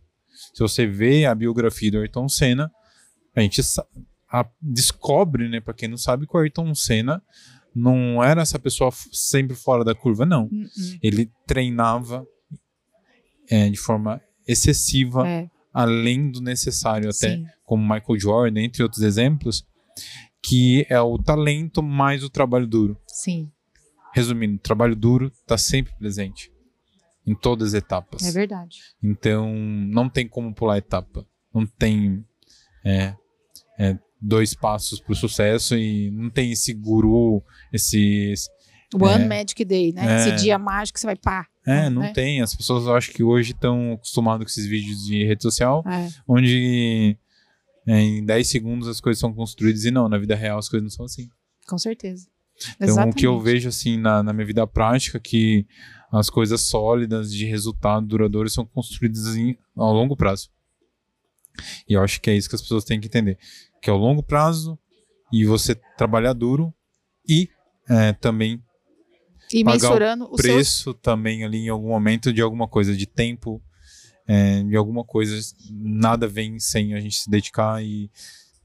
se 0.54 0.60
você 0.62 0.88
vê 0.88 1.26
a 1.26 1.36
biografia 1.36 1.92
do 1.92 1.98
Ayrton 2.00 2.30
Senna, 2.30 2.72
a 3.36 3.42
gente 3.42 3.62
a- 4.32 4.48
descobre, 4.62 5.50
né, 5.50 5.60
para 5.60 5.74
quem 5.74 5.90
não 5.90 5.98
sabe, 5.98 6.26
que 6.26 6.36
o 6.36 6.40
Ayrton 6.40 6.74
Senna 6.74 7.22
não 7.78 8.24
era 8.24 8.42
essa 8.42 8.58
pessoa 8.58 8.92
sempre 9.12 9.56
fora 9.56 9.84
da 9.84 9.94
curva, 9.94 10.26
não. 10.26 10.46
Hum, 10.46 10.66
hum. 10.78 10.98
Ele 11.02 11.32
treinava 11.46 12.26
é, 13.50 13.70
de 13.70 13.78
forma 13.78 14.20
excessiva, 14.48 15.28
É, 15.28 15.50
além 15.74 16.32
do 16.32 16.42
necessário, 16.42 17.10
até 17.10 17.36
sim. 17.36 17.46
como 17.64 17.84
Michael 17.84 18.20
Jordan, 18.20 18.62
entre 18.62 18.82
outros 18.82 19.04
exemplos, 19.04 19.66
que 20.42 20.86
é 20.90 21.00
o 21.00 21.18
talento 21.18 21.84
mais 21.84 22.24
o 22.24 22.30
trabalho 22.30 22.66
duro. 22.68 22.98
Sim, 23.08 23.52
Resumindo, 24.14 24.56
o 24.56 24.60
trabalho 24.60 24.96
duro 24.96 25.28
está 25.28 25.58
sempre 25.58 25.94
presente 26.00 26.52
em 27.26 27.36
todas 27.36 27.70
as 27.70 27.74
etapas. 27.76 28.24
é 28.26 28.32
verdade. 28.32 28.78
Então, 29.04 29.54
não 29.54 30.10
tem 30.10 30.28
como 30.28 30.56
pular 30.56 30.78
etapa. 30.78 31.28
Não 31.54 31.68
tem 31.68 32.26
é, 32.84 33.14
é, 33.78 34.00
dois 34.22 34.54
passos 34.54 35.00
para 35.00 35.14
o 35.14 35.16
sucesso 35.16 35.76
e 35.76 36.12
não 36.12 36.30
tem 36.30 36.52
esse 36.52 36.74
guru, 36.74 37.44
esse. 37.72 38.34
One 38.96 39.24
É. 39.24 39.28
Magic 39.28 39.66
Day, 39.66 39.92
né? 39.92 40.06
É. 40.06 40.16
Esse 40.30 40.44
dia 40.44 40.58
mágico 40.58 40.96
que 40.96 41.02
você 41.02 41.08
vai 41.08 41.16
pá. 41.18 41.46
É, 41.66 41.90
não 41.90 42.02
né? 42.04 42.14
tem. 42.14 42.42
As 42.42 42.56
pessoas 42.56 42.86
eu 42.86 42.96
acho 42.96 43.12
que 43.12 43.22
hoje 43.22 43.52
estão 43.52 43.94
acostumadas 43.94 44.46
com 44.46 44.50
esses 44.50 44.66
vídeos 44.66 45.04
de 45.06 45.26
rede 45.26 45.44
social, 45.44 45.84
É, 45.86 46.08
onde 46.26 47.18
é, 47.86 48.00
em 48.00 48.26
10 48.26 48.48
segundos 48.48 48.88
as 48.88 49.02
coisas 49.02 49.20
são 49.20 49.34
construídas 49.34 49.84
e 49.84 49.92
não, 49.92 50.08
na 50.08 50.18
vida 50.18 50.36
real 50.36 50.58
as 50.58 50.70
coisas 50.70 50.84
não 50.84 50.90
são 50.90 51.06
assim. 51.06 51.30
com 51.68 51.78
certeza. 51.78 52.28
Então, 52.76 52.88
Exatamente. 52.88 53.14
o 53.14 53.18
que 53.18 53.28
eu 53.28 53.40
vejo 53.40 53.68
assim 53.70 53.98
na, 53.98 54.24
na 54.24 54.34
minha 54.34 54.46
vida 54.46 54.66
prática 54.66 55.20
que 55.20 55.68
as 56.12 56.30
coisas 56.30 56.62
sólidas 56.62 57.32
de 57.32 57.46
resultado 57.46 58.08
duradouro 58.08 58.50
são 58.50 58.66
construídas 58.66 59.36
em, 59.36 59.56
ao 59.76 59.94
longo 59.94 60.16
prazo. 60.16 60.50
E 61.88 61.94
eu 61.94 62.02
acho 62.02 62.22
que 62.22 62.30
é 62.30 62.36
isso 62.36 62.50
que 62.50 62.56
as 62.56 62.62
pessoas 62.62 62.84
têm 62.84 63.00
que 63.00 63.08
entender, 63.08 63.38
que 63.82 63.90
é 63.90 63.94
o 63.94 63.98
longo 63.98 64.24
prazo 64.24 64.78
e 65.32 65.46
você 65.46 65.76
trabalhar 65.98 66.34
duro 66.34 66.74
e 67.28 67.50
é, 67.90 68.14
também 68.14 68.62
e 69.52 69.64
pagar 69.64 70.18
o 70.22 70.36
preço 70.36 70.84
seus... 70.84 70.96
também 71.02 71.44
ali 71.44 71.60
em 71.60 71.70
algum 71.70 71.90
momento 71.90 72.34
de 72.34 72.42
alguma 72.42 72.68
coisa, 72.68 72.96
de 72.96 73.06
tempo, 73.06 73.62
é, 74.28 74.64
de 74.64 74.76
alguma 74.76 75.04
coisa. 75.04 75.38
Nada 75.72 76.28
vem 76.28 76.60
sem 76.60 76.94
a 76.94 77.00
gente 77.00 77.16
se 77.16 77.30
dedicar 77.30 77.84
e 77.84 78.12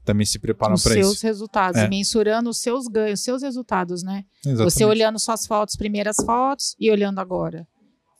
também 0.03 0.25
se 0.25 0.37
preparar 0.39 0.77
para 0.81 0.99
isso. 0.99 1.11
Os 1.11 1.19
seus 1.19 1.21
resultados, 1.21 1.79
é. 1.79 1.87
mensurando 1.87 2.49
os 2.49 2.57
seus 2.57 2.87
ganhos, 2.87 3.19
os 3.19 3.23
seus 3.23 3.41
resultados, 3.41 4.03
né? 4.03 4.25
Exatamente. 4.45 4.73
Você 4.73 4.85
olhando 4.85 5.17
suas 5.17 5.47
fotos, 5.47 5.75
primeiras 5.75 6.17
fotos 6.17 6.75
e 6.79 6.91
olhando 6.91 7.19
agora. 7.19 7.65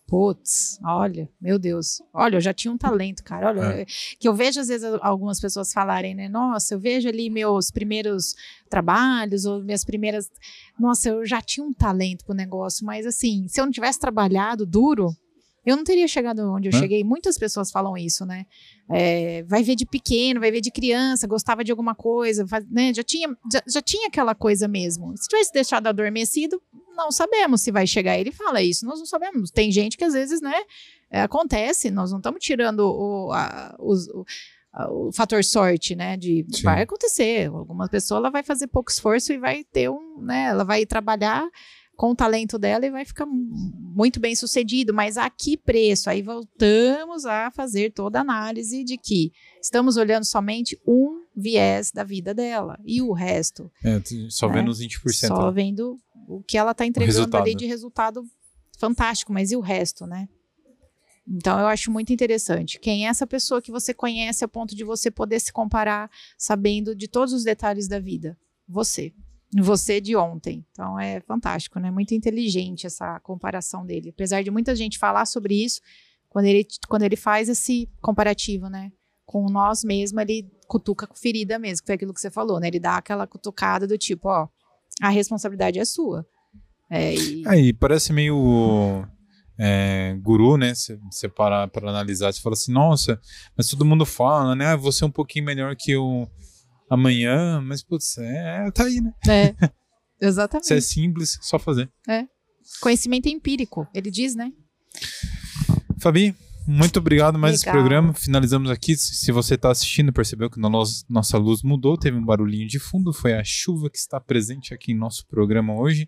Putz, 0.07 0.79
olha, 0.83 1.29
meu 1.41 1.57
Deus. 1.57 2.01
Olha, 2.13 2.35
eu 2.35 2.41
já 2.41 2.53
tinha 2.53 2.71
um 2.71 2.77
talento, 2.77 3.23
cara. 3.23 3.47
Olha, 3.47 3.61
é. 3.61 3.85
que 4.19 4.27
eu 4.27 4.33
vejo 4.33 4.59
às 4.59 4.67
vezes 4.67 4.85
algumas 5.01 5.39
pessoas 5.39 5.71
falarem, 5.73 6.13
né? 6.13 6.27
Nossa, 6.27 6.73
eu 6.73 6.79
vejo 6.79 7.07
ali 7.07 7.29
meus 7.29 7.71
primeiros 7.71 8.35
trabalhos 8.69 9.45
ou 9.45 9.63
minhas 9.63 9.83
primeiras. 9.83 10.29
Nossa, 10.79 11.09
eu 11.09 11.25
já 11.25 11.41
tinha 11.41 11.65
um 11.65 11.73
talento 11.73 12.25
pro 12.25 12.35
negócio, 12.35 12.85
mas 12.85 13.05
assim, 13.05 13.47
se 13.47 13.59
eu 13.59 13.65
não 13.65 13.71
tivesse 13.71 13.99
trabalhado 13.99 14.65
duro, 14.65 15.15
eu 15.65 15.77
não 15.77 15.83
teria 15.83 16.07
chegado 16.07 16.39
onde 16.51 16.67
eu 16.67 16.71
cheguei. 16.73 17.03
Muitas 17.03 17.37
pessoas 17.37 17.71
falam 17.71 17.97
isso, 17.97 18.25
né? 18.25 18.45
É, 18.91 19.43
vai 19.43 19.63
ver 19.63 19.75
de 19.75 19.85
pequeno, 19.85 20.41
vai 20.41 20.51
ver 20.51 20.59
de 20.59 20.69
criança, 20.69 21.25
gostava 21.25 21.63
de 21.63 21.71
alguma 21.71 21.95
coisa, 21.95 22.45
faz, 22.45 22.65
né? 22.69 22.93
já, 22.93 23.01
tinha, 23.01 23.29
já, 23.51 23.63
já, 23.65 23.81
tinha 23.81 24.07
aquela 24.07 24.35
coisa 24.35 24.67
mesmo. 24.67 25.15
Se 25.15 25.27
tivesse 25.27 25.53
deixado 25.53 25.87
adormecido, 25.87 26.61
não 26.97 27.11
sabemos 27.11 27.61
se 27.61 27.71
vai 27.71 27.87
chegar. 27.87 28.17
Ele 28.19 28.31
fala 28.31 28.61
isso, 28.61 28.85
nós 28.85 28.99
não 28.99 29.05
sabemos. 29.05 29.51
Tem 29.51 29.71
gente 29.71 29.97
que 29.97 30.03
às 30.03 30.13
vezes, 30.13 30.41
né, 30.41 30.63
é, 31.09 31.21
acontece, 31.21 31.89
nós 31.89 32.11
não 32.11 32.17
estamos 32.17 32.43
tirando 32.43 32.81
o, 32.81 33.31
a, 33.31 33.73
os, 33.79 34.09
o, 34.09 34.25
o 34.89 35.11
fator 35.13 35.43
sorte, 35.45 35.95
né? 35.95 36.17
De 36.17 36.45
Sim. 36.51 36.63
vai 36.63 36.81
acontecer. 36.81 37.47
Alguma 37.47 37.87
pessoa 37.87 38.17
ela 38.17 38.29
vai 38.29 38.43
fazer 38.43 38.67
pouco 38.67 38.91
esforço 38.91 39.31
e 39.31 39.37
vai 39.37 39.63
ter 39.63 39.89
um, 39.89 40.21
né? 40.21 40.47
Ela 40.49 40.65
vai 40.65 40.85
trabalhar 40.85 41.47
com 41.95 42.11
o 42.11 42.15
talento 42.15 42.57
dela 42.57 42.85
e 42.85 42.91
vai 42.91 43.05
ficar 43.05 43.25
muito 43.25 44.19
bem 44.19 44.35
sucedido. 44.35 44.93
Mas 44.93 45.17
a 45.17 45.29
que 45.29 45.55
preço? 45.55 46.09
Aí 46.09 46.21
voltamos 46.21 47.25
a 47.25 47.51
fazer 47.51 47.91
toda 47.91 48.19
a 48.19 48.21
análise 48.21 48.83
de 48.83 48.97
que 48.97 49.31
estamos 49.61 49.97
olhando 49.97 50.25
somente 50.25 50.79
um 50.87 51.23
viés 51.35 51.91
da 51.91 52.03
vida 52.03 52.33
dela 52.33 52.79
e 52.85 53.01
o 53.01 53.11
resto. 53.11 53.71
É, 53.83 54.01
só 54.29 54.47
né? 54.47 54.55
vendo 54.55 54.69
os 54.69 54.79
20%. 54.81 55.27
Só 55.27 55.51
vendo 55.51 55.97
o 56.27 56.41
que 56.41 56.57
ela 56.57 56.71
está 56.71 56.85
entregando 56.85 57.37
ali 57.37 57.55
de 57.55 57.65
resultado 57.65 58.23
fantástico, 58.77 59.31
mas 59.31 59.51
e 59.51 59.55
o 59.55 59.61
resto, 59.61 60.05
né? 60.05 60.27
Então 61.27 61.57
eu 61.57 61.67
acho 61.67 61.89
muito 61.89 62.11
interessante. 62.11 62.79
Quem 62.79 63.05
é 63.05 63.09
essa 63.09 63.25
pessoa 63.25 63.61
que 63.61 63.71
você 63.71 63.93
conhece 63.93 64.43
a 64.43 64.47
ponto 64.47 64.75
de 64.75 64.83
você 64.83 65.09
poder 65.09 65.39
se 65.39 65.53
comparar 65.53 66.09
sabendo 66.37 66.93
de 66.93 67.07
todos 67.07 67.33
os 67.33 67.43
detalhes 67.43 67.87
da 67.87 67.99
vida? 67.99 68.37
Você 68.67 69.13
você 69.61 70.01
de 70.01 70.15
ontem. 70.15 70.65
Então 70.71 70.99
é 70.99 71.19
fantástico, 71.21 71.79
né? 71.79 71.91
Muito 71.91 72.13
inteligente 72.13 72.87
essa 72.87 73.19
comparação 73.19 73.85
dele. 73.85 74.09
Apesar 74.09 74.43
de 74.43 74.51
muita 74.51 74.75
gente 74.75 74.97
falar 74.97 75.25
sobre 75.25 75.63
isso, 75.63 75.81
quando 76.29 76.45
ele, 76.45 76.65
quando 76.87 77.03
ele 77.03 77.15
faz 77.15 77.49
esse 77.49 77.89
comparativo, 78.01 78.67
né? 78.67 78.91
Com 79.25 79.45
nós 79.49 79.83
mesmos, 79.83 80.21
ele 80.21 80.51
cutuca 80.67 81.07
com 81.07 81.15
ferida 81.15 81.59
mesmo, 81.59 81.83
que 81.83 81.87
foi 81.87 81.95
aquilo 81.95 82.13
que 82.13 82.19
você 82.19 82.31
falou, 82.31 82.59
né? 82.59 82.67
Ele 82.67 82.79
dá 82.79 82.97
aquela 82.97 83.27
cutucada 83.27 83.87
do 83.87 83.97
tipo, 83.97 84.27
ó, 84.27 84.47
a 85.01 85.09
responsabilidade 85.09 85.79
é 85.79 85.85
sua. 85.85 86.25
É, 86.89 87.15
e... 87.15 87.47
Aí, 87.47 87.73
parece 87.73 88.11
meio 88.11 89.05
é, 89.57 90.17
guru, 90.21 90.57
né? 90.57 90.73
Você 90.75 91.29
parar 91.29 91.67
para 91.67 91.89
analisar, 91.89 92.33
você 92.33 92.41
fala 92.41 92.53
assim, 92.53 92.71
nossa, 92.71 93.19
mas 93.55 93.67
todo 93.67 93.85
mundo 93.85 94.05
fala, 94.05 94.55
né? 94.55 94.67
Ah, 94.67 94.75
você 94.75 95.03
é 95.03 95.07
um 95.07 95.11
pouquinho 95.11 95.45
melhor 95.45 95.75
que 95.75 95.95
o 95.95 96.27
amanhã, 96.89 97.61
mas 97.61 97.83
putz, 97.83 98.17
é, 98.17 98.71
tá 98.71 98.85
aí, 98.85 99.01
né? 99.01 99.13
É, 99.27 99.55
exatamente. 100.21 100.67
Se 100.67 100.75
é 100.75 100.81
simples, 100.81 101.37
só 101.41 101.57
fazer. 101.59 101.91
É. 102.07 102.25
Conhecimento 102.81 103.27
empírico, 103.27 103.87
ele 103.93 104.09
diz, 104.09 104.35
né? 104.35 104.51
Fabi, 105.99 106.35
muito 106.65 106.99
obrigado 106.99 107.37
mais 107.37 107.55
esse 107.55 107.65
programa. 107.69 108.13
Finalizamos 108.13 108.71
aqui. 108.71 108.95
Se 108.95 109.31
você 109.31 109.55
está 109.55 109.71
assistindo, 109.71 110.13
percebeu 110.13 110.49
que 110.49 110.59
nossa, 110.59 111.05
nossa 111.09 111.37
luz 111.37 111.61
mudou, 111.61 111.97
teve 111.97 112.17
um 112.17 112.25
barulhinho 112.25 112.67
de 112.67 112.79
fundo, 112.79 113.11
foi 113.11 113.33
a 113.33 113.43
chuva 113.43 113.89
que 113.89 113.97
está 113.97 114.19
presente 114.19 114.73
aqui 114.73 114.93
em 114.93 114.97
nosso 114.97 115.27
programa 115.27 115.75
hoje. 115.75 116.07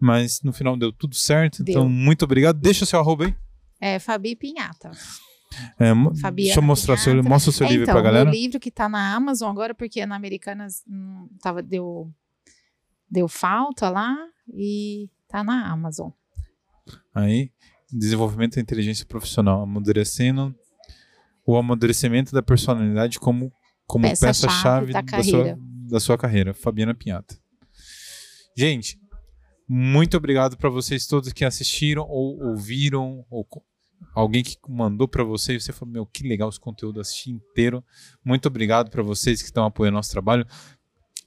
Mas 0.00 0.40
no 0.42 0.52
final 0.52 0.76
deu 0.76 0.92
tudo 0.92 1.14
certo. 1.14 1.62
Deu. 1.62 1.72
Então, 1.72 1.88
muito 1.88 2.24
obrigado. 2.24 2.60
Deixa 2.60 2.84
o 2.84 2.86
seu 2.86 2.98
arroba 3.00 3.26
aí. 3.26 3.34
É 3.80 3.98
Fabi 3.98 4.36
Pinhata. 4.36 4.90
É, 5.78 5.92
Fabiana 6.20 6.32
deixa 6.32 6.58
eu 6.58 6.62
mostrar 6.62 6.96
seu, 6.96 7.22
mostra 7.22 7.50
o 7.50 7.52
seu 7.52 7.66
é, 7.66 7.70
livro 7.70 7.84
então, 7.84 7.94
pra 7.94 8.02
galera. 8.02 8.28
O 8.28 8.32
livro 8.32 8.60
que 8.60 8.70
tá 8.70 8.88
na 8.88 9.14
Amazon 9.14 9.50
agora, 9.50 9.74
porque 9.74 10.04
na 10.06 10.16
Americanas 10.16 10.82
hum, 10.88 11.28
tava, 11.40 11.62
deu, 11.62 12.12
deu 13.10 13.28
falta 13.28 13.88
lá 13.88 14.16
e 14.52 15.08
tá 15.28 15.42
na 15.42 15.70
Amazon. 15.70 16.10
Aí, 17.14 17.50
desenvolvimento 17.92 18.56
da 18.56 18.60
inteligência 18.60 19.06
profissional, 19.06 19.62
amadurecendo 19.62 20.54
o 21.44 21.56
amadurecimento 21.56 22.32
da 22.32 22.42
personalidade 22.42 23.18
como, 23.18 23.52
como 23.86 24.04
peça-chave 24.04 24.92
peça 24.92 25.02
da, 25.02 25.16
da, 25.18 25.22
sua, 25.22 25.58
da 25.88 26.00
sua 26.00 26.18
carreira. 26.18 26.54
Fabiana 26.54 26.94
Pinhata. 26.94 27.36
Gente, 28.56 29.00
muito 29.68 30.16
obrigado 30.16 30.56
para 30.56 30.68
vocês 30.68 31.06
todos 31.06 31.32
que 31.32 31.44
assistiram 31.44 32.06
ou 32.08 32.40
ouviram 32.42 33.24
ou 33.30 33.46
alguém 34.14 34.42
que 34.42 34.56
mandou 34.68 35.08
para 35.08 35.24
você 35.24 35.54
e 35.54 35.60
você 35.60 35.72
falou, 35.72 35.92
meu, 35.92 36.06
que 36.06 36.26
legal 36.26 36.48
esse 36.48 36.60
conteúdo, 36.60 37.00
assisti 37.00 37.30
inteiro. 37.30 37.84
Muito 38.24 38.46
obrigado 38.46 38.90
para 38.90 39.02
vocês 39.02 39.40
que 39.40 39.46
estão 39.46 39.64
apoiando 39.64 39.96
nosso 39.96 40.10
trabalho. 40.10 40.46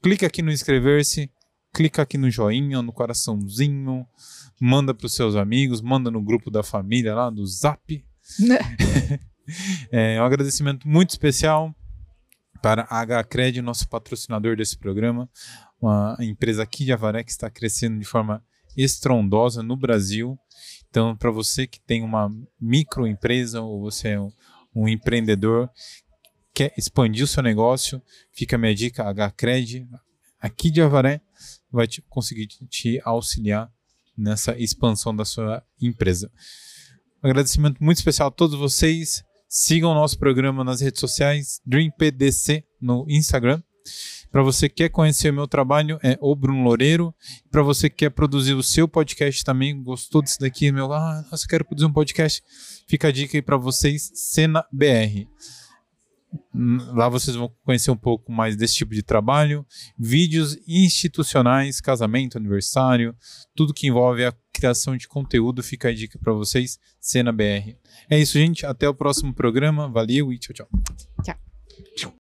Clica 0.02 0.28
aqui 0.28 0.42
no 0.42 0.52
inscrever-se, 0.52 1.32
clica 1.74 2.02
aqui 2.02 2.18
no 2.18 2.30
joinha, 2.30 2.82
no 2.82 2.94
coraçãozinho, 2.94 4.06
manda 4.60 4.94
para 4.94 5.06
os 5.06 5.14
seus 5.14 5.36
amigos, 5.36 5.82
manda 5.82 6.12
no 6.12 6.22
grupo 6.22 6.52
da 6.52 6.64
família 6.64 7.16
lá 7.16 7.30
do 7.30 7.46
Zap. 7.46 8.06
é 9.92 10.22
um 10.22 10.26
agradecimento 10.26 10.88
muito 10.88 11.12
especial 11.12 11.76
para 12.62 12.88
a 12.90 13.06
HCred, 13.06 13.62
nosso 13.62 13.88
patrocinador 13.88 14.56
desse 14.56 14.78
programa, 14.78 15.30
uma 15.80 16.18
empresa 16.20 16.64
aqui 16.64 16.86
de 16.86 16.92
Avaré 16.92 17.24
que 17.24 17.32
está 17.32 17.50
crescendo 17.50 18.00
de 18.00 18.06
forma 18.06 18.44
estrondosa 18.76 19.62
no 19.62 19.78
Brasil 19.78 20.38
então, 20.96 21.14
para 21.14 21.30
você 21.30 21.68
que 21.68 21.78
tem 21.82 22.02
uma 22.02 22.34
microempresa 22.58 23.60
ou 23.60 23.82
você 23.82 24.12
é 24.12 24.20
um, 24.22 24.32
um, 24.74 24.88
empreendedor, 24.88 25.70
quer 26.54 26.74
expandir 26.78 27.26
o 27.26 27.28
seu 27.28 27.44
negócio, 27.44 28.02
fica 28.32 28.56
a 28.56 28.60
minha 28.60 28.74
dica, 28.74 29.04
HCred, 29.04 29.86
aqui 30.40 30.72
de 30.72 30.82
Avaré, 30.82 31.20
vai 31.70 31.86
te, 31.86 32.02
conseguir 32.04 32.48
te 32.48 33.02
auxiliar 33.04 33.70
nessa 34.18 34.58
expansão 34.58 35.14
da 35.14 35.26
sua 35.26 35.62
empresa. 35.82 36.32
Agradecimento 37.22 37.84
muito 37.84 37.98
especial 37.98 38.30
a 38.30 38.32
todos 38.32 38.58
vocês. 38.58 39.22
Sigam 39.50 39.92
o 39.92 39.96
nosso 39.96 40.18
programa 40.18 40.64
nas 40.64 40.80
redes 40.80 41.02
sociais, 41.02 41.60
DreamPDC 41.66 42.64
no 42.80 43.06
Instagram 43.10 43.62
para 44.36 44.44
você 44.44 44.68
que 44.68 44.76
quer 44.76 44.90
conhecer 44.90 45.30
o 45.30 45.34
meu 45.34 45.48
trabalho, 45.48 45.98
é 46.04 46.18
o 46.20 46.36
Bruno 46.36 46.62
Loureiro. 46.62 47.16
Para 47.50 47.64
você 47.64 47.90
que 47.90 47.96
quer 47.96 48.10
produzir 48.10 48.54
o 48.54 48.62
seu 48.62 48.86
podcast 48.86 49.42
também, 49.46 49.82
gostou 49.82 50.22
disso 50.22 50.42
daqui, 50.42 50.74
meu, 50.74 50.92
ah, 50.92 51.26
nossa, 51.32 51.48
quero 51.48 51.64
produzir 51.64 51.86
um 51.86 51.94
podcast, 51.94 52.44
fica 52.86 53.08
a 53.08 53.12
dica 53.14 53.38
aí 53.38 53.42
para 53.42 53.56
vocês, 53.56 54.12
Cena 54.14 54.66
BR. 54.74 55.26
Lá 56.54 57.08
vocês 57.08 57.38
vão 57.38 57.50
conhecer 57.64 57.92
um 57.92 57.96
pouco 57.96 58.30
mais 58.30 58.58
desse 58.58 58.76
tipo 58.76 58.94
de 58.94 59.02
trabalho, 59.02 59.66
vídeos 59.98 60.58
institucionais, 60.68 61.80
casamento, 61.80 62.38
aniversário, 62.38 63.16
tudo 63.56 63.74
que 63.74 63.88
envolve 63.88 64.26
a 64.26 64.34
criação 64.52 64.98
de 64.98 65.08
conteúdo, 65.08 65.64
fica 65.64 65.88
a 65.88 65.94
dica 65.94 66.20
para 66.20 66.34
vocês, 66.34 66.78
Cena 67.00 67.32
BR. 67.32 67.78
É 68.10 68.20
isso, 68.20 68.38
gente. 68.38 68.66
Até 68.66 68.90
o 68.90 68.94
próximo 68.94 69.34
programa. 69.34 69.88
Valeu 69.88 70.34
e 70.34 70.38
tchau, 70.38 70.54
tchau. 70.54 70.68
Tchau. 71.24 72.25